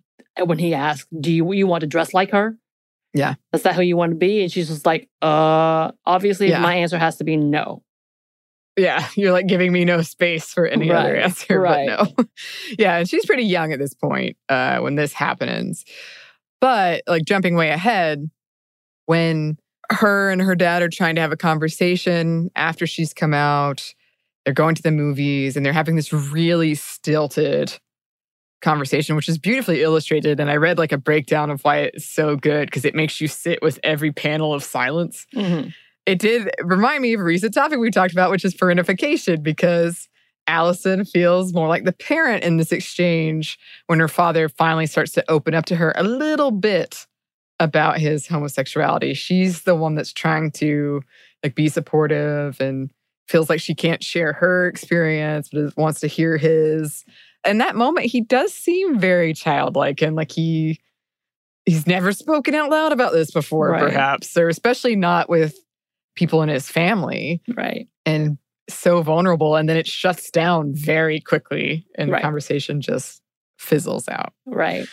when 0.41 0.59
he 0.59 0.73
asked, 0.73 1.09
Do 1.19 1.29
you, 1.29 1.51
you 1.51 1.67
want 1.67 1.81
to 1.81 1.87
dress 1.87 2.13
like 2.13 2.31
her? 2.31 2.55
Yeah. 3.13 3.33
Is 3.51 3.63
that 3.63 3.75
who 3.75 3.81
you 3.81 3.97
want 3.97 4.11
to 4.11 4.17
be? 4.17 4.43
And 4.43 4.49
she's 4.49 4.69
just 4.69 4.85
like, 4.85 5.09
uh, 5.21 5.91
obviously, 6.05 6.51
yeah. 6.51 6.61
my 6.61 6.75
answer 6.75 6.97
has 6.97 7.17
to 7.17 7.25
be 7.25 7.35
no. 7.35 7.83
Yeah, 8.77 9.05
you're 9.15 9.31
like 9.31 9.47
giving 9.47 9.71
me 9.71 9.85
no 9.85 10.01
space 10.01 10.53
for 10.53 10.65
any 10.65 10.89
right, 10.89 10.99
other 10.99 11.15
answer, 11.15 11.59
right. 11.59 11.87
but 11.87 12.17
no. 12.17 12.25
yeah, 12.79 12.97
and 12.97 13.09
she's 13.09 13.25
pretty 13.25 13.43
young 13.43 13.71
at 13.71 13.79
this 13.79 13.93
point 13.93 14.37
uh, 14.49 14.79
when 14.79 14.95
this 14.95 15.13
happens. 15.13 15.85
But 16.59 17.03
like 17.07 17.25
jumping 17.25 17.55
way 17.55 17.69
ahead, 17.69 18.29
when 19.05 19.57
her 19.91 20.29
and 20.29 20.41
her 20.41 20.55
dad 20.55 20.81
are 20.81 20.89
trying 20.89 21.15
to 21.15 21.21
have 21.21 21.31
a 21.31 21.37
conversation 21.37 22.49
after 22.55 22.87
she's 22.87 23.13
come 23.13 23.33
out, 23.33 23.93
they're 24.45 24.53
going 24.53 24.75
to 24.75 24.81
the 24.81 24.91
movies 24.91 25.57
and 25.57 25.65
they're 25.65 25.73
having 25.73 25.95
this 25.95 26.13
really 26.13 26.75
stilted 26.75 27.77
conversation, 28.61 29.15
which 29.15 29.27
is 29.27 29.37
beautifully 29.37 29.81
illustrated. 29.81 30.39
And 30.39 30.49
I 30.49 30.55
read 30.55 30.77
like 30.77 30.91
a 30.91 30.97
breakdown 30.97 31.49
of 31.49 31.61
why 31.61 31.79
it's 31.79 32.05
so 32.05 32.35
good 32.35 32.67
because 32.67 32.85
it 32.85 32.95
makes 32.95 33.19
you 33.19 33.27
sit 33.27 33.61
with 33.61 33.79
every 33.83 34.11
panel 34.11 34.53
of 34.53 34.63
silence. 34.63 35.25
Mm-hmm. 35.35 35.69
It 36.05 36.19
did 36.19 36.49
remind 36.63 37.01
me 37.01 37.13
of 37.13 37.21
a 37.21 37.23
recent 37.23 37.53
topic 37.53 37.79
we 37.79 37.91
talked 37.91 38.13
about, 38.13 38.31
which 38.31 38.43
is 38.45 38.55
parentification, 38.55 39.43
because 39.43 40.09
Alison 40.47 41.05
feels 41.05 41.53
more 41.53 41.67
like 41.67 41.83
the 41.85 41.93
parent 41.93 42.43
in 42.43 42.57
this 42.57 42.71
exchange 42.71 43.59
when 43.87 43.99
her 43.99 44.07
father 44.07 44.49
finally 44.49 44.87
starts 44.87 45.11
to 45.13 45.31
open 45.31 45.53
up 45.53 45.65
to 45.65 45.75
her 45.75 45.93
a 45.95 46.03
little 46.03 46.51
bit 46.51 47.05
about 47.59 47.99
his 47.99 48.27
homosexuality. 48.27 49.13
She's 49.13 49.61
the 49.63 49.75
one 49.75 49.93
that's 49.93 50.11
trying 50.11 50.49
to 50.53 51.01
like 51.43 51.53
be 51.53 51.69
supportive 51.69 52.59
and 52.59 52.89
feels 53.27 53.49
like 53.49 53.61
she 53.61 53.75
can't 53.75 54.03
share 54.03 54.33
her 54.33 54.67
experience, 54.67 55.49
but 55.53 55.77
wants 55.77 55.99
to 56.01 56.07
hear 56.07 56.37
his. 56.37 57.05
In 57.45 57.59
that 57.59 57.75
moment, 57.75 58.07
he 58.07 58.21
does 58.21 58.53
seem 58.53 58.97
very 58.99 59.33
childlike 59.33 60.01
and 60.01 60.15
like 60.15 60.31
he 60.31 60.79
he's 61.65 61.85
never 61.85 62.11
spoken 62.11 62.55
out 62.55 62.71
loud 62.71 62.91
about 62.91 63.13
this 63.13 63.29
before, 63.29 63.69
Right. 63.69 63.83
perhaps, 63.83 64.35
or 64.35 64.49
especially 64.49 64.95
not 64.95 65.29
with 65.29 65.55
people 66.15 66.41
in 66.41 66.49
his 66.49 66.67
family 66.69 67.41
Right. 67.55 67.87
and 68.05 68.37
so 68.69 69.01
vulnerable. 69.01 69.55
And 69.55 69.67
then 69.67 69.77
it 69.77 69.87
shuts 69.87 70.29
down 70.31 70.73
very 70.73 71.19
quickly 71.19 71.85
and 71.97 72.11
Right. 72.11 72.19
the 72.19 72.23
conversation 72.23 72.81
just 72.81 73.21
fizzles 73.57 74.07
out. 74.09 74.33
Right. 74.45 74.85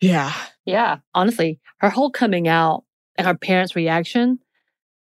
Yeah. 0.00 0.32
Yeah. 0.64 0.98
Honestly, 1.14 1.58
her 1.78 1.90
whole 1.90 2.10
coming 2.10 2.48
out 2.48 2.84
and 3.16 3.26
her 3.26 3.34
parents' 3.34 3.74
reaction, 3.76 4.38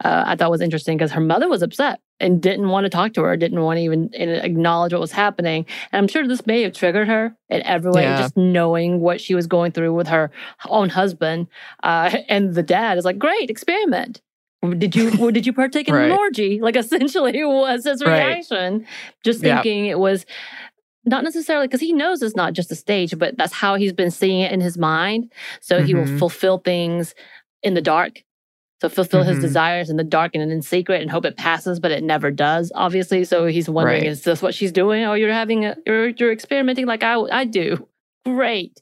uh, 0.04 0.24
I 0.26 0.36
thought 0.36 0.50
was 0.52 0.62
interesting 0.62 0.98
because 0.98 1.12
her 1.12 1.22
mother 1.22 1.48
was 1.50 1.62
upset 1.62 2.00
and 2.20 2.42
didn't 2.42 2.70
want 2.70 2.86
to 2.86 2.90
talk 2.90 3.14
to 3.14 3.22
her, 3.24 3.38
didn't 3.38 3.62
want 3.62 3.78
to 3.78 3.84
even 3.84 4.10
acknowledge 4.14 4.92
what 4.94 5.02
was 5.02 5.12
happening. 5.12 5.66
And 5.92 6.00
I'm 6.00 6.08
sure 6.08 6.28
this 6.28 6.46
may 6.46 6.64
have 6.64 6.74
triggered 6.74 7.08
her 7.08 7.36
in 7.50 7.62
every 7.64 7.92
way, 7.92 8.04
Yeah. 8.04 8.18
just 8.18 8.36
knowing 8.36 9.00
what 9.00 9.22
she 9.22 9.36
was 9.36 9.48
going 9.48 9.72
through 9.74 9.94
with 9.94 10.08
her 10.08 10.32
own 10.68 10.90
husband. 10.90 11.48
Uh, 11.84 12.10
and 12.30 12.56
the 12.56 12.64
dad 12.64 12.98
is 12.98 13.06
like, 13.06 13.18
"Great 13.20 13.50
experiment." 13.50 14.22
Did 14.78 14.96
you 14.96 15.32
did 15.32 15.46
you 15.46 15.54
partake 15.54 15.88
in 15.88 15.96
an 15.96 16.12
orgy? 16.12 16.60
Like 16.62 16.76
essentially 16.76 17.44
was 17.44 17.86
his 17.86 18.04
Right. 18.04 18.28
reaction. 18.28 18.86
Just 19.24 19.42
Yeah. 19.44 19.56
thinking 19.62 19.86
it 19.86 20.00
was 20.00 20.26
not 21.06 21.24
necessarily 21.24 21.68
because 21.68 21.80
he 21.80 21.94
knows 21.94 22.22
it's 22.22 22.36
not 22.36 22.54
just 22.54 22.72
a 22.72 22.76
stage, 22.76 23.18
but 23.18 23.38
that's 23.38 23.54
how 23.54 23.76
he's 23.76 23.94
been 23.94 24.12
seeing 24.12 24.42
it 24.42 24.52
in 24.52 24.60
his 24.60 24.78
mind. 24.78 25.32
So 25.62 25.82
he 25.82 25.94
will 25.96 26.04
Mhm. 26.06 26.20
fulfill 26.20 26.58
things 26.58 27.16
in 27.64 27.74
the 27.74 27.82
dark. 27.82 28.24
So 28.82 28.90
fulfill 28.90 29.24
his 29.24 29.38
Mhm. 29.38 29.42
desires 29.42 29.90
in 29.90 29.96
the 29.98 30.04
dark 30.04 30.36
and 30.36 30.52
in 30.52 30.62
secret 30.62 31.02
and 31.02 31.10
hope 31.10 31.26
it 31.26 31.38
passes, 31.38 31.80
but 31.80 31.92
it 31.92 32.04
never 32.04 32.30
does, 32.32 32.72
obviously. 32.76 33.24
So 33.24 33.46
he's 33.46 33.70
wondering, 33.70 34.02
Right. 34.04 34.10
is 34.12 34.24
this 34.24 34.42
what 34.42 34.54
she's 34.54 34.72
doing? 34.74 35.04
Oh, 35.06 35.14
you're 35.14 35.32
having 35.34 35.66
a 35.66 35.78
you're 35.86 36.10
you're 36.10 36.32
experimenting 36.34 36.86
like 36.86 37.04
I 37.04 37.16
I 37.32 37.46
do. 37.46 37.88
Great. 38.26 38.82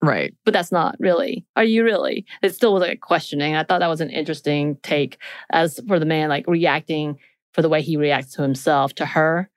Right. 0.00 0.32
But 0.44 0.54
that's 0.54 0.70
not 0.70 0.94
really. 1.00 1.44
Are 1.56 1.64
you 1.64 1.82
really? 1.84 2.24
It 2.42 2.54
still 2.54 2.72
was 2.72 2.82
like 2.82 3.00
questioning. 3.00 3.56
I 3.56 3.64
thought 3.64 3.80
that 3.80 3.88
was 3.88 4.00
an 4.00 4.10
interesting 4.10 4.76
take 4.82 5.18
as 5.50 5.80
for 5.88 5.98
the 5.98 6.06
man, 6.06 6.28
like 6.28 6.46
reacting 6.46 7.18
for 7.52 7.62
the 7.62 7.68
way 7.68 7.82
he 7.82 7.96
reacts 7.96 8.34
to 8.34 8.42
himself, 8.42 8.94
to 8.94 9.06
her, 9.06 9.50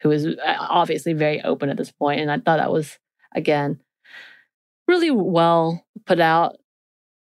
who 0.00 0.10
is 0.10 0.26
uh, 0.26 0.56
obviously 0.58 1.12
very 1.12 1.42
open 1.42 1.68
at 1.68 1.76
this 1.76 1.92
point. 1.92 2.20
And 2.20 2.30
I 2.30 2.36
thought 2.38 2.56
that 2.58 2.72
was, 2.72 2.98
again, 3.34 3.78
really 4.88 5.10
well 5.10 5.84
put 6.06 6.20
out 6.20 6.56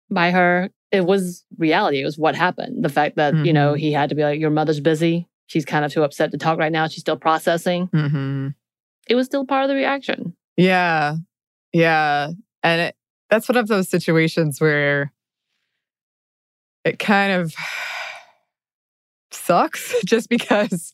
by 0.09 0.31
her. 0.31 0.69
It 0.91 1.05
was 1.05 1.45
reality. 1.59 2.01
It 2.01 2.05
was 2.05 2.17
what 2.17 2.35
happened. 2.35 2.83
The 2.83 2.89
fact 2.89 3.15
that, 3.17 3.35
you 3.45 3.53
know, 3.53 3.73
Mhm. 3.73 3.79
he 3.79 3.91
had 3.91 4.09
to 4.09 4.15
be 4.15 4.23
like, 4.23 4.39
your 4.39 4.49
mother's 4.49 4.79
busy. 4.79 5.27
She's 5.45 5.65
kind 5.65 5.85
of 5.85 5.91
too 5.93 6.03
upset 6.03 6.31
to 6.31 6.37
talk 6.39 6.57
right 6.57 6.71
now. 6.71 6.87
She's 6.87 7.01
still 7.01 7.17
processing. 7.17 7.87
hmm 7.87 8.49
It 9.07 9.15
was 9.15 9.25
still 9.27 9.45
part 9.45 9.63
of 9.63 9.69
the 9.69 9.75
reaction. 9.75 10.35
Yeah. 10.57 11.15
Yeah. 11.73 12.31
And 12.63 12.81
it, 12.81 12.95
that's 13.29 13.47
one 13.47 13.57
of 13.57 13.67
those 13.67 13.89
situations 13.89 14.59
where 14.59 15.11
it 16.83 16.99
kind 16.99 17.33
of 17.33 17.53
sucks 19.31 19.95
just 20.05 20.29
because, 20.29 20.93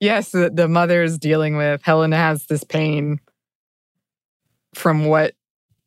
yes, 0.00 0.30
the, 0.30 0.50
the 0.50 0.68
mother 0.68 1.02
is 1.02 1.18
dealing 1.18 1.56
with, 1.56 1.82
Helen 1.82 2.12
has 2.12 2.46
this 2.46 2.64
pain 2.64 3.20
from 4.74 5.06
what 5.06 5.34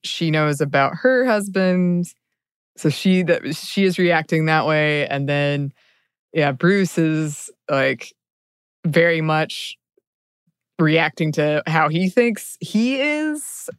she 0.03 0.32
knows 0.32 0.61
about 0.61 0.95
her 0.95 1.25
husband. 1.25 2.07
So 2.78 2.89
she 2.89 3.23
that 3.23 3.55
she 3.55 3.84
is 3.84 3.97
reacting 3.97 4.45
that 4.45 4.65
way. 4.65 5.07
And 5.07 5.28
then 5.28 5.73
yeah, 6.34 6.51
Bruce 6.51 6.97
is 6.97 7.49
like 7.69 8.13
very 8.86 9.21
much 9.21 9.78
reacting 10.80 11.32
to 11.34 11.63
how 11.65 11.89
he 11.89 12.09
thinks 12.09 12.57
he 12.59 13.01
is. 13.01 13.69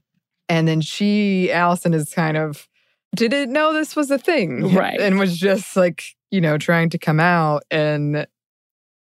And 0.48 0.66
then 0.66 0.80
she, 0.80 1.52
Alison, 1.52 1.92
is 1.94 2.12
kind 2.12 2.36
of 2.36 2.68
didn't 3.14 3.52
know 3.52 3.72
this 3.72 3.96
was 3.96 4.10
a 4.10 4.18
thing. 4.18 4.74
Right. 4.74 5.00
And 5.00 5.18
was 5.18 5.36
just 5.36 5.76
like, 5.76 6.04
you 6.30 6.40
know, 6.40 6.58
trying 6.58 6.90
to 6.90 6.98
come 6.98 7.20
out. 7.20 7.62
And 7.70 8.26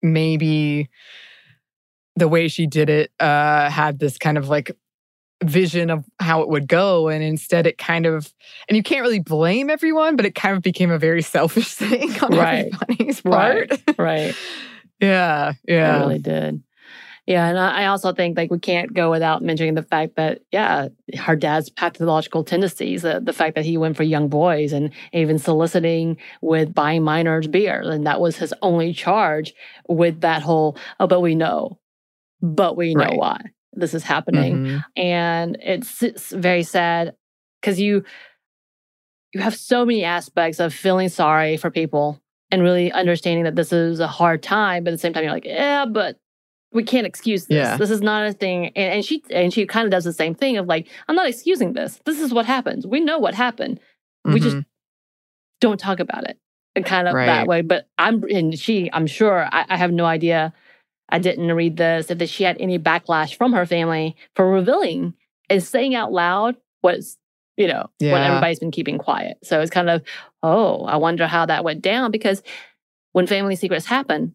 maybe 0.03 0.88
the 2.14 2.28
way 2.28 2.49
she 2.49 2.66
did 2.66 2.88
it 2.88 3.11
uh 3.20 3.68
had 3.68 3.99
this 3.99 4.16
kind 4.16 4.38
of 4.38 4.49
like 4.49 4.70
vision 5.44 5.90
of 5.90 6.05
how 6.18 6.40
it 6.42 6.49
would 6.49 6.66
go. 6.68 7.09
And 7.09 7.22
instead 7.22 7.66
it 7.66 7.76
kind 7.78 8.07
of 8.07 8.32
and 8.68 8.76
you 8.76 8.82
can't 8.82 9.03
really 9.03 9.20
blame 9.20 9.68
everyone, 9.68 10.16
but 10.16 10.24
it 10.24 10.34
kind 10.34 10.57
of 10.57 10.62
became 10.62 10.90
a 10.90 10.99
very 10.99 11.22
selfish 11.34 11.74
thing 11.74 12.11
on 12.22 12.30
Right. 12.36 12.70
everybody's 12.72 13.20
part. 13.20 13.70
Right. 13.70 13.82
Right. 13.99 14.34
yeah. 15.01 15.53
Yeah. 15.68 15.97
It 15.97 16.01
really 16.01 16.18
did. 16.20 16.62
Yeah, 17.27 17.49
and 17.49 17.59
I 17.59 17.87
also 17.87 18.12
think 18.12 18.37
like 18.37 18.53
we 18.53 18.59
can't 18.61 18.95
go 18.95 19.11
without 19.11 19.43
mentioning 19.43 19.74
the 19.74 19.83
fact 19.83 20.14
that 20.14 20.43
yeah, 20.53 20.89
her 21.18 21.35
dad's 21.35 21.68
pathological 21.70 22.45
tendencies, 22.45 23.05
uh, 23.05 23.18
the 23.20 23.33
fact 23.33 23.57
that 23.57 23.64
he 23.64 23.77
went 23.77 23.97
for 23.97 24.05
young 24.05 24.29
boys 24.29 24.72
and 24.72 24.91
even 25.12 25.39
soliciting 25.39 26.18
with 26.41 26.72
buying 26.72 27.03
minors 27.03 27.49
beer, 27.49 27.81
and 27.83 28.07
that 28.07 28.20
was 28.20 28.37
his 28.37 28.55
only 28.62 28.93
charge 28.93 29.55
with 29.89 30.20
that 30.20 30.43
whole. 30.43 30.79
Oh, 31.01 31.09
but 31.09 31.20
we 31.20 31.35
know, 31.35 31.81
but 32.43 32.77
we 32.77 32.95
know 32.95 33.11
Right. 33.11 33.18
why 33.18 33.41
this 33.74 33.95
is 33.95 34.05
happening, 34.05 34.59
Mhm. 34.59 34.85
and 34.97 35.57
it's, 35.62 36.03
it's 36.03 36.31
very 36.33 36.62
sad 36.62 37.14
because 37.61 37.81
you 37.81 38.05
you 39.33 39.41
have 39.41 39.55
so 39.57 39.85
many 39.85 40.05
aspects 40.05 40.61
of 40.61 40.72
feeling 40.72 41.09
sorry 41.09 41.57
for 41.57 41.70
people 41.70 42.20
and 42.51 42.62
really 42.62 42.93
understanding 42.93 43.45
that 43.45 43.57
this 43.57 43.72
is 43.72 44.01
a 44.01 44.07
hard 44.07 44.43
time, 44.43 44.85
but 44.85 44.91
at 44.93 44.95
the 44.95 44.99
same 44.99 45.12
time 45.12 45.24
you're 45.24 45.33
like, 45.33 45.45
yeah, 45.45 45.85
but 45.85 46.16
we 46.77 46.85
can't 46.85 47.07
excuse 47.07 47.47
this. 47.47 47.57
Yeah. 47.57 47.77
This 47.77 47.91
is 47.91 48.01
not 48.03 48.27
a 48.27 48.33
thing. 48.33 48.66
And, 48.77 48.95
and 48.95 49.05
she 49.05 49.22
and 49.31 49.53
she 49.53 49.66
kind 49.66 49.85
of 49.87 49.91
does 49.91 50.05
the 50.05 50.12
same 50.12 50.35
thing 50.35 50.57
of 50.59 50.66
like, 50.66 50.89
I'm 51.09 51.16
not 51.16 51.29
excusing 51.29 51.72
this. 51.72 52.01
This 52.05 52.20
is 52.20 52.33
what 52.33 52.47
happens. 52.47 52.87
We 52.87 53.01
know 53.01 53.18
what 53.18 53.35
happened. 53.35 53.81
We 54.24 54.39
just 54.41 54.57
Mhm. 54.57 54.64
don't 55.61 55.81
talk 55.81 55.99
about 56.01 56.24
it. 56.31 56.39
And 56.74 56.85
kind 56.85 57.09
of 57.09 57.14
that 57.14 57.47
way. 57.47 57.62
But 57.62 57.89
I'm 57.99 58.22
and 58.24 58.57
she, 58.59 58.91
I'm 58.93 59.07
sure 59.07 59.49
I, 59.51 59.64
I 59.70 59.77
have 59.77 59.93
no 59.93 60.05
idea. 60.05 60.53
I 61.09 61.18
didn't 61.18 61.51
read 61.53 61.77
this 61.77 62.11
if 62.11 62.29
she 62.29 62.45
had 62.45 62.57
any 62.61 62.79
backlash 62.79 63.37
from 63.37 63.53
her 63.53 63.64
family 63.66 64.16
for 64.35 64.51
revealing 64.51 65.14
and 65.49 65.62
saying 65.62 65.95
out 65.95 66.12
loud 66.12 66.57
what's 66.83 67.16
you 67.57 67.68
know 67.68 67.83
what 67.83 67.91
Yeah. 68.01 68.27
everybody's 68.29 68.59
been 68.59 68.70
keeping 68.72 68.99
quiet. 68.99 69.39
So 69.43 69.61
it's 69.61 69.70
kind 69.70 69.89
of 69.89 70.03
oh, 70.43 70.85
I 70.85 70.97
wonder 70.97 71.27
how 71.27 71.47
that 71.47 71.64
went 71.64 71.81
down 71.83 72.11
because 72.11 72.43
when 73.12 73.27
family 73.27 73.57
secrets 73.57 73.87
happen, 73.87 74.35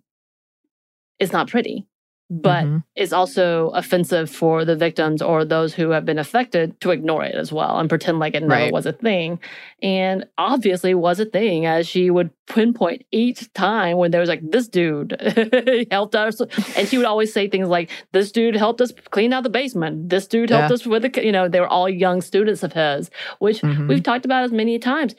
it's 1.20 1.32
not 1.32 1.48
pretty, 1.50 1.86
but 2.34 2.64
Mhm. 2.64 2.84
it's 2.96 3.12
also 3.12 3.70
offensive 3.72 4.30
for 4.30 4.64
the 4.64 4.76
victims 4.78 5.22
or 5.22 5.44
those 5.44 5.74
who 5.74 5.90
have 5.90 6.06
been 6.06 6.18
affected 6.18 6.80
to 6.80 6.92
ignore 6.92 7.26
it 7.26 7.36
as 7.36 7.52
well 7.52 7.78
and 7.78 7.90
pretend 7.90 8.20
like 8.20 8.34
it 8.36 8.40
never 8.42 8.54
Right. 8.54 8.72
was 8.72 8.86
a 8.86 8.94
thing. 8.94 9.38
And 9.84 10.26
obviously 10.38 10.94
was 10.94 11.20
a 11.20 11.26
thing 11.26 11.66
as 11.66 11.88
she 11.88 12.10
would 12.10 12.30
pinpoint 12.48 13.04
each 13.12 13.52
time 13.54 13.98
when 13.98 14.12
there 14.12 14.22
was 14.22 14.30
like, 14.30 14.50
this 14.50 14.70
dude 14.70 15.18
helped 15.92 16.16
us. 16.16 16.40
And 16.78 16.88
she 16.88 16.96
would 16.98 17.06
always 17.06 17.34
say 17.34 17.50
things 17.50 17.68
like, 17.68 17.90
this 18.14 18.32
dude 18.32 18.56
helped 18.56 18.80
us 18.80 18.94
clean 19.10 19.34
out 19.34 19.44
the 19.44 19.50
basement. 19.50 20.10
This 20.10 20.26
dude 20.26 20.50
helped 20.52 20.70
Yeah. 20.70 20.74
us 20.76 20.88
with 20.88 21.02
the, 21.14 21.26
you 21.26 21.34
know, 21.34 21.50
they 21.50 21.60
were 21.60 21.68
all 21.68 21.90
young 21.90 22.22
students 22.22 22.64
of 22.64 22.72
his, 22.72 23.12
which 23.40 23.60
Mhm. 23.62 23.90
we've 23.90 24.04
talked 24.04 24.24
about 24.24 24.46
as 24.46 24.54
many 24.54 24.80
times. 24.80 25.16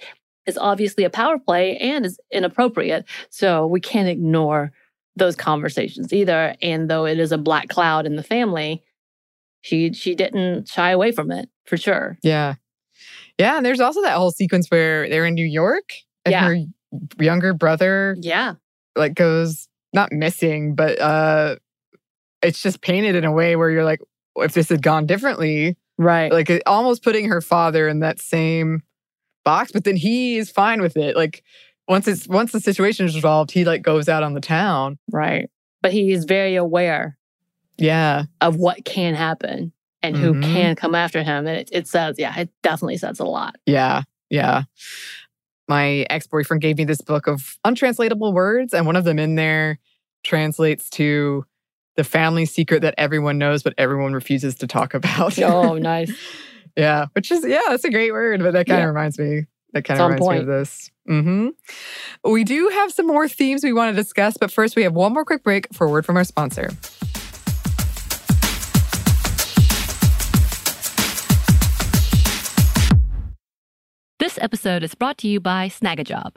Is 0.46 0.58
obviously 0.58 1.04
a 1.04 1.10
power 1.10 1.38
play 1.38 1.76
and 1.76 2.04
is 2.04 2.18
inappropriate. 2.32 3.04
So 3.30 3.64
we 3.66 3.78
can't 3.80 4.08
ignore 4.08 4.72
those 5.16 5.36
conversations 5.36 6.12
either. 6.12 6.54
And 6.62 6.88
though 6.90 7.04
it 7.06 7.18
is 7.18 7.32
a 7.32 7.38
black 7.38 7.68
cloud 7.68 8.06
in 8.06 8.16
the 8.16 8.22
family, 8.22 8.82
she 9.60 9.92
she 9.92 10.14
didn't 10.14 10.68
shy 10.68 10.90
away 10.90 11.12
from 11.12 11.30
it 11.30 11.48
for 11.66 11.76
sure. 11.76 12.18
Yeah. 12.22 12.54
Yeah. 13.38 13.56
And 13.56 13.64
there's 13.66 13.80
also 13.80 14.02
that 14.02 14.16
whole 14.16 14.30
sequence 14.32 14.68
where 14.70 15.08
they're 15.08 15.26
in 15.26 15.34
New 15.34 15.46
York 15.46 15.90
and 16.24 16.32
Yeah. 16.32 16.44
her 16.46 16.56
younger 17.18 17.54
brother 17.54 18.16
Yeah. 18.20 18.54
like 18.96 19.14
goes 19.14 19.68
not 19.92 20.12
missing, 20.12 20.74
but 20.74 20.98
uh 21.00 21.56
it's 22.42 22.60
just 22.62 22.80
painted 22.82 23.14
in 23.14 23.24
a 23.24 23.32
way 23.32 23.54
where 23.54 23.70
you're 23.70 23.84
like, 23.84 24.00
if 24.36 24.52
this 24.54 24.68
had 24.68 24.82
gone 24.82 25.06
differently, 25.06 25.76
Right. 25.98 26.32
like 26.32 26.50
almost 26.66 27.04
putting 27.04 27.28
her 27.28 27.40
father 27.40 27.86
in 27.88 28.00
that 28.00 28.20
same 28.20 28.82
box, 29.44 29.70
but 29.72 29.84
then 29.84 29.96
he 29.96 30.38
is 30.38 30.50
fine 30.50 30.80
with 30.82 30.96
it. 30.96 31.14
Like 31.16 31.42
once 31.88 32.06
it's 32.08 32.26
once 32.28 32.52
the 32.52 32.60
situation 32.60 33.06
is 33.06 33.14
resolved, 33.14 33.50
he 33.50 33.64
like 33.64 33.82
goes 33.82 34.08
out 34.08 34.22
on 34.22 34.34
the 34.34 34.40
town. 34.40 34.98
right. 35.10 35.48
But 35.82 35.92
he 35.92 36.12
is 36.12 36.24
very 36.26 36.54
aware 36.54 37.18
Yeah. 37.78 38.24
of 38.40 38.56
what 38.56 38.84
can 38.84 39.14
happen. 39.14 39.72
and 40.04 40.16
who 40.16 40.34
Mhm. 40.34 40.42
can 40.42 40.74
come 40.74 40.96
after 40.96 41.22
him. 41.22 41.46
And 41.46 41.58
it, 41.58 41.68
it 41.72 41.86
says, 41.86 42.16
yeah, 42.18 42.36
it 42.36 42.50
definitely 42.64 42.96
says 42.96 43.20
a 43.20 43.24
lot. 43.24 43.54
Yeah, 43.66 44.02
yeah. 44.30 44.62
My 45.68 46.04
ex 46.10 46.26
boyfriend 46.26 46.60
gave 46.60 46.76
me 46.76 46.84
this 46.84 47.00
book 47.00 47.28
of 47.28 47.56
untranslatable 47.64 48.32
words, 48.32 48.74
and 48.74 48.84
one 48.84 48.96
of 48.96 49.04
them 49.04 49.20
in 49.20 49.36
there 49.36 49.78
translates 50.24 50.90
to 50.90 51.44
the 51.96 52.02
family 52.04 52.44
secret 52.46 52.82
that 52.82 52.94
everyone 52.98 53.38
knows, 53.38 53.62
but 53.62 53.74
everyone 53.78 54.12
refuses 54.12 54.56
to 54.56 54.66
talk 54.66 54.92
about. 54.94 55.38
Oh, 55.38 55.78
nice. 55.78 56.12
yeah, 56.76 57.06
which 57.12 57.30
is, 57.30 57.44
yeah, 57.46 57.60
that's 57.68 57.84
a 57.84 57.90
great 57.90 58.10
word, 58.12 58.40
but 58.42 58.54
that 58.54 58.66
kind 58.66 58.80
of 58.80 58.82
Yeah. 58.82 58.88
reminds 58.88 59.18
me. 59.20 59.42
That 59.72 59.84
kind 59.84 60.00
of 60.00 60.04
on 60.04 60.12
reminds 60.12 60.28
me 60.30 60.38
of 60.38 60.46
this. 60.46 60.90
hmm 61.06 61.48
We 62.24 62.44
do 62.44 62.68
have 62.68 62.92
some 62.92 63.06
more 63.06 63.28
themes 63.28 63.64
we 63.64 63.72
want 63.72 63.94
to 63.94 64.00
discuss, 64.00 64.36
but 64.36 64.50
first 64.50 64.76
we 64.76 64.82
have 64.82 64.92
one 64.94 65.12
more 65.12 65.24
quick 65.24 65.42
break 65.42 65.66
for 65.72 65.86
a 65.86 65.90
word 65.90 66.04
from 66.06 66.16
our 66.16 66.24
sponsor. 66.24 66.70
This 74.18 74.38
episode 74.40 74.84
is 74.84 74.94
brought 74.94 75.18
to 75.18 75.28
you 75.28 75.40
by 75.40 75.68
Snagajob. 75.68 76.36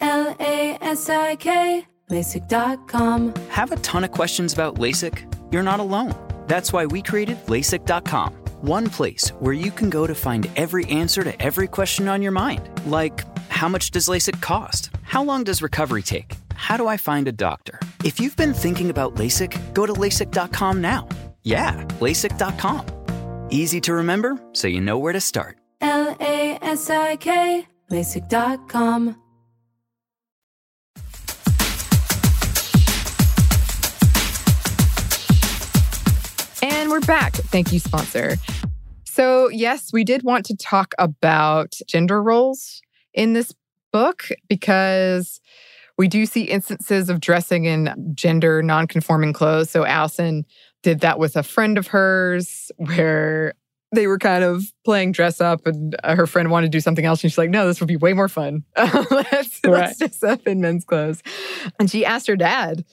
L 0.00 0.34
A 0.38 0.78
S 0.80 1.08
I 1.10 1.36
K, 1.36 1.86
LASIK.com. 2.10 3.34
Have 3.50 3.72
a 3.72 3.76
ton 3.76 4.04
of 4.04 4.12
questions 4.12 4.52
about 4.52 4.76
LASIK? 4.76 5.24
You're 5.52 5.62
not 5.62 5.80
alone. 5.80 6.14
That's 6.46 6.72
why 6.72 6.86
we 6.86 7.02
created 7.02 7.36
LASIK.com. 7.46 8.32
One 8.60 8.88
place 8.88 9.28
where 9.40 9.52
you 9.52 9.70
can 9.70 9.88
go 9.90 10.06
to 10.06 10.14
find 10.14 10.48
every 10.56 10.84
answer 10.86 11.22
to 11.22 11.40
every 11.42 11.68
question 11.68 12.08
on 12.08 12.22
your 12.22 12.32
mind. 12.32 12.68
Like, 12.86 13.24
how 13.50 13.68
much 13.68 13.90
does 13.90 14.08
LASIK 14.08 14.40
cost? 14.40 14.90
How 15.02 15.22
long 15.22 15.44
does 15.44 15.62
recovery 15.62 16.02
take? 16.02 16.34
How 16.54 16.76
do 16.76 16.86
I 16.88 16.96
find 16.96 17.28
a 17.28 17.32
doctor? 17.32 17.78
If 18.04 18.18
you've 18.20 18.36
been 18.36 18.52
thinking 18.54 18.90
about 18.90 19.14
LASIK, 19.14 19.74
go 19.74 19.86
to 19.86 19.92
LASIK.com 19.92 20.80
now. 20.80 21.08
Yeah, 21.42 21.74
LASIK.com. 22.00 22.84
Easy 23.50 23.80
to 23.82 23.94
remember, 23.94 24.38
so 24.52 24.68
you 24.68 24.80
know 24.80 24.98
where 24.98 25.12
to 25.12 25.20
start. 25.20 25.56
L 25.80 26.16
A 26.20 26.58
S 26.62 26.90
I 26.90 27.16
K, 27.16 27.66
LASIK.com. 27.90 29.16
we're 36.98 37.06
back. 37.06 37.32
Thank 37.32 37.72
you, 37.72 37.78
sponsor. 37.78 38.34
So, 39.04 39.48
yes, 39.50 39.92
we 39.92 40.02
did 40.02 40.24
want 40.24 40.44
to 40.46 40.56
talk 40.56 40.94
about 40.98 41.76
gender 41.86 42.20
roles 42.20 42.82
in 43.14 43.34
this 43.34 43.54
book 43.92 44.28
because 44.48 45.40
we 45.96 46.08
do 46.08 46.26
see 46.26 46.42
instances 46.42 47.08
of 47.08 47.20
dressing 47.20 47.66
in 47.66 48.12
gender 48.14 48.64
non-conforming 48.64 49.32
clothes. 49.32 49.70
So, 49.70 49.86
Alison 49.86 50.44
did 50.82 50.98
that 51.00 51.20
with 51.20 51.36
a 51.36 51.44
friend 51.44 51.78
of 51.78 51.86
hers 51.88 52.72
where 52.78 53.54
they 53.94 54.08
were 54.08 54.18
kind 54.18 54.42
of 54.42 54.64
playing 54.84 55.12
dress 55.12 55.40
up 55.40 55.68
and 55.68 55.94
her 56.02 56.26
friend 56.26 56.50
wanted 56.50 56.66
to 56.66 56.76
do 56.76 56.80
something 56.80 57.04
else. 57.04 57.22
And 57.22 57.30
she's 57.30 57.38
like, 57.38 57.50
no, 57.50 57.68
this 57.68 57.78
would 57.80 57.86
be 57.86 57.96
way 57.96 58.12
more 58.12 58.28
fun. 58.28 58.64
let's, 58.76 59.60
let's 59.64 59.98
dress 59.98 60.22
up 60.24 60.48
in 60.48 60.60
men's 60.60 60.84
clothes. 60.84 61.22
And 61.78 61.88
she 61.88 62.04
asked 62.04 62.26
her 62.26 62.36
dad 62.36 62.84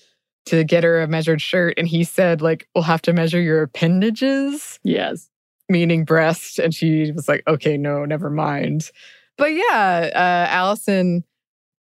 to 0.46 0.64
get 0.64 0.84
her 0.84 1.02
a 1.02 1.08
measured 1.08 1.42
shirt. 1.42 1.74
And 1.78 1.88
he 1.88 2.04
said, 2.04 2.42
like, 2.42 2.68
we'll 2.76 2.84
have 2.84 3.02
to 3.04 3.14
measure 3.14 3.42
your 3.42 3.64
appendages, 3.64 4.80
Yes. 4.84 5.30
meaning 5.70 6.06
breast. 6.06 6.60
And 6.60 6.74
she 6.74 7.12
was 7.12 7.28
like, 7.28 7.44
okay, 7.48 7.78
no, 7.78 8.06
never 8.06 8.30
mind. 8.30 8.92
But 9.38 9.54
yeah, 9.54 10.10
uh, 10.14 10.52
Alison 10.52 11.24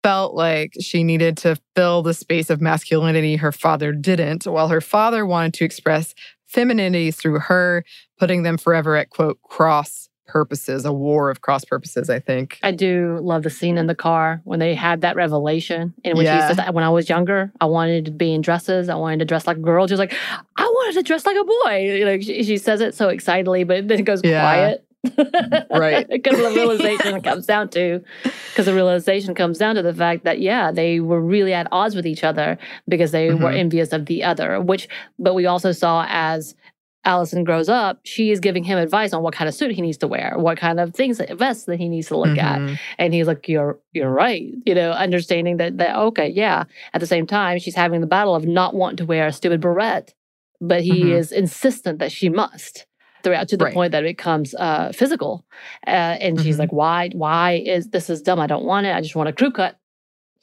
felt 0.04 0.34
like 0.34 0.74
she 0.80 1.04
needed 1.04 1.38
to 1.38 1.58
fill 1.76 2.02
the 2.02 2.14
space 2.14 2.50
of 2.50 2.62
masculinity 2.62 3.36
her 3.36 3.52
father 3.52 3.92
didn't, 3.92 4.46
while 4.46 4.68
her 4.68 4.82
father 4.82 5.26
wanted 5.26 5.54
to 5.56 5.66
express 5.66 6.16
femininity 6.48 7.12
through 7.12 7.40
her, 7.40 7.84
putting 8.20 8.44
them 8.44 8.58
forever 8.58 8.96
at 8.96 9.10
quote, 9.10 9.42
cross 9.44 10.10
purposes, 10.32 10.86
a 10.86 10.94
war 10.94 11.30
of 11.30 11.42
cross 11.42 11.66
purposes, 11.66 12.10
I 12.10 12.20
think. 12.20 12.58
I 12.64 12.72
do 12.72 13.20
love 13.22 13.44
the 13.44 13.50
scene 13.50 13.78
in 13.78 13.88
the 13.88 13.96
car 13.96 14.40
when 14.46 14.60
they 14.60 14.74
had 14.74 15.02
that 15.02 15.16
revelation. 15.18 15.94
And 16.06 16.18
when 16.18 16.26
Yeah. 16.26 16.48
she 16.48 16.56
says, 16.56 16.66
when 16.72 16.84
I 16.86 16.90
was 16.90 17.10
younger, 17.10 17.52
I 17.60 17.66
wanted 17.66 18.06
to 18.06 18.12
be 18.12 18.34
in 18.34 18.42
dresses. 18.42 18.88
I 18.88 18.96
wanted 18.96 19.20
to 19.20 19.26
dress 19.26 19.46
like 19.46 19.58
a 19.58 19.62
girl. 19.62 19.88
She 19.88 19.94
was 19.94 20.00
like, 20.00 20.14
I 20.56 20.64
wanted 20.64 20.94
to 21.00 21.04
dress 21.04 21.26
like 21.26 21.36
a 21.36 21.44
boy. 21.44 21.94
You 21.98 22.06
know, 22.06 22.20
she, 22.22 22.44
she 22.44 22.58
says 22.58 22.80
it 22.80 22.96
so 22.96 23.10
excitedly, 23.10 23.66
but 23.66 23.88
then 23.90 24.00
it 24.00 24.04
goes 24.04 24.22
Yeah. 24.24 24.40
quiet. 24.42 24.86
Right. 25.72 26.08
Because 26.10 26.38
the 26.38 26.52
realization 26.52 27.22
comes 27.22 27.46
down 27.46 27.70
to, 27.70 28.02
because 28.50 28.66
the 28.68 28.74
realization 28.74 29.34
comes 29.36 29.58
down 29.58 29.76
to 29.76 29.82
the 29.82 29.94
fact 29.94 30.24
that, 30.24 30.40
yeah, 30.40 30.72
they 30.72 31.00
were 31.00 31.20
really 31.20 31.54
at 31.54 31.68
odds 31.72 31.96
with 31.96 32.06
each 32.06 32.24
other 32.24 32.58
because 32.88 33.12
they 33.12 33.34
were 33.34 33.50
Mhm. 33.52 33.58
envious 33.58 33.92
of 33.94 34.06
the 34.06 34.24
other, 34.24 34.62
which, 34.62 34.88
but 35.20 35.34
we 35.34 35.46
also 35.46 35.72
saw 35.72 36.06
as 36.08 36.56
Alison 37.04 37.44
grows 37.44 37.68
up, 37.68 38.00
she 38.04 38.30
is 38.32 38.40
giving 38.40 38.64
him 38.64 38.78
advice 38.78 39.12
on 39.12 39.24
what 39.24 39.34
kind 39.34 39.48
of 39.50 39.56
suit 39.56 39.72
he 39.72 39.82
needs 39.82 39.98
to 39.98 40.08
wear, 40.08 40.36
what 40.38 40.58
kind 40.58 40.80
of 40.80 40.94
things, 40.94 41.20
vests 41.32 41.66
that 41.66 41.80
he 41.80 41.90
needs 41.90 42.08
to 42.10 42.18
look 42.18 42.38
at. 42.38 42.60
Mhm. 42.60 42.80
And 43.00 43.14
he's 43.14 43.26
like, 43.28 43.48
You're 43.48 43.80
you're 43.94 44.12
right. 44.12 44.44
You 44.66 44.76
know, 44.76 44.92
understanding 44.92 45.58
that 45.58 45.78
that 45.80 45.96
okay, 45.96 46.30
yeah. 46.30 46.66
At 46.94 47.02
the 47.02 47.08
same 47.08 47.26
time, 47.26 47.58
she's 47.60 47.76
having 47.76 48.02
the 48.02 48.08
battle 48.08 48.36
of 48.36 48.46
not 48.46 48.76
wanting 48.76 48.98
to 48.98 49.06
wear 49.06 49.26
a 49.28 49.32
stupid 49.34 49.62
beret, 49.62 50.14
but 50.60 50.82
he 50.84 51.06
Mhm. 51.06 51.14
is 51.18 51.32
insistent 51.32 51.98
that 52.00 52.12
she 52.12 52.30
must 52.30 52.86
throughout 53.24 53.48
to 53.50 53.58
the 53.58 53.66
Right. 53.66 53.74
point 53.74 53.92
that 53.94 54.04
it 54.04 54.18
becomes 54.18 54.54
uh 54.56 54.92
physical. 54.94 55.44
Uh, 55.88 55.90
and 56.26 56.40
she's 56.40 56.56
Mhm. 56.58 56.60
like, 56.60 56.72
Why, 56.74 57.10
why 57.14 57.64
is 57.66 57.90
this 57.90 58.10
is 58.12 58.22
dumb? 58.22 58.40
I 58.40 58.48
don't 58.48 58.66
want 58.66 58.86
it. 58.86 58.96
I 58.96 59.02
just 59.02 59.16
want 59.16 59.30
a 59.30 59.34
crew 59.34 59.52
cut. 59.52 59.76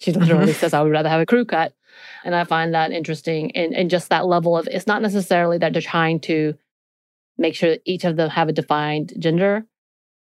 She 0.01 0.13
literally 0.13 0.53
says, 0.53 0.75
I 0.75 0.83
would 0.83 0.93
rather 0.93 1.09
have 1.09 1.21
a 1.21 1.27
crew 1.27 1.45
cut. 1.45 1.73
And 2.25 2.35
I 2.35 2.45
find 2.45 2.75
that 2.75 2.91
interesting 2.93 3.55
and, 3.57 3.75
and 3.75 3.91
just 3.91 4.09
that 4.11 4.27
level 4.27 4.57
of 4.57 4.67
it's 4.71 4.87
not 4.87 5.03
necessarily 5.03 5.59
that 5.59 5.73
they're 5.73 5.83
trying 5.83 6.21
to 6.21 6.55
make 7.37 7.55
sure 7.55 7.71
that 7.71 7.83
each 7.85 8.05
of 8.05 8.17
them 8.17 8.31
have 8.31 8.49
a 8.49 8.53
defined 8.53 9.13
gender, 9.19 9.65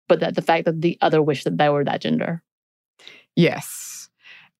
but 0.07 0.19
that 0.21 0.35
the 0.35 0.41
fact 0.41 0.65
that 0.65 0.81
the 0.81 0.97
other 1.01 1.21
wish 1.21 1.43
that 1.43 1.57
they 1.57 1.69
were 1.69 1.83
that 1.83 2.01
gender. 2.01 2.41
Yes. 3.35 4.09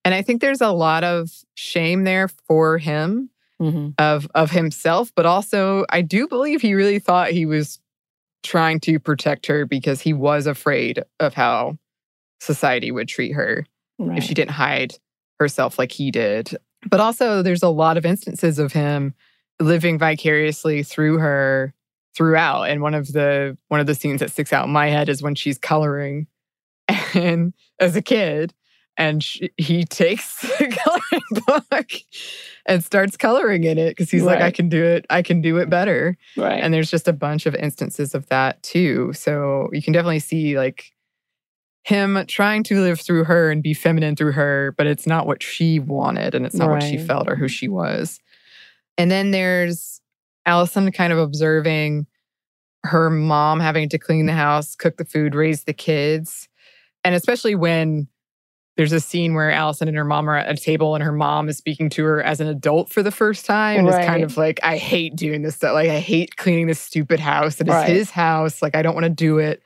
And 0.06 0.14
I 0.14 0.22
think 0.22 0.42
there's 0.42 0.62
a 0.62 0.72
lot 0.72 1.04
of 1.04 1.32
shame 1.56 2.04
there 2.04 2.28
for 2.28 2.78
him 2.78 3.30
Mm-hmm. 3.62 3.90
of 3.98 4.28
of 4.36 4.50
himself, 4.52 5.14
but 5.16 5.26
also 5.26 5.86
I 5.90 6.02
do 6.02 6.28
believe 6.28 6.62
he 6.62 6.74
really 6.74 7.00
thought 7.00 7.30
he 7.30 7.46
was 7.46 7.80
trying 8.42 8.80
to 8.82 9.00
protect 9.00 9.46
her 9.46 9.66
because 9.66 10.02
he 10.02 10.12
was 10.12 10.48
afraid 10.48 11.02
of 11.22 11.34
how 11.36 11.78
society 12.42 12.92
would 12.92 13.08
treat 13.08 13.32
her 13.34 13.66
Right. 14.00 14.18
if 14.18 14.24
she 14.26 14.34
didn't 14.34 14.52
hide 14.52 14.96
herself 15.40 15.78
like 15.80 15.92
he 15.94 16.12
did. 16.12 16.58
But 16.90 17.00
also 17.00 17.42
there's 17.42 17.64
a 17.64 17.70
lot 17.70 17.98
of 17.98 18.06
instances 18.06 18.60
of 18.60 18.74
him 18.74 19.14
living 19.60 19.98
vicariously 19.98 20.84
through 20.84 21.20
her 21.20 21.74
throughout. 22.16 22.64
And 22.64 22.82
one 22.82 22.94
of 22.94 23.12
the 23.12 23.58
one 23.68 23.80
of 23.80 23.88
the 23.88 23.96
scenes 23.96 24.20
that 24.20 24.32
sticks 24.32 24.54
out 24.54 24.66
in 24.66 24.72
my 24.72 24.88
head 24.88 25.10
is 25.10 25.22
when 25.22 25.36
she's 25.36 25.58
coloring 25.58 26.28
and 27.14 27.54
as 27.80 27.96
a 27.96 28.02
kid 28.02 28.54
and 28.98 29.24
she, 29.24 29.52
he 29.58 29.84
takes 29.86 30.42
the 30.60 30.78
coloring 30.84 31.70
book 31.70 31.92
and 32.66 32.84
starts 32.84 33.18
coloring 33.18 33.64
in 33.64 33.78
it 33.78 33.90
because 33.90 34.12
he's 34.12 34.24
right. 34.24 34.36
like, 34.36 34.44
I 34.44 34.52
can 34.52 34.70
do 34.70 34.84
it. 34.84 35.06
I 35.10 35.22
can 35.22 35.42
do 35.42 35.58
it 35.58 35.70
better. 35.70 36.18
Right. 36.38 36.62
And 36.62 36.74
there's 36.74 36.92
just 36.92 37.08
a 37.08 37.14
bunch 37.14 37.46
of 37.46 37.56
instances 37.56 38.14
of 38.14 38.28
that 38.30 38.62
too. 38.62 39.12
So 39.14 39.70
you 39.74 39.82
can 39.82 39.94
definitely 39.94 40.20
see 40.20 40.58
like 40.58 40.94
him 41.84 42.24
trying 42.28 42.64
to 42.64 42.80
live 42.82 43.00
through 43.00 43.26
her 43.26 43.52
and 43.52 43.62
be 43.62 43.74
feminine 43.74 44.16
through 44.16 44.32
her, 44.32 44.74
but 44.78 44.88
it's 44.88 45.06
not 45.06 45.28
what 45.28 45.44
she 45.44 45.80
wanted 45.80 46.34
and 46.34 46.46
it's 46.46 46.56
not 46.56 46.70
right. 46.70 46.76
what 46.76 46.84
she 46.84 46.98
felt 46.98 47.30
or 47.30 47.36
who 47.36 47.48
she 47.48 47.68
was. 47.68 48.20
And 48.98 49.12
then 49.12 49.32
there's 49.32 50.02
Alison 50.46 50.92
kind 50.92 51.12
of 51.12 51.20
observing 51.20 52.08
her 52.84 53.10
mom 53.10 53.60
having 53.60 53.90
to 53.90 53.98
clean 53.98 54.26
the 54.26 54.34
house, 54.34 54.76
cook 54.76 54.98
the 54.98 55.06
food, 55.06 55.36
raise 55.36 55.64
the 55.64 55.74
kids. 55.74 56.48
And 57.04 57.16
especially 57.16 57.56
when 57.56 58.08
there's 58.76 58.92
a 58.92 59.00
scene 59.00 59.34
where 59.34 59.52
Alison 59.52 59.88
and 59.88 59.96
her 59.98 60.06
mom 60.06 60.30
are 60.30 60.38
at 60.38 60.50
a 60.50 60.60
table 60.60 60.96
and 60.96 61.04
her 61.04 61.12
mom 61.12 61.48
is 61.48 61.58
speaking 61.58 61.90
to 61.92 62.04
her 62.06 62.24
as 62.24 62.40
an 62.40 62.48
adult 62.48 62.90
for 62.90 63.04
the 63.04 63.12
first 63.12 63.46
time. 63.46 63.80
And 63.80 63.88
right. 63.88 64.00
it's 64.00 64.08
kind 64.08 64.24
of 64.24 64.36
like, 64.36 64.60
I 64.64 64.78
hate 64.78 65.16
doing 65.16 65.44
this 65.44 65.56
stuff. 65.56 65.74
Like, 65.74 65.90
I 65.90 66.00
hate 66.00 66.38
cleaning 66.38 66.68
this 66.68 66.80
stupid 66.80 67.20
house. 67.20 67.62
It 67.62 67.68
is 67.68 67.74
right. 67.74 67.90
his 67.90 68.10
house. 68.10 68.62
Like, 68.62 68.76
I 68.76 68.82
don't 68.82 68.96
want 68.96 69.06
to 69.06 69.12
do 69.12 69.38
it. 69.38 69.62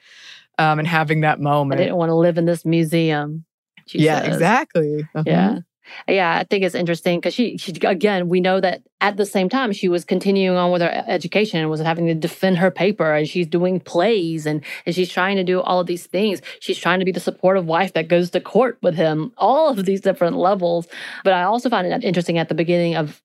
Um, 0.60 0.80
and 0.80 0.88
having 0.88 1.22
that 1.22 1.40
moment. 1.40 1.80
I 1.80 1.84
didn't 1.84 1.98
want 1.98 2.10
to 2.10 2.16
live 2.16 2.38
in 2.38 2.46
this 2.46 2.66
museum. 2.66 3.46
yeah, 3.92 4.22
says. 4.22 4.36
exactly. 4.36 5.08
Uh-huh. 5.14 5.24
Yeah. 5.26 5.60
Yeah, 6.08 6.38
I 6.38 6.44
think 6.44 6.64
it's 6.64 6.76
interesting 6.76 7.20
because 7.20 7.34
she, 7.34 7.58
she, 7.58 7.72
again, 7.84 8.30
we 8.30 8.40
know 8.40 8.60
that 8.60 8.84
at 9.02 9.18
the 9.18 9.26
same 9.26 9.50
time 9.50 9.72
she 9.72 9.88
was 9.88 10.04
continuing 10.04 10.58
on 10.58 10.72
with 10.72 10.82
her 10.82 11.04
education 11.08 11.60
and 11.60 11.70
was 11.70 11.80
having 11.80 12.08
to 12.08 12.14
defend 12.14 12.58
her 12.58 12.72
paper 12.72 13.14
and 13.14 13.28
she's 13.28 13.48
doing 13.48 13.80
plays 13.80 14.46
and, 14.46 14.64
and 14.86 14.96
she's 14.96 15.10
trying 15.10 15.38
to 15.38 15.44
do 15.44 15.62
all 15.62 15.80
of 15.80 15.88
these 15.88 16.06
things. 16.06 16.42
She's 16.60 16.78
trying 16.78 17.00
to 17.00 17.06
be 17.06 17.12
the 17.12 17.20
supportive 17.20 17.66
wife 17.66 17.94
that 17.94 18.08
goes 18.08 18.32
to 18.32 18.42
court 18.42 18.78
with 18.82 18.96
him, 18.96 19.32
all 19.38 19.70
of 19.70 19.86
these 19.86 20.02
different 20.02 20.38
levels. 20.38 20.88
But 21.24 21.34
I 21.34 21.44
also 21.44 21.70
find 21.70 21.88
it 21.88 22.04
interesting 22.04 22.38
at 22.38 22.50
the 22.50 22.56
beginning 22.56 22.96
of 22.96 23.22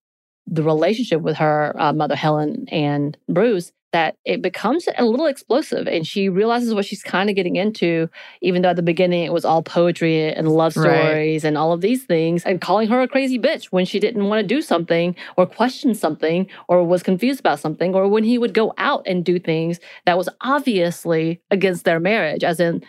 the 0.47 0.63
relationship 0.63 1.21
with 1.21 1.37
her 1.37 1.75
uh, 1.79 1.93
mother, 1.93 2.17
Helen 2.17 2.67
and 2.71 3.17
Bruce, 3.29 3.73
that 3.93 4.17
it 4.25 4.43
becomes 4.43 4.89
a 4.97 5.05
little 5.05 5.27
explosive 5.27 5.87
and 5.87 6.07
she 6.07 6.29
realizes 6.29 6.75
what 6.75 6.85
she's 6.85 7.03
kind 7.03 7.29
of 7.31 7.37
getting 7.37 7.57
into 7.57 8.09
even 8.41 8.63
though 8.63 8.71
at 8.71 8.77
the 8.77 8.83
beginning 8.83 9.25
it 9.25 9.33
was 9.33 9.45
all 9.45 9.63
poetry 9.63 10.33
and 10.33 10.49
love 10.49 10.73
stories 10.73 11.45
right. 11.45 11.49
and 11.49 11.59
all 11.59 11.73
of 11.73 11.81
these 11.81 12.05
things 12.05 12.45
and 12.45 12.61
calling 12.61 12.89
her 12.89 13.01
a 13.01 13.09
crazy 13.09 13.39
bitch 13.39 13.67
when 13.67 13.85
she 13.85 14.01
didn't 14.01 14.25
want 14.25 14.41
to 14.41 14.47
do 14.47 14.63
something 14.63 15.15
or 15.37 15.47
question 15.47 15.95
something 15.95 16.47
or 16.69 16.85
was 16.85 17.03
confused 17.03 17.41
about 17.41 17.61
something 17.61 17.95
or 17.95 18.09
when 18.09 18.25
he 18.25 18.39
would 18.39 18.55
go 18.55 18.73
out 18.79 19.03
and 19.07 19.25
do 19.25 19.39
things 19.39 19.79
that 20.07 20.17
was 20.17 20.29
obviously 20.41 21.41
against 21.51 21.85
their 21.85 22.01
marriage 22.01 22.45
as 22.45 22.59
in 22.59 22.83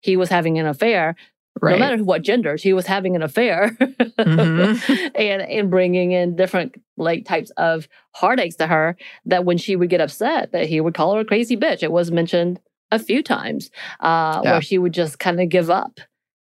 he 0.00 0.16
was 0.16 0.28
having 0.28 0.58
an 0.58 0.66
affair 0.66 1.16
Right. 1.60 1.72
No 1.72 1.78
matter 1.78 2.02
what 2.02 2.22
gender, 2.22 2.58
she 2.58 2.72
was 2.72 2.86
having 2.86 3.14
an 3.14 3.22
affair 3.22 3.76
mm-hmm. 3.80 4.92
and, 5.14 5.42
and 5.42 5.70
bringing 5.70 6.12
in 6.12 6.36
different 6.36 6.74
like 6.96 7.24
types 7.24 7.50
of 7.56 7.88
heartaches 8.12 8.56
to 8.56 8.66
her 8.66 8.96
that 9.26 9.44
when 9.44 9.56
she 9.56 9.76
would 9.76 9.88
get 9.88 10.00
upset 10.00 10.52
that 10.52 10.66
he 10.66 10.80
would 10.80 10.94
call 10.94 11.14
her 11.14 11.20
a 11.20 11.24
crazy 11.24 11.56
bitch. 11.56 11.82
It 11.82 11.92
was 11.92 12.10
mentioned 12.10 12.60
a 12.90 12.98
few 12.98 13.22
times 13.22 13.70
uh, 14.00 14.40
yeah. 14.42 14.52
where 14.52 14.62
she 14.62 14.78
would 14.78 14.92
just 14.92 15.18
kind 15.18 15.40
of 15.40 15.48
give 15.48 15.70
up 15.70 16.00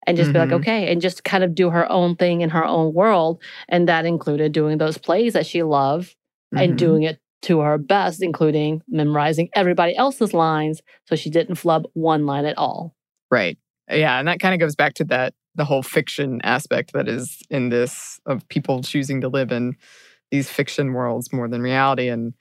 and 0.07 0.16
just 0.16 0.28
mm-hmm. 0.28 0.32
be 0.32 0.38
like, 0.38 0.48
mm-hmm. 0.48 0.57
okay, 0.57 0.92
and 0.92 1.00
just 1.00 1.24
kind 1.24 1.44
of 1.44 1.55
do 1.55 1.70
her 1.70 1.90
own 1.90 2.16
thing 2.16 2.40
in 2.40 2.50
her 2.50 2.64
own 2.64 2.92
world. 2.94 3.42
And 3.68 3.88
that 3.88 4.07
included 4.07 4.53
doing 4.53 4.78
those 4.78 4.98
plays 4.98 5.32
that 5.32 5.46
she 5.46 5.62
loved 5.62 6.11
mm-hmm. 6.55 6.59
and 6.59 6.78
doing 6.78 7.03
it 7.03 7.20
to 7.42 7.61
her 7.61 7.78
best, 7.78 8.22
including 8.22 8.82
memorizing 8.88 9.48
everybody 9.55 9.96
else's 9.96 10.32
lines 10.32 10.80
so 11.07 11.16
she 11.16 11.30
didn't 11.30 11.57
flub 11.57 11.86
one 11.92 12.26
line 12.26 12.44
at 12.44 12.59
all. 12.59 12.94
Right. 13.30 13.59
Yeah, 13.93 14.18
and 14.18 14.28
that 14.28 14.40
kind 14.40 14.55
of 14.55 14.61
goes 14.61 14.74
back 14.74 14.95
to 14.95 15.05
that 15.05 15.34
the 15.55 15.64
whole 15.64 15.82
fiction 15.82 16.40
aspect 16.43 16.93
that 16.95 17.09
is 17.09 17.43
in 17.51 17.68
this 17.68 18.18
of 18.26 18.47
people 18.49 18.82
choosing 18.82 19.20
to 19.20 19.28
live 19.28 19.53
in 19.53 19.76
these 20.30 20.49
fiction 20.49 20.95
worlds 20.95 21.32
more 21.32 21.47
than 21.47 21.61
reality. 21.61 22.09
And 22.09 22.32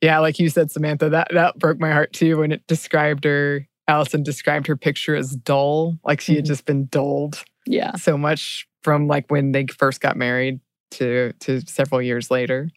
yeah, 0.00 0.18
like 0.18 0.38
you 0.38 0.48
said, 0.48 0.70
Samantha, 0.70 1.10
that 1.10 1.28
that 1.32 1.58
broke 1.58 1.78
my 1.78 1.92
heart 1.92 2.12
too 2.12 2.38
when 2.38 2.52
it 2.52 2.66
described 2.66 3.24
her. 3.24 3.66
Alison 3.86 4.22
described 4.22 4.66
her 4.66 4.78
picture 4.78 5.14
as 5.14 5.36
dull, 5.36 5.98
like 6.04 6.18
she 6.18 6.34
had 6.34 6.44
mm-hmm. 6.44 6.52
just 6.52 6.64
been 6.64 6.86
dulled. 6.86 7.44
Yeah, 7.66 7.96
so 7.96 8.16
much 8.16 8.66
from 8.82 9.08
like 9.08 9.30
when 9.30 9.52
they 9.52 9.66
first 9.66 10.00
got 10.00 10.16
married 10.16 10.60
to 10.92 11.32
to 11.40 11.60
several 11.66 12.00
years 12.00 12.30
later. 12.30 12.70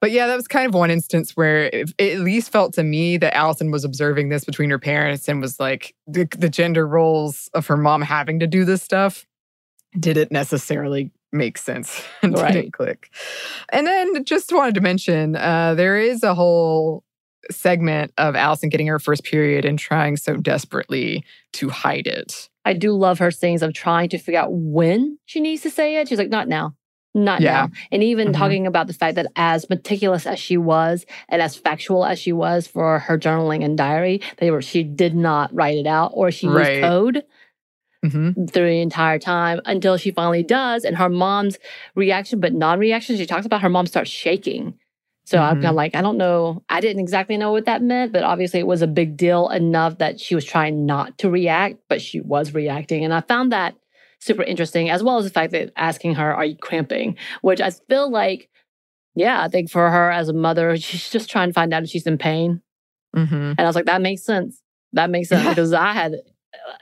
But 0.00 0.12
yeah, 0.12 0.26
that 0.26 0.36
was 0.36 0.48
kind 0.48 0.66
of 0.66 0.74
one 0.74 0.90
instance 0.90 1.36
where 1.36 1.64
it, 1.64 1.92
it, 1.98 2.16
at 2.16 2.20
least 2.20 2.50
felt 2.50 2.72
to 2.74 2.82
me 2.82 3.18
that 3.18 3.36
Alison 3.36 3.70
was 3.70 3.84
observing 3.84 4.30
this 4.30 4.44
between 4.44 4.70
her 4.70 4.78
parents 4.78 5.28
and 5.28 5.40
was 5.40 5.60
like 5.60 5.94
the, 6.06 6.26
the 6.38 6.48
gender 6.48 6.86
roles 6.86 7.50
of 7.52 7.66
her 7.66 7.76
mom 7.76 8.00
having 8.02 8.40
to 8.40 8.46
do 8.46 8.64
this 8.64 8.82
stuff 8.82 9.26
didn't 9.98 10.32
necessarily 10.32 11.10
make 11.32 11.58
sense 11.58 12.02
and 12.22 12.36
right. 12.36 12.52
didn't 12.52 12.72
click. 12.72 13.10
And 13.72 13.86
then 13.86 14.24
just 14.24 14.52
wanted 14.52 14.74
to 14.76 14.80
mention 14.80 15.36
uh, 15.36 15.74
there 15.74 15.98
is 15.98 16.22
a 16.22 16.34
whole 16.34 17.04
segment 17.50 18.12
of 18.16 18.36
Alison 18.36 18.68
getting 18.68 18.86
her 18.86 18.98
first 18.98 19.24
period 19.24 19.64
and 19.64 19.78
trying 19.78 20.16
so 20.16 20.36
desperately 20.36 21.24
to 21.54 21.68
hide 21.68 22.06
it. 22.06 22.48
I 22.64 22.74
do 22.74 22.92
love 22.92 23.18
her 23.18 23.30
scenes 23.30 23.62
of 23.62 23.72
trying 23.72 24.08
to 24.10 24.18
figure 24.18 24.40
out 24.40 24.52
when 24.52 25.18
she 25.24 25.40
needs 25.40 25.62
to 25.62 25.70
say 25.70 25.96
it. 25.96 26.08
She's 26.08 26.18
like, 26.18 26.28
not 26.28 26.48
now 26.48 26.74
not 27.14 27.40
yeah. 27.40 27.52
now. 27.52 27.70
And 27.90 28.02
even 28.02 28.28
mm-hmm. 28.28 28.40
talking 28.40 28.66
about 28.66 28.86
the 28.86 28.92
fact 28.92 29.16
that 29.16 29.26
as 29.36 29.68
meticulous 29.68 30.26
as 30.26 30.38
she 30.38 30.56
was 30.56 31.06
and 31.28 31.42
as 31.42 31.56
factual 31.56 32.04
as 32.04 32.18
she 32.18 32.32
was 32.32 32.66
for 32.66 33.00
her 33.00 33.18
journaling 33.18 33.64
and 33.64 33.76
diary, 33.76 34.20
they 34.38 34.50
were 34.50 34.62
she 34.62 34.82
did 34.82 35.14
not 35.14 35.52
write 35.54 35.78
it 35.78 35.86
out 35.86 36.12
or 36.14 36.30
she 36.30 36.46
right. 36.46 36.74
used 36.74 36.82
code 36.82 37.24
mm-hmm. 38.04 38.46
through 38.46 38.70
the 38.70 38.80
entire 38.80 39.18
time 39.18 39.60
until 39.64 39.96
she 39.96 40.10
finally 40.10 40.42
does. 40.42 40.84
And 40.84 40.96
her 40.96 41.08
mom's 41.08 41.58
reaction, 41.94 42.40
but 42.40 42.52
non-reaction, 42.52 43.16
she 43.16 43.26
talks 43.26 43.46
about 43.46 43.62
her 43.62 43.68
mom 43.68 43.86
starts 43.86 44.10
shaking. 44.10 44.74
So 45.24 45.38
mm-hmm. 45.38 45.46
I'm 45.46 45.56
kind 45.56 45.66
of 45.66 45.74
like, 45.74 45.94
I 45.94 46.02
don't 46.02 46.16
know. 46.16 46.62
I 46.68 46.80
didn't 46.80 47.00
exactly 47.00 47.36
know 47.36 47.52
what 47.52 47.66
that 47.66 47.82
meant, 47.82 48.12
but 48.12 48.22
obviously 48.22 48.60
it 48.60 48.66
was 48.66 48.82
a 48.82 48.86
big 48.86 49.16
deal 49.16 49.48
enough 49.48 49.98
that 49.98 50.20
she 50.20 50.34
was 50.34 50.44
trying 50.44 50.86
not 50.86 51.18
to 51.18 51.30
react, 51.30 51.76
but 51.88 52.00
she 52.00 52.20
was 52.20 52.54
reacting. 52.54 53.04
And 53.04 53.12
I 53.14 53.20
found 53.20 53.52
that 53.52 53.74
super 54.20 54.42
interesting, 54.42 54.90
as 54.90 55.02
well 55.02 55.18
as 55.18 55.24
the 55.24 55.30
fact 55.30 55.52
that 55.52 55.72
asking 55.76 56.14
her, 56.14 56.34
Are 56.34 56.44
you 56.44 56.56
cramping? 56.56 57.16
Which 57.42 57.60
I 57.60 57.70
feel 57.70 58.10
like, 58.10 58.48
yeah, 59.14 59.42
I 59.42 59.48
think 59.48 59.70
for 59.70 59.90
her 59.90 60.10
as 60.10 60.28
a 60.28 60.32
mother, 60.32 60.76
she's 60.76 61.10
just 61.10 61.30
trying 61.30 61.48
to 61.48 61.54
find 61.54 61.74
out 61.74 61.82
if 61.82 61.90
she's 61.90 62.06
in 62.06 62.18
pain. 62.18 62.62
Mm-hmm. 63.16 63.34
And 63.34 63.60
I 63.60 63.66
was 63.66 63.74
like, 63.74 63.86
That 63.86 64.02
makes 64.02 64.22
sense. 64.22 64.62
That 64.92 65.10
makes 65.10 65.28
sense 65.28 65.48
because 65.48 65.72
I 65.72 65.92
had 65.92 66.16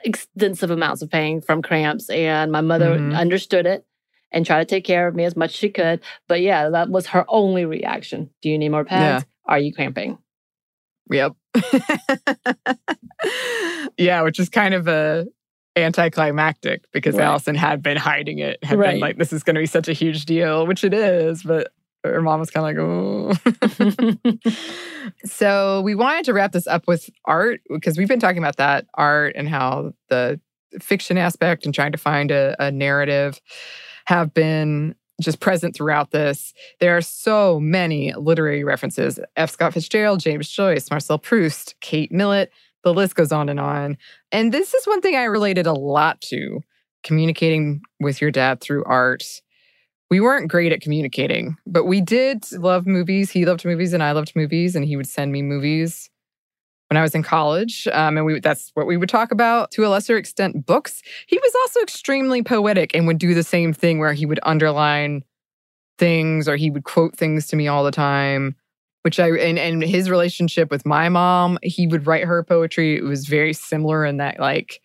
extensive 0.05 0.71
amounts 0.71 1.03
of 1.03 1.11
pain 1.11 1.41
from 1.41 1.63
cramps, 1.63 2.11
and 2.11 2.53
my 2.53 2.61
mother 2.61 2.99
mm-hmm. 2.99 3.15
understood 3.15 3.67
it 3.67 3.85
and 4.31 4.45
tried 4.45 4.59
to 4.59 4.67
take 4.67 4.85
care 4.85 5.09
of 5.09 5.15
me 5.15 5.25
as 5.25 5.37
much 5.37 5.51
as 5.51 5.57
she 5.57 5.71
could. 5.71 6.01
But 6.27 6.43
yeah, 6.43 6.69
that 6.71 6.91
was 6.91 7.07
her 7.09 7.25
only 7.29 7.65
reaction. 7.65 8.31
Do 8.43 8.51
you 8.51 8.59
need 8.59 8.69
more 8.69 8.85
pads? 8.85 9.25
Yeah. 9.25 9.53
Are 9.53 9.59
you 9.59 9.73
cramping? 9.73 10.19
Yep. 11.11 11.33
yeah, 13.99 14.23
which 14.23 14.39
is 14.39 14.51
kind 14.51 14.75
of 14.75 14.89
a 14.89 15.27
anticlimactic 15.83 16.85
because 16.93 17.17
right. 17.17 17.25
Alison 17.25 17.55
had 17.55 17.83
been 17.83 17.97
hiding 17.97 18.39
it, 18.39 18.63
had 18.63 18.79
right. 18.79 18.93
been 18.93 19.01
like, 19.01 19.19
this 19.19 19.33
is 19.33 19.43
going 19.43 19.55
to 19.55 19.61
be 19.61 19.67
such 19.67 19.89
a 19.89 19.93
huge 19.93 20.25
deal, 20.27 20.67
which 20.67 20.85
it 20.85 20.95
is, 20.95 21.43
but 21.43 21.73
her 22.05 22.23
mom 22.23 22.41
was 22.41 22.51
kind 22.51 22.79
of 22.79 23.33
like, 23.37 24.39
oh. 24.39 24.39
so 25.25 25.81
we 25.83 25.95
wanted 25.95 26.25
to 26.25 26.33
wrap 26.33 26.53
this 26.53 26.67
up 26.67 26.87
with 26.87 27.11
art 27.25 27.61
because 27.71 27.99
we've 27.99 28.09
been 28.09 28.21
talking 28.21 28.39
about 28.39 28.57
that 28.57 28.87
art 28.95 29.35
and 29.37 29.49
how 29.49 29.93
the 30.09 30.41
fiction 30.81 31.19
aspect 31.19 31.65
and 31.65 31.75
trying 31.75 31.93
to 31.93 31.99
find 31.99 32.31
a, 32.31 32.55
a 32.59 32.71
narrative 32.71 33.41
have 34.07 34.33
been 34.33 34.95
just 35.21 35.41
present 35.41 35.75
throughout 35.75 36.13
this. 36.13 36.55
There 36.81 36.97
are 36.97 37.01
so 37.01 37.59
many 37.59 38.13
literary 38.15 38.65
references 38.65 39.19
F. 39.37 39.51
Scott 39.51 39.75
Fitzgerald, 39.75 40.21
James 40.21 40.49
Joyce, 40.49 40.91
Marcel 40.91 41.19
Proust, 41.19 41.75
Kate 41.81 42.13
Millett, 42.13 42.53
the 42.85 42.95
list 42.95 43.15
goes 43.15 43.33
on 43.33 43.49
and 43.49 43.61
on. 43.61 43.97
And 44.33 44.53
this 44.53 44.75
is 44.75 44.87
one 44.87 45.01
thing 45.01 45.17
I 45.17 45.25
related 45.25 45.67
a 45.67 45.73
lot 45.73 46.21
to 46.23 46.61
communicating 47.03 47.83
with 48.01 48.21
your 48.21 48.31
dad 48.31 48.61
through 48.61 48.85
art. 48.85 49.25
We 50.11 50.21
weren't 50.21 50.51
great 50.51 50.73
at 50.73 50.81
communicating, 50.81 51.57
but 51.67 51.85
we 51.85 52.01
did 52.01 52.51
love 52.53 52.87
movies. 52.87 53.31
He 53.31 53.45
loved 53.45 53.65
movies 53.65 53.93
and 53.93 54.03
I 54.03 54.13
loved 54.13 54.33
movies, 54.35 54.75
and 54.75 54.85
he 54.85 54.97
would 54.97 55.07
send 55.07 55.33
me 55.33 55.43
movies 55.43 56.09
when 56.89 56.97
I 56.97 57.03
was 57.03 57.15
in 57.15 57.23
college. 57.23 57.87
Um, 57.93 58.17
and 58.17 58.25
we 58.25 58.41
that's 58.41 58.71
what 58.75 58.87
we 58.87 58.97
would 58.97 59.11
talk 59.11 59.31
about 59.33 59.71
to 59.73 59.85
a 59.85 59.89
lesser 59.89 60.17
extent 60.17 60.65
books. 60.65 61.03
He 61.27 61.37
was 61.37 61.53
also 61.63 61.81
extremely 61.81 62.43
poetic 62.43 62.95
and 62.95 63.07
would 63.07 63.19
do 63.19 63.35
the 63.35 63.43
same 63.43 63.75
thing 63.75 63.99
where 63.99 64.15
he 64.15 64.25
would 64.25 64.41
underline 64.45 65.25
things 65.99 66.49
or 66.49 66.57
he 66.57 66.71
would 66.71 66.85
quote 66.85 67.17
things 67.17 67.49
to 67.49 67.57
me 67.57 67.69
all 67.69 67.85
the 67.85 67.91
time 67.91 68.55
which 69.03 69.21
I 69.21 69.31
and, 69.31 69.59
and 69.59 69.83
his 69.83 70.11
relationship 70.11 70.71
with 70.71 70.85
my 70.85 71.09
mom, 71.09 71.59
he 71.63 71.87
would 71.87 72.07
write 72.07 72.25
her 72.25 72.43
poetry. 72.43 72.97
It 72.97 73.05
was 73.05 73.27
very 73.27 73.53
similar 73.53 74.05
in 74.05 74.19
that 74.19 74.41
like 74.41 74.81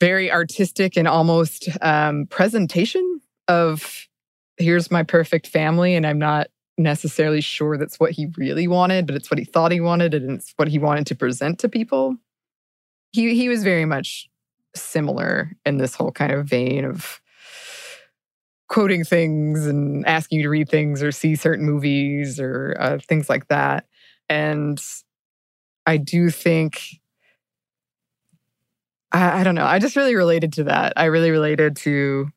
very 0.00 0.32
artistic 0.32 0.96
and 0.96 1.06
almost 1.06 1.68
um, 1.80 2.26
presentation 2.26 3.20
of 3.48 4.08
here's 4.56 4.90
my 4.90 5.02
perfect 5.02 5.46
family, 5.46 5.94
and 5.94 6.06
I'm 6.06 6.18
not 6.18 6.48
necessarily 6.78 7.40
sure 7.40 7.76
that's 7.76 8.00
what 8.00 8.12
he 8.12 8.26
really 8.36 8.66
wanted, 8.66 9.06
but 9.06 9.14
it's 9.14 9.30
what 9.30 9.38
he 9.38 9.44
thought 9.44 9.72
he 9.72 9.80
wanted, 9.80 10.14
and 10.14 10.32
it's 10.32 10.52
what 10.56 10.68
he 10.68 10.78
wanted 10.78 11.06
to 11.06 11.14
present 11.14 11.58
to 11.60 11.68
people. 11.68 12.16
He 13.12 13.34
he 13.34 13.48
was 13.48 13.62
very 13.62 13.84
much 13.84 14.28
similar 14.74 15.52
in 15.66 15.76
this 15.76 15.94
whole 15.94 16.12
kind 16.12 16.32
of 16.32 16.46
vein 16.46 16.84
of 16.84 17.20
quoting 18.72 19.04
things 19.04 19.66
and 19.66 20.04
asking 20.06 20.38
you 20.38 20.44
to 20.44 20.48
read 20.48 20.66
things 20.66 21.02
or 21.02 21.12
see 21.12 21.36
certain 21.36 21.66
movies 21.66 22.40
or 22.40 22.74
uh, 22.80 22.98
things 23.06 23.28
like 23.28 23.46
that. 23.48 23.84
And 24.30 24.82
I 25.84 25.98
do 25.98 26.30
think, 26.30 26.80
I, 29.12 29.40
I 29.40 29.44
don't 29.44 29.56
know, 29.56 29.66
I 29.66 29.78
just 29.78 29.94
really 29.94 30.14
related 30.14 30.54
to 30.54 30.64
that. 30.64 30.94
I 30.96 31.04
really 31.04 31.30
related 31.30 31.76
to 31.76 32.30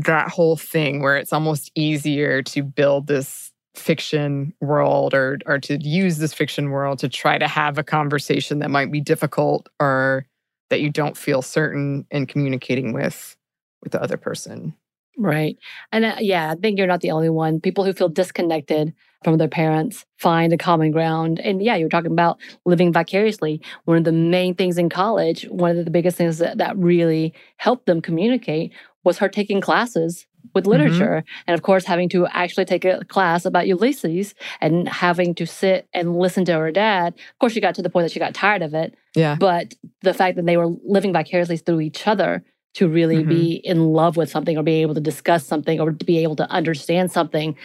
that 0.00 0.28
whole 0.28 0.58
thing 0.58 1.00
where 1.00 1.16
it's 1.16 1.32
almost 1.32 1.72
easier 1.74 2.42
to 2.42 2.62
build 2.62 3.06
this 3.06 3.50
fiction 3.74 4.52
world 4.60 5.14
or 5.14 5.38
or 5.46 5.58
to 5.58 5.78
use 5.82 6.18
this 6.18 6.34
fiction 6.34 6.68
world 6.70 6.98
to 6.98 7.08
try 7.08 7.38
to 7.38 7.48
have 7.48 7.78
a 7.78 7.82
conversation 7.82 8.58
that 8.58 8.70
might 8.70 8.92
be 8.92 9.00
difficult 9.00 9.70
or 9.80 10.26
that 10.68 10.82
you 10.82 10.90
don't 10.90 11.16
feel 11.16 11.40
certain 11.40 12.06
in 12.10 12.26
communicating 12.26 12.92
with 12.92 13.36
with 13.82 13.92
the 13.92 14.02
other 14.02 14.18
person. 14.18 14.74
Right. 15.16 15.56
And 15.92 16.04
uh, 16.04 16.16
yeah, 16.20 16.50
I 16.50 16.54
think 16.54 16.78
you're 16.78 16.86
not 16.86 17.00
the 17.00 17.12
only 17.12 17.30
one. 17.30 17.60
People 17.60 17.84
who 17.84 17.92
feel 17.92 18.08
disconnected 18.08 18.92
from 19.22 19.38
their 19.38 19.48
parents 19.48 20.04
find 20.18 20.52
a 20.52 20.58
common 20.58 20.90
ground. 20.90 21.40
And 21.40 21.62
yeah, 21.62 21.76
you 21.76 21.86
were 21.86 21.90
talking 21.90 22.12
about 22.12 22.38
living 22.64 22.92
vicariously. 22.92 23.60
One 23.84 23.96
of 23.96 24.04
the 24.04 24.12
main 24.12 24.54
things 24.54 24.76
in 24.76 24.88
college, 24.90 25.44
one 25.44 25.78
of 25.78 25.84
the 25.84 25.90
biggest 25.90 26.16
things 26.16 26.38
that, 26.38 26.58
that 26.58 26.76
really 26.76 27.32
helped 27.56 27.86
them 27.86 28.02
communicate 28.02 28.72
was 29.02 29.18
her 29.18 29.28
taking 29.28 29.60
classes 29.60 30.26
with 30.54 30.64
mm-hmm. 30.64 30.72
literature. 30.72 31.22
Mm-hmm. 31.22 31.44
And 31.46 31.54
of 31.54 31.62
course, 31.62 31.84
having 31.84 32.08
to 32.10 32.26
actually 32.26 32.66
take 32.66 32.84
a 32.84 33.04
class 33.06 33.44
about 33.44 33.66
Ulysses 33.66 34.34
and 34.60 34.88
having 34.88 35.34
to 35.36 35.46
sit 35.46 35.88
and 35.94 36.16
listen 36.16 36.44
to 36.46 36.58
her 36.58 36.70
dad. 36.70 37.14
Of 37.14 37.38
course, 37.38 37.52
she 37.52 37.60
got 37.60 37.74
to 37.76 37.82
the 37.82 37.90
point 37.90 38.04
that 38.04 38.12
she 38.12 38.18
got 38.18 38.34
tired 38.34 38.62
of 38.62 38.74
it. 38.74 38.94
Yeah. 39.14 39.36
But 39.38 39.74
the 40.02 40.14
fact 40.14 40.36
that 40.36 40.46
they 40.46 40.56
were 40.56 40.68
living 40.84 41.12
vicariously 41.12 41.56
through 41.56 41.80
each 41.80 42.06
other 42.06 42.44
to 42.74 42.88
really 42.88 43.18
mm-hmm. 43.18 43.28
be 43.28 43.52
in 43.64 43.86
love 43.86 44.16
with 44.16 44.30
something 44.30 44.58
or 44.58 44.62
be 44.62 44.82
able 44.82 44.94
to 44.94 45.00
discuss 45.00 45.46
something 45.46 45.80
or 45.80 45.92
to 45.92 46.04
be 46.04 46.18
able 46.18 46.36
to 46.36 46.50
understand 46.50 47.10
something 47.10 47.56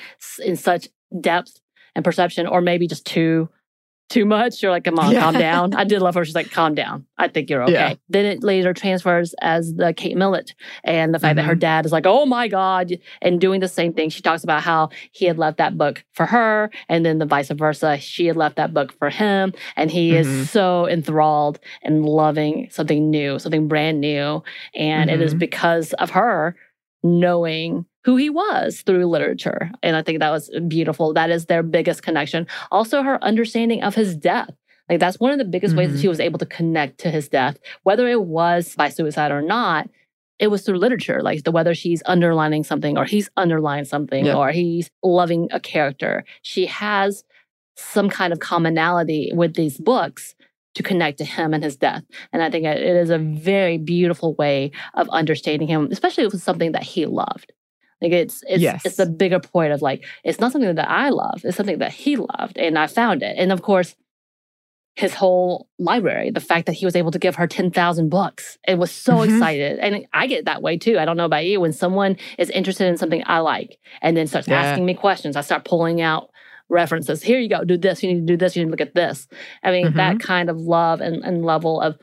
in 0.43 0.55
such 0.55 0.88
depth 1.20 1.60
and 1.95 2.05
perception, 2.05 2.47
or 2.47 2.62
maybe 2.62 2.88
just 2.88 3.05
too 3.05 3.49
too 4.10 4.26
much. 4.26 4.62
You're 4.62 4.72
like, 4.72 4.84
come 4.84 4.99
on, 4.99 5.12
yeah. 5.12 5.22
calm 5.22 5.34
down. 5.34 5.74
I 5.76 5.84
did 5.84 6.01
love 6.01 6.16
her. 6.16 6.26
She's 6.26 6.36
like, 6.36 6.51
calm 6.51 6.76
down. 6.76 7.05
I 7.18 7.28
think 7.28 7.49
you're 7.49 7.64
okay. 7.64 7.74
Yeah. 7.74 7.93
Then 8.10 8.26
it 8.26 8.43
later 8.43 8.74
transfers 8.74 9.36
as 9.41 9.76
the 9.76 9.93
Kate 9.93 10.18
Millett 10.18 10.53
and 10.84 11.14
the 11.14 11.20
fact 11.20 11.32
mm-hmm. 11.32 11.38
that 11.38 11.43
her 11.43 11.53
mm-hmm. 11.53 11.60
dad 11.60 11.86
is 11.86 11.91
like, 11.91 12.05
oh 12.05 12.26
my 12.26 12.47
God, 12.47 12.91
and 13.22 13.39
doing 13.39 13.60
the 13.60 13.68
same 13.68 13.93
thing. 13.93 14.10
She 14.10 14.22
talks 14.22 14.43
about 14.43 14.64
how 14.64 14.89
he 15.12 15.26
had 15.26 15.38
left 15.38 15.57
that 15.57 15.78
book 15.78 16.03
for 16.14 16.26
her, 16.26 16.72
and 16.89 17.05
then 17.05 17.20
the 17.20 17.26
vice 17.26 17.49
versa. 17.49 17.97
She 17.99 18.26
had 18.26 18.36
left 18.36 18.55
that 18.55 18.74
book 18.74 18.91
for 18.97 19.10
him, 19.10 19.53
and 19.76 19.91
he 19.91 20.12
mm-hmm. 20.12 20.41
is 20.41 20.49
so 20.49 20.88
enthralled 20.88 21.60
and 21.84 22.05
loving 22.05 22.68
something 22.72 23.10
new, 23.10 23.39
something 23.39 23.68
brand 23.68 24.01
new. 24.01 24.43
And 24.76 25.10
mm-hmm. 25.10 25.22
it 25.22 25.24
is 25.24 25.32
mm-hmm. 25.32 25.39
because 25.39 25.93
of 25.93 26.12
her 26.12 26.55
knowing 27.03 27.86
who 28.04 28.16
he 28.16 28.30
was 28.30 28.82
through 28.82 29.06
literature. 29.06 29.72
And 29.84 29.95
I 29.95 30.02
think 30.02 30.20
that 30.20 30.32
was 30.32 30.50
beautiful. 30.68 31.14
That 31.14 31.30
is 31.30 31.45
their 31.45 31.64
biggest 31.64 32.04
connection. 32.04 32.47
Also, 32.72 33.04
her 33.04 33.24
understanding 33.24 33.84
of 33.84 33.95
his 33.95 34.16
death. 34.16 34.52
Like, 34.89 35.00
that's 35.00 35.20
one 35.20 35.32
of 35.32 35.38
the 35.38 35.45
biggest 35.45 35.72
mm-hmm. 35.72 35.80
ways 35.80 35.89
that 35.89 35.95
mm-hmm. 35.95 36.02
she 36.02 36.08
was 36.08 36.20
able 36.20 36.39
to 36.39 36.45
connect 36.45 37.00
to 37.00 37.12
his 37.12 37.30
death, 37.30 37.58
whether 37.84 38.08
it 38.08 38.24
was 38.24 38.76
by 38.76 38.89
suicide 38.89 39.32
or 39.32 39.41
not. 39.41 39.89
It 40.39 40.47
was 40.47 40.64
through 40.64 40.78
literature, 40.78 41.22
like 41.22 41.43
the 41.43 41.52
whether 41.52 41.76
she's 41.76 42.02
underlining 42.06 42.64
something 42.64 42.97
or 42.97 43.04
he's 43.04 43.30
underlining 43.36 43.84
something 43.84 44.26
yeah. 44.26 44.36
or 44.36 44.52
he's 44.52 44.89
loving 45.04 45.50
a 45.52 45.60
character. 45.60 46.24
She 46.43 46.66
has 46.68 47.26
some 47.76 48.10
kind 48.10 48.32
of 48.32 48.39
commonality 48.39 49.32
with 49.34 49.56
these 49.56 49.78
books 49.78 50.36
to 50.76 50.84
connect 50.84 51.18
to 51.18 51.26
him 51.26 51.54
and 51.54 51.64
his 51.64 51.76
death. 51.76 52.04
And 52.32 52.41
I 52.41 52.50
think 52.50 52.66
it 52.66 52.80
is 52.80 53.10
a 53.10 53.18
very 53.18 53.78
beautiful 53.78 54.34
way 54.36 54.72
of 54.93 55.10
understanding 55.10 55.68
him, 55.68 55.89
especially 55.91 56.24
if 56.24 56.34
it's 56.34 56.43
something 56.43 56.72
that 56.72 56.84
he 56.84 57.06
loved. 57.06 57.52
Like 58.02 58.12
it's 58.12 58.43
it's 58.47 58.62
yes. 58.62 58.86
it's 58.86 58.95
the 58.95 59.06
bigger 59.06 59.39
point 59.39 59.74
of 59.74 59.82
like 59.82 60.06
it's 60.24 60.39
not 60.39 60.52
something 60.52 60.76
that 60.76 60.89
I 60.89 61.10
love, 61.10 61.41
it's 61.43 61.58
something 61.58 61.80
that 61.80 61.91
he 61.91 62.16
loved, 62.16 62.58
and 62.58 62.78
I 62.78 62.88
found 62.88 63.24
it. 63.24 63.36
And 63.38 63.52
of 63.52 63.62
course, 63.62 63.95
his 64.95 65.14
whole 65.14 65.68
library, 65.78 66.30
the 66.32 66.39
fact 66.39 66.66
that 66.66 66.74
he 66.74 66.86
was 66.86 66.95
able 66.95 67.12
to 67.12 67.20
give 67.20 67.36
her 67.36 67.47
ten 67.47 67.72
thousand 67.72 68.10
books, 68.10 68.58
it 68.68 68.78
was 68.78 68.91
so 68.91 69.16
mm-hmm. 69.16 69.34
excited, 69.34 69.80
and 69.80 70.06
I 70.14 70.28
get 70.28 70.45
that 70.45 70.62
way 70.62 70.78
too. 70.78 70.97
I 70.97 71.06
don't 71.06 71.18
know 71.18 71.26
about 71.26 71.45
you. 71.45 71.60
When 71.60 71.74
someone 71.74 72.18
is 72.38 72.50
interested 72.50 72.88
in 72.88 72.97
something 72.97 73.24
I 73.26 73.39
like, 73.39 73.78
and 74.02 74.16
then 74.16 74.28
starts 74.28 74.47
yeah. 74.47 74.62
asking 74.62 74.86
me 74.86 74.93
questions, 74.93 75.36
I 75.36 75.41
start 75.41 75.66
pulling 75.66 76.02
out 76.02 76.30
references. 76.70 77.22
Here 77.22 77.39
you 77.39 77.50
go, 77.50 77.64
do 77.64 77.78
this. 77.78 78.02
You 78.02 78.14
need 78.14 78.28
to 78.28 78.34
do 78.34 78.38
this. 78.38 78.56
You 78.56 78.64
need 78.64 78.68
to 78.68 78.72
look 78.72 78.88
at 78.88 78.95
this. 78.95 79.28
I 79.64 79.72
mean, 79.72 79.88
mm-hmm. 79.88 79.97
that 79.97 80.20
kind 80.20 80.50
of 80.50 80.58
love 80.58 81.02
and, 81.02 81.24
and 81.24 81.43
level 81.43 81.82
of 81.82 81.97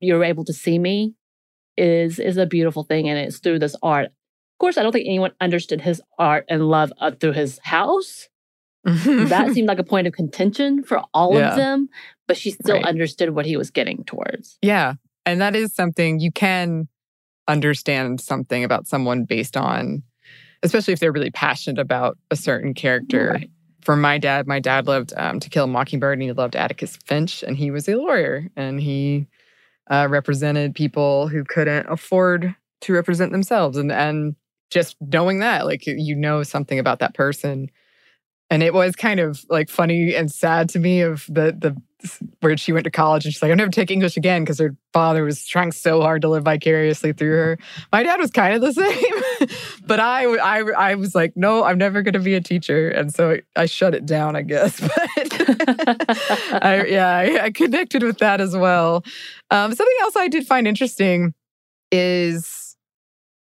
you're 0.00 0.24
able 0.24 0.44
to 0.44 0.52
see 0.52 0.78
me 0.78 1.14
is 1.76 2.18
is 2.18 2.36
a 2.36 2.46
beautiful 2.46 2.84
thing, 2.84 3.08
and 3.08 3.18
it's 3.18 3.38
through 3.38 3.60
this 3.60 3.76
art. 3.82 4.10
Of 4.54 4.58
course, 4.58 4.78
I 4.78 4.82
don't 4.82 4.92
think 4.92 5.06
anyone 5.06 5.32
understood 5.40 5.80
his 5.80 6.00
art 6.18 6.44
and 6.48 6.68
love 6.68 6.92
uh, 6.98 7.10
through 7.10 7.32
his 7.32 7.58
house. 7.62 8.28
that 8.84 9.50
seemed 9.54 9.68
like 9.68 9.78
a 9.78 9.84
point 9.84 10.06
of 10.06 10.12
contention 10.12 10.84
for 10.84 11.02
all 11.12 11.34
yeah. 11.34 11.50
of 11.50 11.56
them, 11.56 11.88
but 12.28 12.36
she 12.36 12.50
still 12.50 12.76
right. 12.76 12.84
understood 12.84 13.30
what 13.30 13.46
he 13.46 13.56
was 13.56 13.70
getting 13.70 14.04
towards. 14.04 14.58
Yeah. 14.62 14.94
And 15.26 15.40
that 15.40 15.56
is 15.56 15.74
something 15.74 16.20
you 16.20 16.30
can 16.30 16.88
understand 17.48 18.20
something 18.20 18.62
about 18.62 18.86
someone 18.86 19.24
based 19.24 19.56
on, 19.56 20.02
especially 20.62 20.92
if 20.92 21.00
they're 21.00 21.12
really 21.12 21.30
passionate 21.30 21.80
about 21.80 22.18
a 22.30 22.36
certain 22.36 22.74
character. 22.74 23.32
Right 23.32 23.50
for 23.84 23.96
my 23.96 24.18
dad, 24.18 24.46
my 24.46 24.58
dad 24.58 24.86
loved 24.86 25.12
um, 25.16 25.38
To 25.38 25.50
Kill 25.50 25.64
a 25.64 25.68
Mockingbird 25.68 26.14
and 26.14 26.22
he 26.22 26.32
loved 26.32 26.56
Atticus 26.56 26.96
Finch, 27.04 27.42
and 27.42 27.56
he 27.56 27.70
was 27.70 27.88
a 27.88 27.96
lawyer 27.96 28.48
and 28.56 28.80
he 28.80 29.26
uh, 29.90 30.06
represented 30.10 30.74
people 30.74 31.28
who 31.28 31.44
couldn't 31.44 31.86
afford 31.88 32.54
to 32.80 32.92
represent 32.92 33.32
themselves. 33.32 33.76
And, 33.76 33.92
and 33.92 34.34
just 34.70 34.96
knowing 35.00 35.40
that, 35.40 35.66
like, 35.66 35.86
you 35.86 36.16
know 36.16 36.42
something 36.42 36.78
about 36.78 36.98
that 37.00 37.14
person. 37.14 37.70
And 38.50 38.62
it 38.62 38.74
was 38.74 38.94
kind 38.94 39.20
of 39.20 39.44
like 39.48 39.70
funny 39.70 40.14
and 40.14 40.30
sad 40.30 40.68
to 40.70 40.78
me 40.78 41.00
of 41.00 41.26
the 41.28 41.56
the 41.58 41.76
where 42.40 42.56
she 42.56 42.72
went 42.72 42.84
to 42.84 42.90
college 42.90 43.24
and 43.24 43.32
she's 43.32 43.42
like, 43.42 43.50
I'll 43.50 43.56
never 43.56 43.70
take 43.70 43.90
English 43.90 44.16
again 44.16 44.42
because 44.42 44.58
her 44.58 44.76
father 44.92 45.24
was 45.24 45.46
trying 45.46 45.72
so 45.72 46.00
hard 46.00 46.22
to 46.22 46.28
live 46.28 46.44
vicariously 46.44 47.12
through 47.12 47.36
her. 47.36 47.58
My 47.92 48.02
dad 48.02 48.20
was 48.20 48.30
kind 48.30 48.54
of 48.54 48.60
the 48.60 48.72
same, 49.48 49.48
but 49.86 50.00
I, 50.00 50.24
I, 50.24 50.90
I 50.90 50.94
was 50.94 51.14
like, 51.14 51.36
no, 51.36 51.64
I'm 51.64 51.78
never 51.78 52.02
going 52.02 52.14
to 52.14 52.20
be 52.20 52.34
a 52.34 52.40
teacher. 52.40 52.88
And 52.88 53.14
so 53.14 53.38
I 53.56 53.66
shut 53.66 53.94
it 53.94 54.06
down, 54.06 54.36
I 54.36 54.42
guess. 54.42 54.80
But 55.36 56.64
I, 56.64 56.84
yeah, 56.88 57.16
I, 57.16 57.44
I, 57.44 57.50
connected 57.50 58.02
with 58.02 58.18
that 58.18 58.40
as 58.40 58.56
well. 58.56 59.04
Um, 59.50 59.74
something 59.74 59.96
else 60.02 60.16
I 60.16 60.28
did 60.28 60.46
find 60.46 60.66
interesting 60.66 61.34
is 61.90 62.63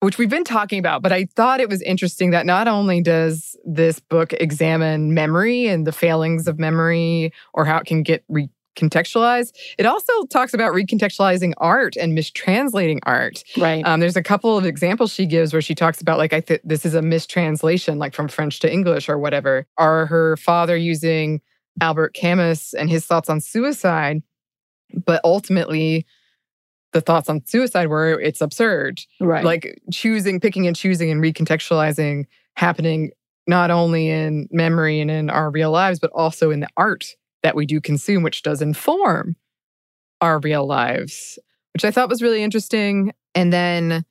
which 0.04 0.18
we've 0.18 0.28
been 0.28 0.44
talking 0.44 0.78
about, 0.78 1.02
but 1.02 1.12
I 1.12 1.24
thought 1.34 1.60
it 1.60 1.68
was 1.68 1.80
interesting 1.82 2.30
that 2.30 2.46
not 2.46 2.68
only 2.68 3.00
does 3.00 3.56
this 3.64 4.00
book 4.00 4.32
examine 4.34 5.14
memory 5.14 5.66
and 5.66 5.86
the 5.86 5.92
failings 5.92 6.46
of 6.46 6.58
memory 6.58 7.32
or 7.54 7.64
how 7.64 7.78
it 7.78 7.86
can 7.86 8.02
get 8.02 8.22
recontextualized, 8.30 9.52
it 9.78 9.86
also 9.86 10.12
talks 10.26 10.52
about 10.52 10.74
recontextualizing 10.74 11.54
art 11.56 11.96
and 11.96 12.16
mistranslating 12.16 12.98
art. 13.04 13.42
Right. 13.56 13.84
Um, 13.86 14.00
there's 14.00 14.16
a 14.16 14.22
couple 14.22 14.58
of 14.58 14.66
examples 14.66 15.12
she 15.12 15.26
gives 15.26 15.52
where 15.52 15.62
she 15.62 15.74
talks 15.74 16.00
about, 16.00 16.18
like, 16.18 16.32
I 16.32 16.40
think 16.40 16.60
this 16.64 16.84
is 16.84 16.94
a 16.94 17.02
mistranslation, 17.02 17.98
like 17.98 18.14
from 18.14 18.28
French 18.28 18.60
to 18.60 18.72
English 18.72 19.08
or 19.08 19.18
whatever. 19.18 19.66
Are 19.78 20.06
her 20.06 20.36
father 20.36 20.76
using 20.76 21.40
Albert 21.80 22.14
Camus 22.14 22.74
and 22.74 22.90
his 22.90 23.06
thoughts 23.06 23.30
on 23.30 23.40
suicide, 23.40 24.22
but 25.06 25.20
ultimately, 25.24 26.06
the 26.94 27.02
thoughts 27.02 27.28
on 27.28 27.44
suicide 27.44 27.88
were 27.88 28.18
it's 28.18 28.40
absurd. 28.40 29.02
Right. 29.20 29.44
Like 29.44 29.82
choosing, 29.92 30.40
picking 30.40 30.66
and 30.66 30.74
choosing 30.74 31.10
and 31.10 31.22
recontextualizing 31.22 32.24
happening 32.56 33.10
not 33.46 33.70
only 33.70 34.08
in 34.08 34.48
memory 34.50 35.00
and 35.00 35.10
in 35.10 35.28
our 35.28 35.50
real 35.50 35.70
lives, 35.70 35.98
but 35.98 36.10
also 36.12 36.50
in 36.50 36.60
the 36.60 36.68
art 36.78 37.14
that 37.42 37.54
we 37.54 37.66
do 37.66 37.80
consume, 37.80 38.22
which 38.22 38.42
does 38.42 38.62
inform 38.62 39.36
our 40.22 40.38
real 40.38 40.66
lives, 40.66 41.38
which 41.74 41.84
I 41.84 41.90
thought 41.90 42.08
was 42.08 42.22
really 42.22 42.42
interesting. 42.42 43.12
And 43.34 43.52
then 43.52 44.04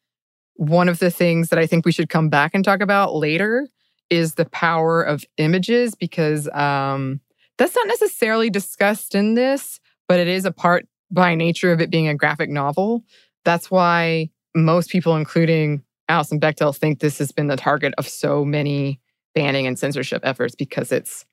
one 0.55 0.87
of 0.87 0.99
the 0.99 1.09
things 1.09 1.49
that 1.49 1.57
I 1.57 1.65
think 1.65 1.85
we 1.85 1.91
should 1.91 2.09
come 2.09 2.29
back 2.29 2.51
and 2.53 2.63
talk 2.63 2.81
about 2.81 3.15
later 3.15 3.67
is 4.11 4.35
the 4.35 4.45
power 4.45 5.01
of 5.01 5.23
images, 5.37 5.95
because 5.95 6.47
um, 6.49 7.21
that's 7.57 7.75
not 7.75 7.87
necessarily 7.87 8.51
discussed 8.51 9.15
in 9.15 9.33
this, 9.33 9.79
but 10.07 10.19
it 10.19 10.27
is 10.27 10.45
a 10.45 10.51
part 10.51 10.85
by 11.13 11.35
nature 11.35 11.71
of 11.71 11.79
it 11.79 11.89
being 11.89 12.07
a 12.07 12.15
graphic 12.15 12.49
novel. 12.49 13.03
That's 13.45 13.69
why 13.71 14.29
most 14.55 14.89
people, 14.89 15.15
including 15.15 15.83
Alison 16.09 16.39
Bechdel, 16.39 16.75
think 16.75 16.99
this 16.99 17.19
has 17.19 17.31
been 17.31 17.47
the 17.47 17.55
target 17.55 17.93
of 17.97 18.07
so 18.07 18.43
many 18.43 18.99
banning 19.35 19.67
and 19.67 19.79
censorship 19.79 20.21
efforts 20.25 20.55
because 20.55 20.91
it's 20.91 21.25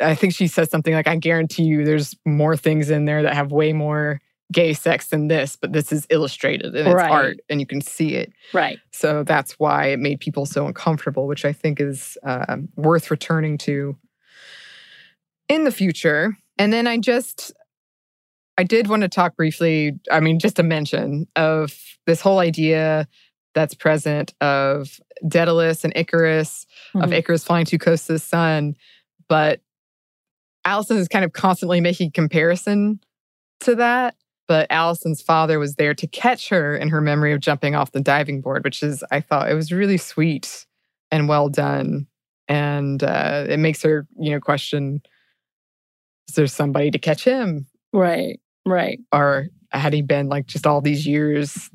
I 0.00 0.14
think 0.14 0.34
she 0.34 0.48
says 0.48 0.70
something 0.70 0.92
like, 0.92 1.08
I 1.08 1.16
guarantee 1.16 1.64
you 1.64 1.84
there's 1.84 2.14
more 2.26 2.56
things 2.56 2.90
in 2.90 3.04
there 3.04 3.22
that 3.22 3.34
have 3.34 3.52
way 3.52 3.72
more 3.72 4.20
gay 4.52 4.72
sex 4.72 5.08
than 5.08 5.28
this, 5.28 5.56
but 5.56 5.72
this 5.72 5.92
is 5.92 6.06
illustrated 6.10 6.74
and 6.74 6.88
it's 6.88 7.02
art 7.02 7.38
and 7.48 7.60
you 7.60 7.66
can 7.66 7.80
see 7.80 8.14
it. 8.14 8.32
Right. 8.52 8.78
So 8.92 9.22
that's 9.24 9.52
why 9.52 9.86
it 9.86 9.98
made 9.98 10.20
people 10.20 10.46
so 10.46 10.66
uncomfortable, 10.66 11.26
which 11.26 11.44
I 11.44 11.52
think 11.52 11.80
is 11.80 12.16
uh, 12.22 12.56
worth 12.76 13.10
returning 13.10 13.58
to 13.58 13.96
in 15.48 15.64
the 15.64 15.72
future. 15.72 16.36
And 16.58 16.72
then 16.72 16.86
I 16.86 16.98
just, 16.98 17.52
I 18.58 18.64
did 18.64 18.88
want 18.88 19.02
to 19.02 19.08
talk 19.08 19.36
briefly, 19.36 19.98
I 20.10 20.18
mean, 20.18 20.40
just 20.40 20.58
a 20.58 20.64
mention 20.64 21.28
of 21.36 21.78
this 22.06 22.20
whole 22.20 22.40
idea 22.40 23.06
that's 23.54 23.72
present 23.72 24.34
of 24.40 24.98
Daedalus 25.26 25.84
and 25.84 25.92
Icarus, 25.96 26.66
mm-hmm. 26.88 27.04
of 27.04 27.12
Icarus 27.12 27.44
flying 27.44 27.64
too 27.64 27.78
close 27.78 28.06
to 28.06 28.14
the 28.14 28.18
sun. 28.18 28.74
But 29.28 29.60
Alison 30.64 30.96
is 30.96 31.06
kind 31.08 31.24
of 31.24 31.32
constantly 31.32 31.80
making 31.80 32.10
comparison 32.10 33.00
to 33.60 33.76
that. 33.76 34.16
But 34.48 34.66
Alison's 34.70 35.22
father 35.22 35.58
was 35.58 35.76
there 35.76 35.94
to 35.94 36.06
catch 36.06 36.48
her 36.48 36.76
in 36.76 36.88
her 36.88 37.00
memory 37.00 37.32
of 37.32 37.40
jumping 37.40 37.74
off 37.74 37.92
the 37.92 38.00
diving 38.00 38.40
board, 38.40 38.64
which 38.64 38.82
is, 38.82 39.04
I 39.10 39.20
thought, 39.20 39.50
it 39.50 39.54
was 39.54 39.70
really 39.70 39.98
sweet 39.98 40.66
and 41.10 41.28
well 41.28 41.48
done. 41.48 42.06
And 42.48 43.02
uh, 43.04 43.44
it 43.48 43.58
makes 43.58 43.82
her, 43.82 44.06
you 44.18 44.30
know, 44.30 44.40
question 44.40 45.02
is 46.28 46.34
there 46.34 46.46
somebody 46.46 46.90
to 46.90 46.98
catch 46.98 47.24
him? 47.24 47.66
Right, 47.92 48.40
right. 48.72 49.00
Or 49.12 49.48
had 49.70 49.92
he 49.92 50.02
been 50.02 50.28
like 50.28 50.46
just 50.46 50.66
all 50.66 50.80
these 50.80 51.06
years 51.06 51.70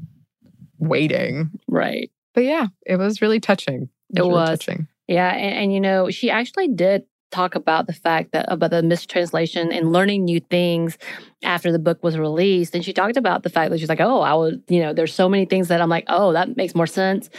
waiting? 0.80 1.52
Right. 1.68 2.12
But 2.34 2.44
yeah, 2.46 2.68
it 2.86 2.98
was 2.98 3.22
really 3.22 3.40
touching. 3.40 3.90
It 4.16 4.22
was, 4.22 4.28
it 4.28 4.32
was. 4.32 4.36
Really 4.36 4.58
touching. 4.58 4.88
Yeah. 5.08 5.34
And, 5.34 5.56
and, 5.56 5.74
you 5.74 5.82
know, 5.82 6.10
she 6.10 6.32
actually 6.32 6.70
did 6.70 7.04
talk 7.32 7.56
about 7.56 7.88
the 7.88 7.94
fact 7.94 8.32
that 8.32 8.46
about 8.48 8.70
the 8.70 8.84
mistranslation 8.84 9.72
and 9.72 9.92
learning 9.92 10.24
new 10.24 10.40
things 10.40 10.98
after 11.44 11.72
the 11.72 11.80
book 11.80 12.04
was 12.04 12.18
released. 12.18 12.76
And 12.76 12.86
she 12.86 12.94
talked 12.94 13.18
about 13.18 13.44
the 13.44 13.50
fact 13.50 13.72
that 13.72 13.80
she's 13.80 13.90
like, 13.90 14.00
oh, 14.00 14.22
I 14.22 14.34
would, 14.34 14.64
you 14.68 14.80
know, 14.80 14.94
there's 14.94 15.14
so 15.14 15.28
many 15.28 15.46
things 15.46 15.68
that 15.68 15.82
I'm 15.82 15.90
like, 15.90 16.06
oh, 16.08 16.34
that 16.34 16.56
makes 16.56 16.76
more 16.76 16.88
sense. 16.88 17.30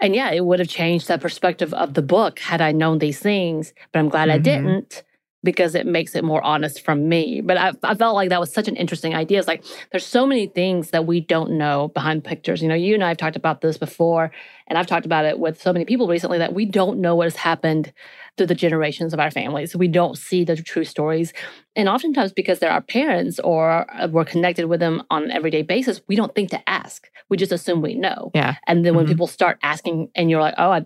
And 0.00 0.14
yeah, 0.14 0.30
it 0.30 0.44
would 0.44 0.58
have 0.58 0.68
changed 0.68 1.08
that 1.08 1.20
perspective 1.20 1.72
of 1.74 1.94
the 1.94 2.02
book 2.02 2.38
had 2.38 2.60
I 2.60 2.72
known 2.72 2.98
these 2.98 3.20
things, 3.20 3.72
but 3.92 3.98
I'm 4.00 4.08
glad 4.08 4.28
mm-hmm. 4.28 4.34
I 4.34 4.38
didn't 4.38 5.02
because 5.42 5.74
it 5.74 5.86
makes 5.86 6.14
it 6.14 6.22
more 6.22 6.42
honest 6.42 6.82
from 6.82 7.08
me. 7.08 7.40
But 7.40 7.56
I, 7.56 7.72
I, 7.82 7.94
felt 7.94 8.14
like 8.14 8.28
that 8.28 8.40
was 8.40 8.52
such 8.52 8.68
an 8.68 8.76
interesting 8.76 9.14
idea. 9.14 9.38
It's 9.38 9.48
like 9.48 9.64
there's 9.90 10.04
so 10.04 10.26
many 10.26 10.46
things 10.46 10.90
that 10.90 11.06
we 11.06 11.20
don't 11.20 11.52
know 11.52 11.88
behind 11.88 12.24
pictures. 12.24 12.60
You 12.60 12.68
know, 12.68 12.74
you 12.74 12.94
and 12.94 13.02
I 13.02 13.08
have 13.08 13.16
talked 13.16 13.36
about 13.36 13.62
this 13.62 13.78
before, 13.78 14.30
and 14.66 14.78
I've 14.78 14.86
talked 14.86 15.06
about 15.06 15.24
it 15.24 15.38
with 15.38 15.60
so 15.60 15.72
many 15.72 15.84
people 15.84 16.08
recently 16.08 16.38
that 16.38 16.52
we 16.52 16.66
don't 16.66 17.00
know 17.00 17.16
what 17.16 17.24
has 17.24 17.36
happened 17.36 17.92
through 18.36 18.46
the 18.46 18.54
generations 18.54 19.12
of 19.12 19.20
our 19.20 19.30
families. 19.30 19.74
We 19.74 19.88
don't 19.88 20.16
see 20.16 20.44
the 20.44 20.56
true 20.56 20.84
stories. 20.84 21.32
And 21.74 21.88
oftentimes, 21.88 22.32
because 22.32 22.58
they're 22.58 22.70
our 22.70 22.80
parents 22.80 23.38
or 23.40 23.90
uh, 23.92 24.08
we're 24.08 24.24
connected 24.24 24.66
with 24.66 24.80
them 24.80 25.02
on 25.10 25.24
an 25.24 25.30
everyday 25.30 25.62
basis, 25.62 26.00
we 26.08 26.16
don't 26.16 26.34
think 26.34 26.50
to 26.50 26.68
ask. 26.68 27.08
We 27.28 27.36
just 27.36 27.52
assume 27.52 27.80
we 27.80 27.94
know. 27.94 28.30
Yeah. 28.34 28.56
And 28.66 28.84
then 28.84 28.94
when 28.94 29.06
mm-hmm. 29.06 29.12
people 29.12 29.26
start 29.26 29.58
asking, 29.62 30.10
and 30.14 30.30
you're 30.30 30.40
like, 30.40 30.54
oh, 30.58 30.70
I, 30.70 30.84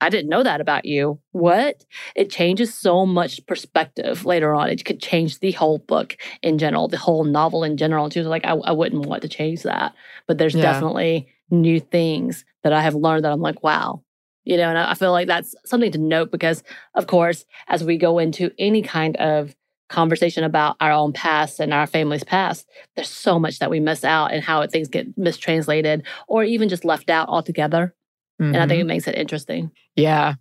I 0.00 0.10
didn't 0.10 0.30
know 0.30 0.42
that 0.42 0.60
about 0.60 0.84
you. 0.84 1.20
What? 1.32 1.84
It 2.14 2.30
changes 2.30 2.74
so 2.74 3.04
much 3.04 3.44
perspective 3.46 4.24
later 4.24 4.54
on. 4.54 4.70
It 4.70 4.84
could 4.84 5.00
change 5.00 5.40
the 5.40 5.52
whole 5.52 5.78
book 5.78 6.16
in 6.42 6.58
general, 6.58 6.88
the 6.88 6.96
whole 6.96 7.24
novel 7.24 7.64
in 7.64 7.76
general. 7.76 8.04
And 8.04 8.12
she 8.12 8.20
was 8.20 8.28
like, 8.28 8.44
I, 8.44 8.52
I 8.52 8.72
wouldn't 8.72 9.06
want 9.06 9.22
to 9.22 9.28
change 9.28 9.62
that. 9.64 9.94
But 10.26 10.38
there's 10.38 10.54
yeah. 10.54 10.62
definitely 10.62 11.28
new 11.50 11.80
things 11.80 12.44
that 12.62 12.72
I 12.72 12.82
have 12.82 12.94
learned 12.94 13.24
that 13.24 13.32
I'm 13.32 13.40
like, 13.40 13.62
wow. 13.62 14.02
You 14.44 14.56
know, 14.56 14.68
and 14.68 14.78
I, 14.78 14.92
I 14.92 14.94
feel 14.94 15.12
like 15.12 15.26
that's 15.26 15.54
something 15.64 15.92
to 15.92 15.98
note 15.98 16.30
because, 16.30 16.62
of 16.94 17.06
course, 17.06 17.44
as 17.66 17.82
we 17.82 17.96
go 17.96 18.18
into 18.18 18.50
any 18.58 18.82
kind 18.82 19.16
of 19.16 19.54
conversation 19.88 20.44
about 20.44 20.76
our 20.80 20.92
own 20.92 21.12
past 21.12 21.60
and 21.60 21.72
our 21.72 21.86
family's 21.86 22.24
past, 22.24 22.68
there's 22.94 23.08
so 23.08 23.38
much 23.38 23.58
that 23.58 23.70
we 23.70 23.80
miss 23.80 24.04
out 24.04 24.32
and 24.32 24.44
how 24.44 24.66
things 24.66 24.88
get 24.88 25.16
mistranslated 25.16 26.04
or 26.28 26.44
even 26.44 26.68
just 26.68 26.84
left 26.84 27.10
out 27.10 27.28
altogether. 27.28 27.94
Mm-hmm. 28.40 28.54
And 28.54 28.56
I 28.56 28.66
think 28.66 28.78
it 28.78 28.82
mm-hmm. 28.82 28.88
makes 28.88 29.08
it 29.08 29.16
interesting. 29.16 29.70
Yeah. 29.96 30.34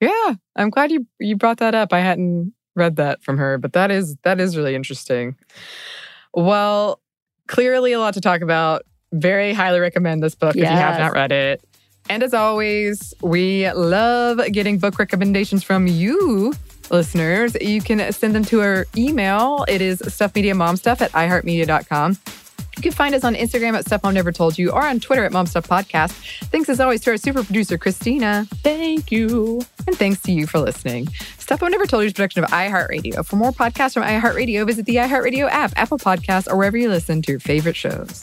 Yeah. 0.00 0.34
I'm 0.56 0.70
glad 0.70 0.90
you 0.90 1.06
you 1.18 1.36
brought 1.36 1.58
that 1.58 1.74
up. 1.74 1.92
I 1.92 2.00
hadn't 2.00 2.54
read 2.74 2.96
that 2.96 3.22
from 3.22 3.38
her, 3.38 3.58
but 3.58 3.72
that 3.74 3.90
is 3.90 4.16
that 4.22 4.40
is 4.40 4.56
really 4.56 4.74
interesting. 4.74 5.36
Well, 6.34 7.00
clearly 7.48 7.92
a 7.92 7.98
lot 7.98 8.14
to 8.14 8.20
talk 8.20 8.40
about. 8.40 8.82
Very 9.12 9.52
highly 9.52 9.80
recommend 9.80 10.22
this 10.22 10.34
book 10.34 10.54
yes. 10.54 10.64
if 10.64 10.70
you 10.70 10.76
have 10.76 10.98
not 10.98 11.12
read 11.12 11.32
it. 11.32 11.62
And 12.08 12.22
as 12.22 12.34
always, 12.34 13.14
we 13.22 13.70
love 13.72 14.40
getting 14.50 14.78
book 14.78 14.98
recommendations 14.98 15.62
from 15.62 15.86
you, 15.86 16.52
listeners. 16.90 17.56
You 17.60 17.80
can 17.80 18.12
send 18.12 18.34
them 18.34 18.44
to 18.46 18.60
our 18.60 18.86
email. 18.96 19.64
It 19.68 19.80
is 19.80 20.00
stuffmediamomstuff 20.00 21.00
at 21.00 21.12
iheartmedia.com. 21.12 22.18
You 22.76 22.82
can 22.82 22.92
find 22.92 23.14
us 23.14 23.22
on 23.22 23.34
Instagram 23.34 23.74
at 23.74 23.84
Stuff 23.84 24.02
Mom 24.02 24.14
Never 24.14 24.32
Told 24.32 24.58
You 24.58 24.70
or 24.70 24.82
on 24.82 24.98
Twitter 24.98 25.24
at 25.24 25.32
Mom 25.32 25.46
Stuff 25.46 25.68
Podcast. 25.68 26.12
Thanks 26.46 26.68
as 26.68 26.80
always 26.80 27.00
to 27.02 27.10
our 27.10 27.16
super 27.16 27.44
producer, 27.44 27.76
Christina. 27.76 28.46
Thank 28.56 29.12
you. 29.12 29.62
And 29.86 29.96
thanks 29.96 30.20
to 30.22 30.32
you 30.32 30.46
for 30.46 30.58
listening. 30.58 31.08
Stuff 31.38 31.60
Mom 31.60 31.70
Never 31.70 31.86
Told 31.86 32.02
You 32.02 32.06
is 32.06 32.12
a 32.12 32.14
production 32.14 32.44
of 32.44 32.50
iHeartRadio. 32.50 33.24
For 33.26 33.36
more 33.36 33.52
podcasts 33.52 33.94
from 33.94 34.04
iHeartRadio, 34.04 34.66
visit 34.66 34.86
the 34.86 34.96
iHeartRadio 34.96 35.48
app, 35.50 35.72
Apple 35.76 35.98
Podcasts, 35.98 36.50
or 36.50 36.56
wherever 36.56 36.76
you 36.76 36.88
listen 36.88 37.22
to 37.22 37.32
your 37.32 37.40
favorite 37.40 37.76
shows. 37.76 38.22